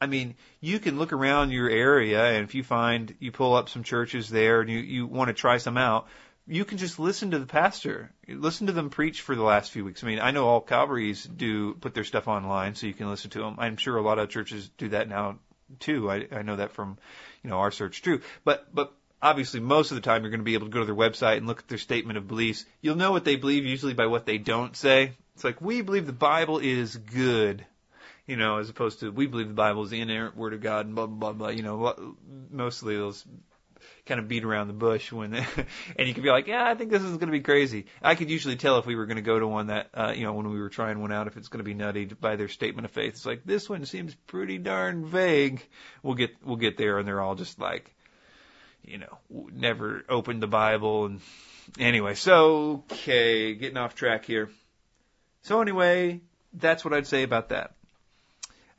I 0.00 0.06
mean, 0.06 0.34
you 0.60 0.80
can 0.80 0.98
look 0.98 1.12
around 1.12 1.52
your 1.52 1.70
area 1.70 2.24
and 2.24 2.44
if 2.44 2.54
you 2.54 2.64
find 2.64 3.14
you 3.20 3.30
pull 3.30 3.54
up 3.54 3.68
some 3.68 3.84
churches 3.84 4.28
there 4.28 4.60
and 4.60 4.68
you, 4.68 4.78
you 4.78 5.06
want 5.06 5.28
to 5.28 5.34
try 5.34 5.58
some 5.58 5.78
out, 5.78 6.08
you 6.46 6.64
can 6.64 6.78
just 6.78 6.98
listen 6.98 7.30
to 7.30 7.38
the 7.38 7.46
pastor. 7.46 8.10
Listen 8.26 8.66
to 8.66 8.72
them 8.72 8.90
preach 8.90 9.20
for 9.20 9.36
the 9.36 9.44
last 9.44 9.70
few 9.70 9.84
weeks. 9.84 10.02
I 10.02 10.08
mean, 10.08 10.18
I 10.18 10.32
know 10.32 10.48
all 10.48 10.60
Calvaries 10.60 11.24
do 11.24 11.74
put 11.74 11.94
their 11.94 12.04
stuff 12.04 12.26
online 12.26 12.74
so 12.74 12.88
you 12.88 12.94
can 12.94 13.08
listen 13.08 13.30
to 13.30 13.40
them. 13.42 13.54
I'm 13.58 13.76
sure 13.76 13.96
a 13.96 14.02
lot 14.02 14.18
of 14.18 14.28
churches 14.28 14.68
do 14.76 14.88
that 14.88 15.08
now 15.08 15.38
too. 15.78 16.10
I, 16.10 16.26
I 16.32 16.42
know 16.42 16.56
that 16.56 16.72
from, 16.72 16.98
you 17.44 17.50
know, 17.50 17.58
our 17.58 17.70
search 17.70 18.02
too. 18.02 18.22
But, 18.44 18.74
but 18.74 18.92
obviously 19.22 19.60
most 19.60 19.90
of 19.90 19.94
the 19.94 20.00
time 20.00 20.22
you're 20.22 20.30
going 20.30 20.40
to 20.40 20.44
be 20.44 20.54
able 20.54 20.66
to 20.66 20.72
go 20.72 20.80
to 20.80 20.86
their 20.86 20.94
website 20.94 21.38
and 21.38 21.46
look 21.46 21.60
at 21.60 21.68
their 21.68 21.78
statement 21.78 22.18
of 22.18 22.28
beliefs. 22.28 22.64
You'll 22.80 22.96
know 22.96 23.12
what 23.12 23.24
they 23.24 23.36
believe 23.36 23.64
usually 23.64 23.94
by 23.94 24.06
what 24.06 24.26
they 24.26 24.38
don't 24.38 24.76
say. 24.76 25.12
It's 25.34 25.44
like, 25.44 25.60
we 25.60 25.80
believe 25.82 26.06
the 26.06 26.12
Bible 26.12 26.58
is 26.58 26.96
good. 26.96 27.64
You 28.26 28.36
know, 28.36 28.58
as 28.58 28.70
opposed 28.70 29.00
to 29.00 29.10
we 29.10 29.26
believe 29.26 29.48
the 29.48 29.54
Bible 29.54 29.82
is 29.82 29.90
the 29.90 30.00
inerrant 30.00 30.36
word 30.36 30.54
of 30.54 30.60
God 30.60 30.86
and 30.86 30.94
blah 30.94 31.06
blah 31.06 31.32
blah. 31.32 31.32
blah. 31.32 31.48
You 31.48 31.62
know, 31.62 32.16
mostly 32.50 32.96
those 32.96 33.24
kind 34.06 34.20
of 34.20 34.28
beat 34.28 34.44
around 34.44 34.68
the 34.68 34.74
bush 34.74 35.12
when, 35.12 35.30
they, 35.30 35.44
and 35.96 36.08
you 36.08 36.14
could 36.14 36.22
be 36.22 36.30
like, 36.30 36.46
yeah, 36.46 36.68
I 36.68 36.74
think 36.74 36.90
this 36.90 37.02
is 37.02 37.10
going 37.10 37.28
to 37.28 37.32
be 37.32 37.40
crazy. 37.40 37.86
I 38.00 38.14
could 38.14 38.30
usually 38.30 38.56
tell 38.56 38.78
if 38.78 38.86
we 38.86 38.94
were 38.94 39.06
going 39.06 39.16
to 39.16 39.22
go 39.22 39.38
to 39.38 39.46
one 39.46 39.68
that, 39.68 39.90
uh, 39.94 40.12
you 40.14 40.24
know, 40.24 40.32
when 40.32 40.50
we 40.50 40.60
were 40.60 40.68
trying 40.68 41.00
one 41.00 41.12
out, 41.12 41.26
if 41.26 41.36
it's 41.36 41.48
going 41.48 41.58
to 41.58 41.64
be 41.64 41.74
nutty 41.74 42.04
by 42.06 42.36
their 42.36 42.48
statement 42.48 42.84
of 42.84 42.90
faith. 42.90 43.14
It's 43.14 43.26
like 43.26 43.44
this 43.44 43.68
one 43.68 43.84
seems 43.86 44.14
pretty 44.26 44.58
darn 44.58 45.06
vague. 45.06 45.66
We'll 46.02 46.14
get 46.14 46.30
we'll 46.44 46.56
get 46.56 46.76
there, 46.76 46.98
and 46.98 47.06
they're 47.06 47.20
all 47.20 47.34
just 47.34 47.58
like, 47.58 47.94
you 48.84 48.98
know, 48.98 49.18
never 49.52 50.04
opened 50.08 50.42
the 50.42 50.46
Bible. 50.48 51.06
And 51.06 51.20
anyway, 51.78 52.14
so, 52.14 52.84
okay, 52.90 53.54
getting 53.54 53.76
off 53.76 53.94
track 53.94 54.24
here. 54.24 54.50
So 55.42 55.60
anyway, 55.60 56.20
that's 56.52 56.84
what 56.84 56.94
I'd 56.94 57.06
say 57.06 57.22
about 57.22 57.50
that. 57.50 57.74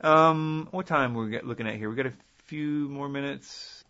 Um, 0.00 0.68
what 0.70 0.86
time 0.86 1.14
we're 1.14 1.26
we 1.26 1.40
looking 1.40 1.66
at 1.66 1.76
here? 1.76 1.88
We 1.88 1.96
got 1.96 2.06
a 2.06 2.12
few 2.46 2.88
more 2.88 3.08
minutes. 3.08 3.84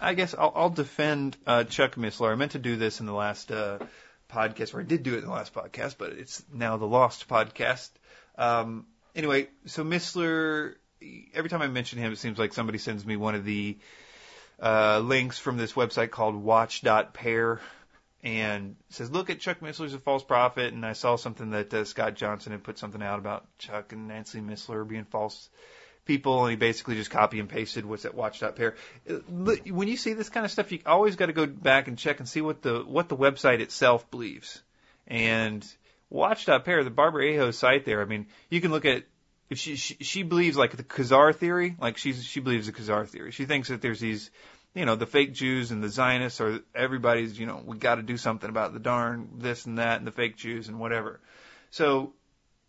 I 0.00 0.14
guess 0.14 0.34
I'll, 0.34 0.52
I'll 0.54 0.70
defend 0.70 1.36
uh, 1.46 1.64
Chuck 1.64 1.96
Missler. 1.96 2.32
I 2.32 2.36
meant 2.36 2.52
to 2.52 2.58
do 2.58 2.76
this 2.76 3.00
in 3.00 3.06
the 3.06 3.12
last 3.12 3.50
uh, 3.50 3.78
podcast, 4.30 4.74
or 4.74 4.80
I 4.80 4.84
did 4.84 5.02
do 5.02 5.14
it 5.14 5.18
in 5.18 5.24
the 5.24 5.32
last 5.32 5.52
podcast, 5.52 5.96
but 5.98 6.12
it's 6.12 6.42
now 6.52 6.76
the 6.76 6.86
Lost 6.86 7.28
podcast. 7.28 7.90
Um, 8.36 8.86
anyway, 9.14 9.48
so 9.66 9.84
Missler. 9.84 10.74
Every 11.32 11.48
time 11.48 11.62
I 11.62 11.68
mention 11.68 12.00
him, 12.00 12.12
it 12.12 12.18
seems 12.18 12.38
like 12.38 12.52
somebody 12.52 12.78
sends 12.78 13.06
me 13.06 13.16
one 13.16 13.36
of 13.36 13.44
the 13.44 13.78
uh, 14.60 15.00
links 15.00 15.38
from 15.38 15.56
this 15.56 15.72
website 15.72 16.10
called 16.10 16.34
watch.pair 16.34 17.60
and 18.22 18.76
says, 18.90 19.10
look 19.10 19.30
at 19.30 19.38
Chuck 19.38 19.60
Missler's 19.60 19.94
a 19.94 19.98
false 19.98 20.24
prophet. 20.24 20.72
And 20.72 20.84
I 20.84 20.92
saw 20.92 21.16
something 21.16 21.50
that 21.50 21.72
uh, 21.72 21.84
Scott 21.84 22.14
Johnson 22.14 22.52
had 22.52 22.64
put 22.64 22.78
something 22.78 23.02
out 23.02 23.18
about 23.18 23.46
Chuck 23.58 23.92
and 23.92 24.08
Nancy 24.08 24.40
Missler 24.40 24.86
being 24.86 25.04
false 25.04 25.48
people. 26.04 26.44
And 26.44 26.50
he 26.50 26.56
basically 26.56 26.96
just 26.96 27.10
copy 27.10 27.38
and 27.38 27.48
pasted 27.48 27.86
what's 27.86 28.04
at 28.04 28.14
watch.pair. 28.14 28.74
Uh, 29.08 29.14
when 29.28 29.86
you 29.86 29.96
see 29.96 30.14
this 30.14 30.28
kind 30.28 30.44
of 30.44 30.50
stuff, 30.50 30.72
you 30.72 30.80
always 30.84 31.14
got 31.14 31.26
to 31.26 31.32
go 31.32 31.46
back 31.46 31.86
and 31.86 31.96
check 31.96 32.18
and 32.18 32.28
see 32.28 32.40
what 32.40 32.62
the, 32.62 32.80
what 32.80 33.08
the 33.08 33.16
website 33.16 33.60
itself 33.60 34.10
believes. 34.10 34.60
And 35.06 35.64
watch.pair, 36.10 36.82
the 36.82 36.90
Barbara 36.90 37.34
Aho 37.34 37.52
site 37.52 37.84
there, 37.84 38.02
I 38.02 38.04
mean, 38.04 38.26
you 38.50 38.60
can 38.60 38.72
look 38.72 38.84
at 38.84 39.04
if 39.50 39.58
she, 39.58 39.76
she 39.76 39.96
she 40.00 40.22
believes 40.22 40.56
like 40.56 40.76
the 40.76 40.82
Khazar 40.82 41.34
theory, 41.34 41.76
like 41.80 41.96
she's 41.96 42.24
she 42.24 42.40
believes 42.40 42.66
the 42.66 42.72
Khazar 42.72 43.08
theory. 43.08 43.30
She 43.32 43.46
thinks 43.46 43.68
that 43.68 43.80
there's 43.80 44.00
these, 44.00 44.30
you 44.74 44.84
know, 44.84 44.94
the 44.94 45.06
fake 45.06 45.32
Jews 45.32 45.70
and 45.70 45.82
the 45.82 45.88
Zionists 45.88 46.40
or 46.40 46.60
everybody's, 46.74 47.38
you 47.38 47.46
know, 47.46 47.62
we 47.64 47.78
got 47.78 47.96
to 47.96 48.02
do 48.02 48.16
something 48.16 48.50
about 48.50 48.72
the 48.72 48.78
darn 48.78 49.30
this 49.38 49.64
and 49.66 49.78
that 49.78 49.98
and 49.98 50.06
the 50.06 50.12
fake 50.12 50.36
Jews 50.36 50.68
and 50.68 50.78
whatever. 50.78 51.20
So 51.70 52.12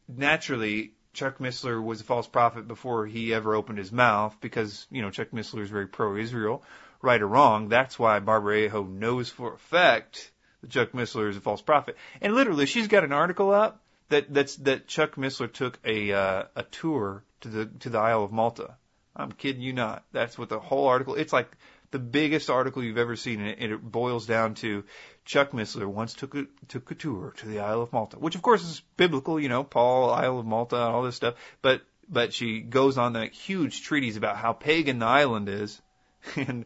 naturally, 0.07 0.93
Chuck 1.13 1.39
Missler 1.39 1.83
was 1.83 1.99
a 2.01 2.05
false 2.05 2.27
prophet 2.27 2.67
before 2.67 3.05
he 3.05 3.33
ever 3.33 3.55
opened 3.55 3.77
his 3.77 3.91
mouth 3.91 4.37
because 4.39 4.87
you 4.89 5.01
know 5.01 5.09
Chuck 5.09 5.31
Missler 5.31 5.63
is 5.63 5.69
very 5.69 5.87
pro-Israel, 5.87 6.63
right 7.01 7.21
or 7.21 7.27
wrong. 7.27 7.67
That's 7.67 7.99
why 7.99 8.19
Barbara 8.19 8.67
Aho 8.67 8.83
knows 8.83 9.29
for 9.29 9.55
a 9.55 9.57
fact 9.57 10.31
that 10.61 10.69
Chuck 10.69 10.93
Missler 10.93 11.29
is 11.29 11.35
a 11.35 11.41
false 11.41 11.61
prophet. 11.61 11.97
And 12.21 12.35
literally, 12.35 12.67
she's 12.67 12.87
got 12.87 13.03
an 13.03 13.11
article 13.11 13.51
up 13.51 13.81
that 14.09 14.33
that's 14.33 14.55
that 14.57 14.87
Chuck 14.87 15.15
Missler 15.15 15.51
took 15.51 15.79
a 15.85 16.11
uh, 16.11 16.43
a 16.55 16.63
tour 16.63 17.23
to 17.41 17.47
the 17.47 17.65
to 17.79 17.89
the 17.89 17.99
Isle 17.99 18.23
of 18.23 18.31
Malta. 18.31 18.75
I'm 19.15 19.31
kidding 19.31 19.61
you 19.61 19.73
not. 19.73 20.03
That's 20.11 20.37
what 20.37 20.49
the 20.49 20.59
whole 20.59 20.87
article. 20.87 21.15
It's 21.15 21.33
like 21.33 21.49
the 21.91 21.99
biggest 21.99 22.49
article 22.49 22.83
you've 22.83 22.97
ever 22.97 23.15
seen, 23.15 23.39
and 23.39 23.49
it, 23.49 23.57
and 23.59 23.71
it 23.71 23.81
boils 23.81 24.25
down 24.25 24.55
to 24.55 24.83
Chuck 25.25 25.51
Missler 25.51 25.87
once 25.87 26.13
took 26.13 26.35
a 26.35 26.45
took 26.67 26.89
a 26.91 26.95
tour 26.95 27.33
to 27.37 27.47
the 27.47 27.59
Isle 27.59 27.81
of 27.81 27.93
Malta, 27.93 28.17
which 28.17 28.35
of 28.35 28.41
course 28.41 28.63
is 28.63 28.81
biblical. 28.97 29.39
You 29.39 29.49
know, 29.49 29.63
Paul, 29.63 30.09
Isle 30.11 30.39
of 30.39 30.45
Malta, 30.45 30.75
and 30.75 30.95
all 30.95 31.03
this 31.03 31.15
stuff. 31.15 31.35
But 31.61 31.81
but 32.07 32.33
she 32.33 32.61
goes 32.61 32.97
on 32.97 33.13
that 33.13 33.33
huge 33.33 33.83
treatise 33.83 34.17
about 34.17 34.37
how 34.37 34.53
pagan 34.53 34.99
the 34.99 35.05
island 35.05 35.49
is, 35.49 35.81
and 36.35 36.65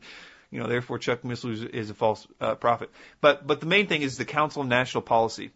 you 0.50 0.60
know, 0.60 0.68
therefore 0.68 1.00
Chuck 1.00 1.24
Missler 1.24 1.52
is, 1.52 1.64
is 1.64 1.90
a 1.90 1.94
false 1.94 2.28
uh, 2.40 2.56
prophet. 2.56 2.90
But 3.22 3.46
but 3.46 3.60
the 3.60 3.66
main 3.66 3.88
thing 3.88 4.02
is 4.02 4.18
the 4.18 4.26
Council 4.26 4.62
of 4.62 4.68
National 4.68 5.02
Policy 5.02 5.52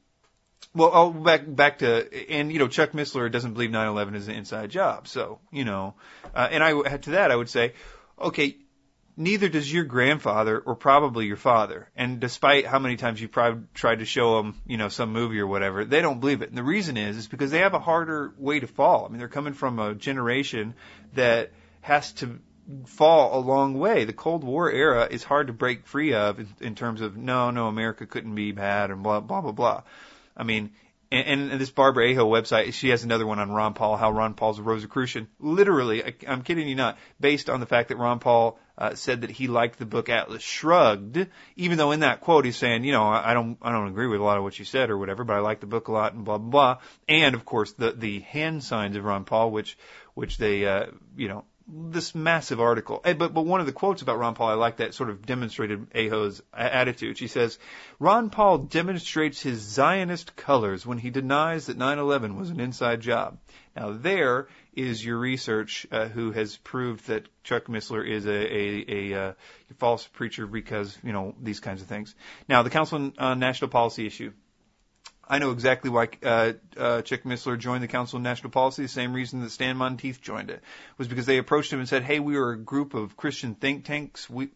well, 0.73 0.91
I'll 0.93 1.11
back 1.11 1.41
back 1.45 1.79
to 1.79 2.31
and 2.31 2.51
you 2.51 2.59
know 2.59 2.67
Chuck 2.67 2.91
Missler 2.91 3.31
doesn't 3.31 3.53
believe 3.53 3.71
9/11 3.71 4.15
is 4.15 4.27
an 4.27 4.35
inside 4.35 4.69
job. 4.69 5.07
So 5.07 5.39
you 5.51 5.65
know, 5.65 5.95
uh, 6.35 6.47
and 6.51 6.63
I 6.63 6.97
to 6.97 7.11
that 7.11 7.31
I 7.31 7.35
would 7.35 7.49
say, 7.49 7.73
okay, 8.19 8.57
neither 9.17 9.49
does 9.49 9.71
your 9.71 9.83
grandfather 9.83 10.59
or 10.59 10.75
probably 10.75 11.25
your 11.25 11.37
father. 11.37 11.89
And 11.95 12.19
despite 12.19 12.67
how 12.67 12.79
many 12.79 12.95
times 12.95 13.19
you 13.19 13.27
probably 13.27 13.63
tried 13.73 13.99
to 13.99 14.05
show 14.05 14.37
them, 14.37 14.61
you 14.67 14.77
know, 14.77 14.89
some 14.89 15.11
movie 15.11 15.39
or 15.39 15.47
whatever, 15.47 15.83
they 15.83 16.01
don't 16.01 16.19
believe 16.19 16.43
it. 16.43 16.49
And 16.49 16.57
the 16.57 16.63
reason 16.63 16.95
is 16.95 17.17
is 17.17 17.27
because 17.27 17.49
they 17.51 17.59
have 17.59 17.73
a 17.73 17.79
harder 17.79 18.33
way 18.37 18.59
to 18.59 18.67
fall. 18.67 19.05
I 19.05 19.09
mean, 19.09 19.17
they're 19.17 19.27
coming 19.27 19.53
from 19.53 19.79
a 19.79 19.95
generation 19.95 20.75
that 21.15 21.51
has 21.81 22.11
to 22.13 22.39
fall 22.85 23.39
a 23.39 23.41
long 23.41 23.79
way. 23.79 24.03
The 24.05 24.13
Cold 24.13 24.43
War 24.43 24.71
era 24.71 25.07
is 25.09 25.23
hard 25.23 25.47
to 25.47 25.53
break 25.53 25.87
free 25.87 26.13
of 26.13 26.39
in, 26.39 26.47
in 26.59 26.75
terms 26.75 27.01
of 27.01 27.17
no, 27.17 27.49
no, 27.49 27.67
America 27.67 28.05
couldn't 28.05 28.35
be 28.35 28.51
bad 28.51 28.91
and 28.91 29.01
blah 29.01 29.19
blah 29.19 29.41
blah 29.41 29.51
blah. 29.51 29.83
I 30.37 30.43
mean, 30.43 30.71
and, 31.11 31.51
and 31.51 31.61
this 31.61 31.69
Barbara 31.69 32.11
Aho 32.11 32.29
website, 32.29 32.73
she 32.73 32.89
has 32.89 33.03
another 33.03 33.25
one 33.25 33.39
on 33.39 33.51
Ron 33.51 33.73
Paul, 33.73 33.97
how 33.97 34.11
Ron 34.11 34.33
Paul's 34.33 34.59
a 34.59 34.63
Rosicrucian. 34.63 35.27
Literally, 35.39 36.03
I, 36.03 36.13
I'm 36.27 36.43
kidding 36.43 36.67
you 36.67 36.75
not, 36.75 36.97
based 37.19 37.49
on 37.49 37.59
the 37.59 37.65
fact 37.65 37.89
that 37.89 37.97
Ron 37.97 38.19
Paul 38.19 38.59
uh, 38.77 38.93
said 38.95 39.21
that 39.21 39.31
he 39.31 39.47
liked 39.47 39.79
the 39.79 39.85
book 39.85 40.09
Atlas 40.09 40.43
Shrugged, 40.43 41.27
even 41.55 41.77
though 41.77 41.91
in 41.91 42.01
that 42.01 42.21
quote 42.21 42.45
he's 42.45 42.57
saying, 42.57 42.83
you 42.83 42.91
know, 42.91 43.03
I, 43.03 43.31
I 43.31 43.33
don't, 43.33 43.57
I 43.61 43.71
don't 43.71 43.87
agree 43.87 44.07
with 44.07 44.19
a 44.19 44.23
lot 44.23 44.37
of 44.37 44.43
what 44.43 44.59
you 44.59 44.65
said 44.65 44.89
or 44.89 44.97
whatever, 44.97 45.23
but 45.23 45.37
I 45.37 45.39
like 45.39 45.61
the 45.61 45.65
book 45.65 45.87
a 45.87 45.91
lot 45.91 46.13
and 46.13 46.25
blah 46.25 46.37
blah 46.37 46.49
blah. 46.49 46.81
And 47.07 47.35
of 47.35 47.45
course 47.45 47.71
the 47.73 47.91
the 47.91 48.19
hand 48.19 48.63
signs 48.63 48.95
of 48.97 49.03
Ron 49.05 49.23
Paul, 49.23 49.51
which 49.51 49.77
which 50.13 50.37
they, 50.37 50.65
uh, 50.65 50.87
you 51.15 51.29
know, 51.29 51.45
this 51.67 52.15
massive 52.15 52.61
article. 52.61 53.01
But 53.03 53.33
but 53.33 53.45
one 53.45 53.59
of 53.59 53.65
the 53.65 53.73
quotes 53.73 54.01
about 54.01 54.19
Ron 54.19 54.35
Paul, 54.35 54.49
I 54.49 54.53
like 54.53 54.77
that 54.77 54.93
sort 54.93 55.09
of 55.09 55.25
demonstrated 55.25 55.87
Aho's 55.93 56.41
attitude. 56.53 57.17
She 57.17 57.27
says, 57.27 57.59
Ron 57.99 58.29
Paul 58.29 58.59
demonstrates 58.59 59.41
his 59.41 59.59
Zionist 59.59 60.35
colors 60.35 60.85
when 60.85 60.97
he 60.97 61.09
denies 61.09 61.65
that 61.65 61.77
9/11 61.77 62.37
was 62.37 62.49
an 62.49 62.59
inside 62.59 63.01
job. 63.01 63.37
Now 63.75 63.91
there 63.91 64.47
is 64.73 65.03
your 65.03 65.17
research 65.17 65.85
uh, 65.91 66.07
who 66.07 66.31
has 66.31 66.55
proved 66.57 67.07
that 67.07 67.27
Chuck 67.43 67.65
Missler 67.65 68.07
is 68.07 68.25
a, 68.25 68.31
a, 68.31 68.85
a, 68.87 69.21
uh, 69.21 69.33
false 69.77 70.07
preacher 70.07 70.47
because 70.47 70.97
you 71.03 71.11
know 71.11 71.35
these 71.41 71.59
kinds 71.59 71.81
of 71.81 71.87
things. 71.87 72.15
Now 72.47 72.63
the 72.63 72.69
Council 72.69 73.11
on 73.17 73.39
National 73.39 73.69
Policy 73.69 74.07
issue. 74.07 74.31
I 75.29 75.39
know 75.39 75.51
exactly 75.51 75.89
why 75.89 76.07
uh, 76.23 76.53
uh, 76.77 77.01
Chuck 77.01 77.23
Missler 77.23 77.59
joined 77.59 77.83
the 77.83 77.87
Council 77.87 78.17
on 78.17 78.23
National 78.23 78.49
Policy. 78.49 78.83
The 78.83 78.87
same 78.87 79.13
reason 79.13 79.41
that 79.41 79.51
Stan 79.51 79.75
Monteith 79.75 80.21
joined 80.21 80.49
it 80.49 80.63
was 80.97 81.09
because 81.09 81.25
they 81.25 81.37
approached 81.37 81.71
him 81.71 81.79
and 81.79 81.89
said, 81.89 82.03
"Hey, 82.03 82.19
we 82.19 82.37
are 82.37 82.51
a 82.51 82.57
group 82.57 82.93
of 82.93 83.17
Christian 83.17 83.55
think 83.55 83.83
tanks. 83.83 84.29
We 84.29 84.49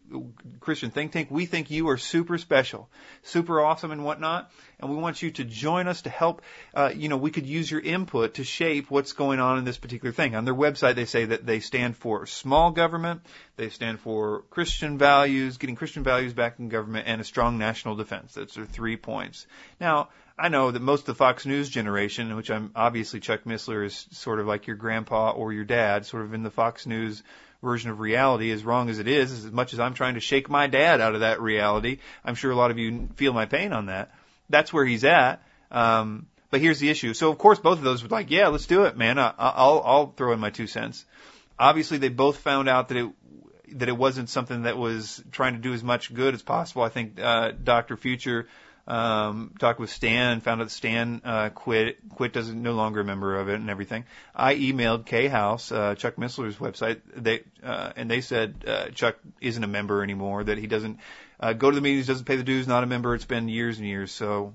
Christian 0.60 0.90
think 0.90 1.12
tank. 1.12 1.28
We 1.30 1.44
think 1.44 1.70
you 1.70 1.90
are 1.90 1.98
super 1.98 2.38
special, 2.38 2.88
super 3.22 3.60
awesome, 3.60 3.90
and 3.90 4.02
whatnot, 4.02 4.50
and 4.80 4.90
we 4.90 4.96
want 4.96 5.20
you 5.20 5.30
to 5.32 5.44
join 5.44 5.88
us 5.88 6.02
to 6.02 6.10
help. 6.10 6.40
Uh, 6.72 6.90
you 6.94 7.10
know, 7.10 7.18
we 7.18 7.30
could 7.30 7.46
use 7.46 7.70
your 7.70 7.80
input 7.80 8.34
to 8.34 8.44
shape 8.44 8.90
what's 8.90 9.12
going 9.12 9.40
on 9.40 9.58
in 9.58 9.64
this 9.64 9.78
particular 9.78 10.12
thing." 10.12 10.34
On 10.34 10.46
their 10.46 10.54
website, 10.54 10.94
they 10.94 11.04
say 11.04 11.26
that 11.26 11.44
they 11.44 11.60
stand 11.60 11.98
for 11.98 12.24
small 12.24 12.70
government, 12.70 13.20
they 13.56 13.68
stand 13.68 14.00
for 14.00 14.42
Christian 14.48 14.96
values, 14.96 15.58
getting 15.58 15.76
Christian 15.76 16.02
values 16.02 16.32
back 16.32 16.58
in 16.58 16.70
government, 16.70 17.06
and 17.08 17.20
a 17.20 17.24
strong 17.24 17.58
national 17.58 17.96
defense. 17.96 18.34
Those 18.34 18.56
are 18.56 18.64
three 18.64 18.96
points. 18.96 19.46
Now 19.78 20.08
I 20.42 20.48
know 20.48 20.72
that 20.72 20.82
most 20.82 21.02
of 21.02 21.06
the 21.06 21.14
Fox 21.14 21.46
News 21.46 21.68
generation, 21.68 22.34
which 22.34 22.50
I'm 22.50 22.72
obviously 22.74 23.20
Chuck 23.20 23.44
Missler 23.44 23.86
is 23.86 24.08
sort 24.10 24.40
of 24.40 24.46
like 24.48 24.66
your 24.66 24.74
grandpa 24.74 25.30
or 25.30 25.52
your 25.52 25.62
dad, 25.62 26.04
sort 26.04 26.24
of 26.24 26.34
in 26.34 26.42
the 26.42 26.50
Fox 26.50 26.84
News 26.84 27.22
version 27.62 27.92
of 27.92 28.00
reality, 28.00 28.50
as 28.50 28.64
wrong 28.64 28.90
as 28.90 28.98
it 28.98 29.06
is, 29.06 29.30
as 29.30 29.52
much 29.52 29.72
as 29.72 29.78
I'm 29.78 29.94
trying 29.94 30.14
to 30.14 30.20
shake 30.20 30.50
my 30.50 30.66
dad 30.66 31.00
out 31.00 31.14
of 31.14 31.20
that 31.20 31.40
reality, 31.40 31.98
I'm 32.24 32.34
sure 32.34 32.50
a 32.50 32.56
lot 32.56 32.72
of 32.72 32.78
you 32.78 33.08
feel 33.14 33.32
my 33.32 33.46
pain 33.46 33.72
on 33.72 33.86
that. 33.86 34.10
That's 34.50 34.72
where 34.72 34.84
he's 34.84 35.04
at. 35.04 35.44
Um, 35.70 36.26
but 36.50 36.60
here's 36.60 36.80
the 36.80 36.90
issue. 36.90 37.14
So 37.14 37.30
of 37.30 37.38
course 37.38 37.60
both 37.60 37.78
of 37.78 37.84
those 37.84 38.02
were 38.02 38.08
like, 38.08 38.32
yeah, 38.32 38.48
let's 38.48 38.66
do 38.66 38.86
it, 38.86 38.96
man. 38.96 39.20
I, 39.20 39.32
I'll 39.38 39.80
I'll 39.84 40.06
throw 40.16 40.32
in 40.32 40.40
my 40.40 40.50
two 40.50 40.66
cents. 40.66 41.04
Obviously, 41.56 41.98
they 41.98 42.08
both 42.08 42.38
found 42.38 42.68
out 42.68 42.88
that 42.88 42.96
it 42.96 43.12
that 43.74 43.88
it 43.88 43.96
wasn't 43.96 44.28
something 44.28 44.62
that 44.62 44.76
was 44.76 45.22
trying 45.30 45.52
to 45.52 45.60
do 45.60 45.72
as 45.72 45.84
much 45.84 46.12
good 46.12 46.34
as 46.34 46.42
possible. 46.42 46.82
I 46.82 46.88
think 46.88 47.20
uh, 47.20 47.52
Dr. 47.52 47.96
Future 47.96 48.48
um, 48.86 49.54
talked 49.58 49.78
with 49.78 49.90
Stan, 49.90 50.40
found 50.40 50.60
out 50.60 50.70
Stan 50.70 51.20
uh, 51.24 51.50
quit, 51.50 51.98
quit 52.08 52.32
doesn't 52.32 52.60
no 52.60 52.72
longer 52.72 53.00
a 53.00 53.04
member 53.04 53.38
of 53.38 53.48
it 53.48 53.54
and 53.54 53.70
everything. 53.70 54.04
I 54.34 54.56
emailed 54.56 55.06
K 55.06 55.28
House, 55.28 55.70
uh, 55.70 55.94
Chuck 55.94 56.16
Missler's 56.16 56.56
website, 56.56 57.00
they 57.14 57.42
uh, 57.62 57.92
and 57.94 58.10
they 58.10 58.20
said 58.20 58.64
uh, 58.66 58.88
Chuck 58.88 59.16
isn't 59.40 59.62
a 59.62 59.68
member 59.68 60.02
anymore, 60.02 60.42
that 60.44 60.58
he 60.58 60.66
doesn't 60.66 60.98
uh, 61.38 61.52
go 61.52 61.70
to 61.70 61.74
the 61.74 61.80
meetings, 61.80 62.08
doesn't 62.08 62.24
pay 62.24 62.36
the 62.36 62.42
dues, 62.42 62.66
not 62.66 62.82
a 62.82 62.86
member. 62.86 63.14
It's 63.14 63.24
been 63.24 63.48
years 63.48 63.78
and 63.78 63.86
years. 63.86 64.10
So, 64.10 64.54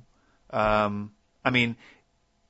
um, 0.50 1.12
I 1.46 1.52
mean, 1.52 1.78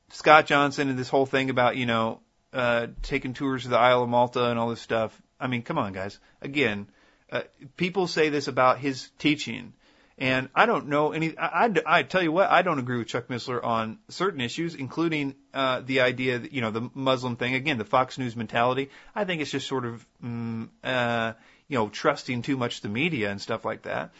Scott 0.09 0.47
Johnson 0.47 0.89
and 0.89 0.97
this 0.97 1.09
whole 1.09 1.27
thing 1.27 1.51
about 1.51 1.77
you 1.77 1.85
know 1.85 2.21
uh, 2.53 2.87
taking 3.03 3.33
tours 3.33 3.63
to 3.63 3.69
the 3.69 3.77
Isle 3.77 4.03
of 4.03 4.09
Malta 4.09 4.45
and 4.45 4.57
all 4.57 4.69
this 4.69 4.81
stuff. 4.81 5.19
I 5.39 5.45
mean, 5.45 5.61
come 5.61 5.77
on, 5.77 5.93
guys. 5.93 6.19
Again, 6.41 6.87
uh, 7.31 7.43
people 7.75 8.07
say 8.07 8.29
this 8.29 8.47
about 8.47 8.79
his 8.79 9.09
teaching 9.19 9.73
and 10.17 10.49
I 10.55 10.65
don't 10.65 10.87
know 10.87 11.11
any. 11.11 11.37
I, 11.37 11.65
I, 11.65 11.73
I 11.85 12.03
tell 12.03 12.23
you 12.23 12.31
what, 12.31 12.49
I 12.49 12.63
don't 12.63 12.79
agree 12.79 12.97
with 12.97 13.07
Chuck 13.07 13.27
Missler 13.27 13.63
on 13.63 13.99
certain 14.09 14.41
issues, 14.41 14.73
including 14.73 15.35
uh, 15.53 15.81
the 15.81 16.01
idea 16.01 16.39
that 16.39 16.53
you 16.53 16.61
know 16.61 16.71
the 16.71 16.89
Muslim 16.93 17.35
thing. 17.35 17.53
Again, 17.53 17.77
the 17.77 17.85
Fox 17.85 18.17
News 18.17 18.35
mentality. 18.35 18.89
I 19.13 19.25
think 19.25 19.41
it's 19.41 19.51
just 19.51 19.67
sort 19.67 19.85
of 19.85 20.05
mm, 20.23 20.69
uh, 20.83 21.33
you 21.67 21.77
know 21.77 21.89
trusting 21.89 22.41
too 22.41 22.57
much 22.57 22.81
the 22.81 22.89
media 22.89 23.29
and 23.29 23.39
stuff 23.39 23.63
like 23.63 23.83
that. 23.83 24.11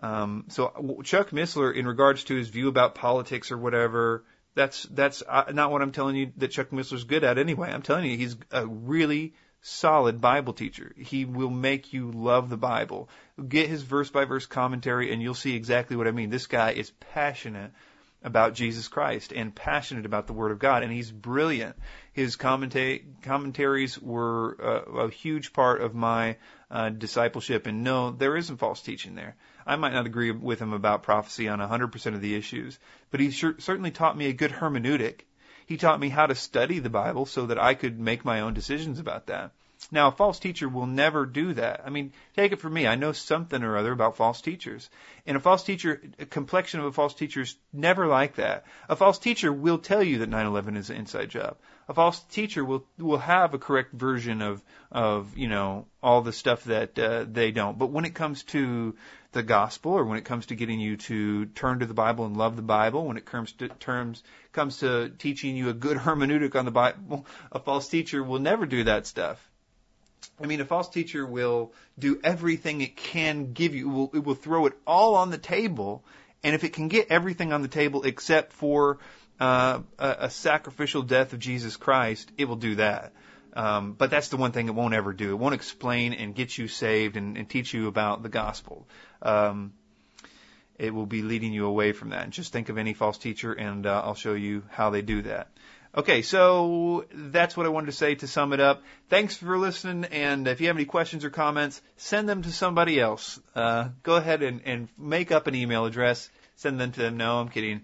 Um, 0.00 0.46
so 0.48 1.02
Chuck 1.04 1.30
Missler, 1.30 1.74
in 1.74 1.86
regards 1.86 2.24
to 2.24 2.34
his 2.34 2.48
view 2.48 2.68
about 2.68 2.94
politics 2.94 3.52
or 3.52 3.58
whatever, 3.58 4.24
that's 4.54 4.84
that's 4.84 5.22
uh, 5.28 5.44
not 5.52 5.70
what 5.70 5.82
I'm 5.82 5.92
telling 5.92 6.16
you 6.16 6.32
that 6.38 6.48
Chuck 6.48 6.70
Missler's 6.70 7.04
good 7.04 7.22
at 7.22 7.38
anyway. 7.38 7.70
I'm 7.70 7.82
telling 7.82 8.10
you 8.10 8.16
he's 8.16 8.36
a 8.50 8.66
really 8.66 9.34
solid 9.66 10.20
Bible 10.20 10.52
teacher. 10.52 10.92
He 10.94 11.24
will 11.24 11.48
make 11.48 11.94
you 11.94 12.10
love 12.10 12.50
the 12.50 12.56
Bible. 12.58 13.08
Get 13.48 13.70
his 13.70 13.80
verse 13.80 14.10
by 14.10 14.26
verse 14.26 14.44
commentary 14.44 15.10
and 15.10 15.22
you'll 15.22 15.32
see 15.32 15.56
exactly 15.56 15.96
what 15.96 16.06
I 16.06 16.10
mean. 16.10 16.28
This 16.28 16.46
guy 16.46 16.72
is 16.72 16.90
passionate 16.90 17.72
about 18.22 18.52
Jesus 18.52 18.88
Christ 18.88 19.32
and 19.32 19.54
passionate 19.54 20.04
about 20.04 20.26
the 20.26 20.34
Word 20.34 20.50
of 20.50 20.58
God, 20.58 20.82
and 20.82 20.92
he's 20.92 21.10
brilliant. 21.10 21.76
His 22.12 22.36
commenta- 22.36 23.02
commentaries 23.22 23.98
were 23.98 24.56
uh, 24.60 25.06
a 25.06 25.10
huge 25.10 25.52
part 25.52 25.80
of 25.80 25.94
my 25.94 26.36
uh, 26.70 26.90
discipleship, 26.90 27.66
and 27.66 27.84
no, 27.84 28.10
there 28.10 28.36
isn't 28.36 28.58
false 28.58 28.82
teaching 28.82 29.14
there. 29.14 29.36
I 29.66 29.76
might 29.76 29.92
not 29.92 30.06
agree 30.06 30.30
with 30.30 30.60
him 30.60 30.72
about 30.72 31.02
prophecy 31.02 31.48
on 31.48 31.58
100% 31.58 32.14
of 32.14 32.20
the 32.20 32.34
issues, 32.34 32.78
but 33.10 33.20
he 33.20 33.30
sure, 33.30 33.54
certainly 33.58 33.90
taught 33.90 34.16
me 34.16 34.26
a 34.26 34.34
good 34.34 34.50
hermeneutic 34.50 35.20
he 35.66 35.76
taught 35.76 36.00
me 36.00 36.08
how 36.08 36.26
to 36.26 36.34
study 36.34 36.78
the 36.78 36.90
Bible 36.90 37.26
so 37.26 37.46
that 37.46 37.58
I 37.58 37.74
could 37.74 37.98
make 37.98 38.24
my 38.24 38.40
own 38.40 38.54
decisions 38.54 38.98
about 38.98 39.26
that. 39.26 39.52
Now, 39.90 40.08
a 40.08 40.12
false 40.12 40.38
teacher 40.38 40.68
will 40.68 40.86
never 40.86 41.26
do 41.26 41.54
that. 41.54 41.82
I 41.84 41.90
mean, 41.90 42.12
take 42.34 42.52
it 42.52 42.60
from 42.60 42.72
me. 42.72 42.86
I 42.86 42.94
know 42.94 43.12
something 43.12 43.62
or 43.62 43.76
other 43.76 43.92
about 43.92 44.16
false 44.16 44.40
teachers. 44.40 44.88
And 45.26 45.36
a 45.36 45.40
false 45.40 45.62
teacher, 45.62 46.00
a 46.18 46.26
complexion 46.26 46.80
of 46.80 46.86
a 46.86 46.92
false 46.92 47.14
teacher 47.14 47.42
is 47.42 47.56
never 47.72 48.06
like 48.06 48.36
that. 48.36 48.64
A 48.88 48.96
false 48.96 49.18
teacher 49.18 49.52
will 49.52 49.78
tell 49.78 50.02
you 50.02 50.18
that 50.18 50.30
9/11 50.30 50.76
is 50.76 50.90
an 50.90 50.96
inside 50.96 51.28
job. 51.28 51.58
A 51.88 51.94
false 51.94 52.18
teacher 52.20 52.64
will 52.64 52.86
will 52.98 53.18
have 53.18 53.52
a 53.52 53.58
correct 53.58 53.92
version 53.92 54.40
of 54.40 54.62
of 54.90 55.36
you 55.36 55.48
know 55.48 55.86
all 56.02 56.22
the 56.22 56.32
stuff 56.32 56.64
that 56.64 56.98
uh, 56.98 57.26
they 57.30 57.50
don't. 57.50 57.78
But 57.78 57.90
when 57.90 58.06
it 58.06 58.14
comes 58.14 58.42
to 58.44 58.96
the 59.34 59.42
gospel 59.42 59.92
or 59.92 60.04
when 60.04 60.18
it 60.18 60.24
comes 60.24 60.46
to 60.46 60.54
getting 60.54 60.80
you 60.80 60.96
to 60.96 61.46
turn 61.46 61.80
to 61.80 61.86
the 61.86 61.94
Bible 61.94 62.24
and 62.24 62.36
love 62.36 62.56
the 62.56 62.62
Bible, 62.62 63.06
when 63.06 63.16
it 63.16 63.26
comes 63.26 63.52
to 63.52 63.68
terms 63.68 64.22
comes 64.52 64.78
to 64.78 65.10
teaching 65.18 65.56
you 65.56 65.68
a 65.68 65.74
good 65.74 65.98
hermeneutic 66.06 66.54
on 66.54 66.64
the 66.64 66.70
Bible, 66.70 67.26
a 67.52 67.58
false 67.58 67.88
teacher 67.88 68.22
will 68.22 68.38
never 68.38 68.64
do 68.64 68.84
that 68.84 69.06
stuff. 69.06 69.46
I 70.42 70.46
mean, 70.46 70.60
a 70.60 70.64
false 70.64 70.88
teacher 70.88 71.26
will 71.26 71.72
do 71.98 72.18
everything 72.24 72.80
it 72.80 72.96
can 72.96 73.52
give 73.52 73.74
you. 73.74 73.88
It 73.88 73.92
will, 73.92 74.10
it 74.14 74.24
will 74.24 74.34
throw 74.34 74.66
it 74.66 74.72
all 74.86 75.16
on 75.16 75.30
the 75.30 75.38
table, 75.38 76.04
and 76.42 76.54
if 76.54 76.64
it 76.64 76.72
can 76.72 76.88
get 76.88 77.10
everything 77.10 77.52
on 77.52 77.62
the 77.62 77.68
table 77.68 78.04
except 78.04 78.52
for 78.52 78.98
uh, 79.38 79.80
a, 79.98 80.16
a 80.20 80.30
sacrificial 80.30 81.02
death 81.02 81.32
of 81.32 81.38
Jesus 81.38 81.76
Christ, 81.76 82.32
it 82.38 82.46
will 82.46 82.56
do 82.56 82.76
that. 82.76 83.12
Um, 83.54 83.92
but 83.92 84.10
that's 84.10 84.28
the 84.28 84.36
one 84.36 84.52
thing 84.52 84.66
it 84.66 84.74
won't 84.74 84.94
ever 84.94 85.12
do. 85.12 85.30
It 85.30 85.38
won't 85.38 85.54
explain 85.54 86.12
and 86.12 86.34
get 86.34 86.58
you 86.58 86.66
saved 86.66 87.16
and, 87.16 87.36
and 87.36 87.48
teach 87.48 87.72
you 87.72 87.86
about 87.86 88.22
the 88.22 88.28
gospel. 88.28 88.88
Um, 89.22 89.72
it 90.76 90.92
will 90.92 91.06
be 91.06 91.22
leading 91.22 91.52
you 91.52 91.66
away 91.66 91.92
from 91.92 92.10
that. 92.10 92.24
And 92.24 92.32
just 92.32 92.52
think 92.52 92.68
of 92.68 92.78
any 92.78 92.94
false 92.94 93.16
teacher, 93.16 93.52
and 93.52 93.86
uh, 93.86 94.02
I'll 94.04 94.16
show 94.16 94.34
you 94.34 94.64
how 94.70 94.90
they 94.90 95.02
do 95.02 95.22
that. 95.22 95.48
Okay, 95.96 96.22
so 96.22 97.06
that's 97.12 97.56
what 97.56 97.66
I 97.66 97.68
wanted 97.68 97.86
to 97.86 97.92
say 97.92 98.16
to 98.16 98.26
sum 98.26 98.52
it 98.52 98.58
up. 98.58 98.82
Thanks 99.08 99.36
for 99.36 99.56
listening, 99.56 100.06
and 100.06 100.48
if 100.48 100.60
you 100.60 100.66
have 100.66 100.76
any 100.76 100.86
questions 100.86 101.24
or 101.24 101.30
comments, 101.30 101.80
send 101.96 102.28
them 102.28 102.42
to 102.42 102.50
somebody 102.50 102.98
else. 102.98 103.40
Uh, 103.54 103.90
go 104.02 104.16
ahead 104.16 104.42
and, 104.42 104.62
and 104.64 104.88
make 104.98 105.30
up 105.30 105.46
an 105.46 105.54
email 105.54 105.84
address, 105.84 106.28
send 106.56 106.80
them 106.80 106.90
to 106.90 107.00
them. 107.00 107.16
No, 107.16 107.38
I'm 107.38 107.48
kidding. 107.48 107.82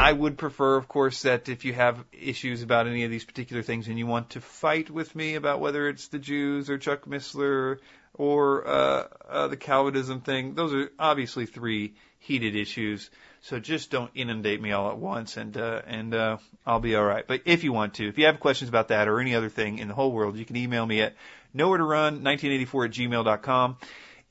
I 0.00 0.12
would 0.12 0.38
prefer, 0.38 0.76
of 0.76 0.88
course, 0.88 1.22
that 1.22 1.50
if 1.50 1.66
you 1.66 1.74
have 1.74 2.02
issues 2.10 2.62
about 2.62 2.86
any 2.86 3.04
of 3.04 3.10
these 3.10 3.26
particular 3.26 3.62
things 3.62 3.86
and 3.86 3.98
you 3.98 4.06
want 4.06 4.30
to 4.30 4.40
fight 4.40 4.88
with 4.88 5.14
me 5.14 5.34
about 5.34 5.60
whether 5.60 5.88
it's 5.90 6.08
the 6.08 6.18
Jews 6.18 6.70
or 6.70 6.78
Chuck 6.78 7.04
Missler 7.04 7.80
or 8.14 8.66
uh, 8.66 9.08
uh, 9.28 9.48
the 9.48 9.58
Calvinism 9.58 10.22
thing, 10.22 10.54
those 10.54 10.72
are 10.72 10.90
obviously 10.98 11.44
three 11.44 11.92
heated 12.18 12.56
issues. 12.56 13.10
So 13.42 13.60
just 13.60 13.90
don't 13.90 14.10
inundate 14.14 14.62
me 14.62 14.72
all 14.72 14.90
at 14.90 14.96
once, 14.96 15.36
and 15.36 15.54
uh, 15.56 15.82
and 15.86 16.14
uh, 16.14 16.38
I'll 16.66 16.80
be 16.80 16.94
all 16.94 17.04
right. 17.04 17.26
But 17.26 17.42
if 17.44 17.62
you 17.62 17.74
want 17.74 17.94
to, 17.94 18.08
if 18.08 18.16
you 18.16 18.24
have 18.24 18.40
questions 18.40 18.70
about 18.70 18.88
that 18.88 19.06
or 19.06 19.20
any 19.20 19.34
other 19.34 19.50
thing 19.50 19.78
in 19.78 19.88
the 19.88 19.94
whole 19.94 20.12
world, 20.12 20.36
you 20.36 20.46
can 20.46 20.56
email 20.56 20.86
me 20.86 21.02
at 21.02 21.14
nowhere 21.52 21.78
to 21.78 21.84
run 21.84 22.24
1984 22.24 22.84
at 22.86 22.90
gmail.com 22.90 23.76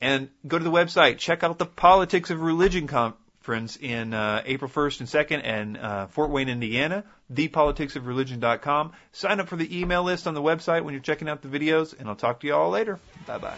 and 0.00 0.30
go 0.46 0.58
to 0.58 0.64
the 0.64 0.70
website. 0.70 1.18
Check 1.18 1.42
out 1.42 1.58
the 1.58 1.66
politics 1.66 2.30
of 2.30 2.40
religion 2.40 2.86
com- 2.86 3.14
friends 3.40 3.76
in 3.76 4.14
uh, 4.14 4.42
April 4.44 4.70
1st 4.70 5.00
and 5.00 5.08
2nd 5.08 5.40
and 5.44 5.76
uh, 5.76 6.06
Fort 6.08 6.30
Wayne, 6.30 6.48
Indiana, 6.48 7.04
thepoliticsofreligion.com. 7.32 8.92
Sign 9.12 9.40
up 9.40 9.48
for 9.48 9.56
the 9.56 9.80
email 9.80 10.02
list 10.02 10.26
on 10.26 10.34
the 10.34 10.42
website 10.42 10.84
when 10.84 10.94
you're 10.94 11.02
checking 11.02 11.28
out 11.28 11.42
the 11.42 11.48
videos, 11.48 11.98
and 11.98 12.08
I'll 12.08 12.16
talk 12.16 12.40
to 12.40 12.46
you 12.46 12.54
all 12.54 12.70
later. 12.70 12.98
Bye 13.26 13.38
bye. 13.38 13.56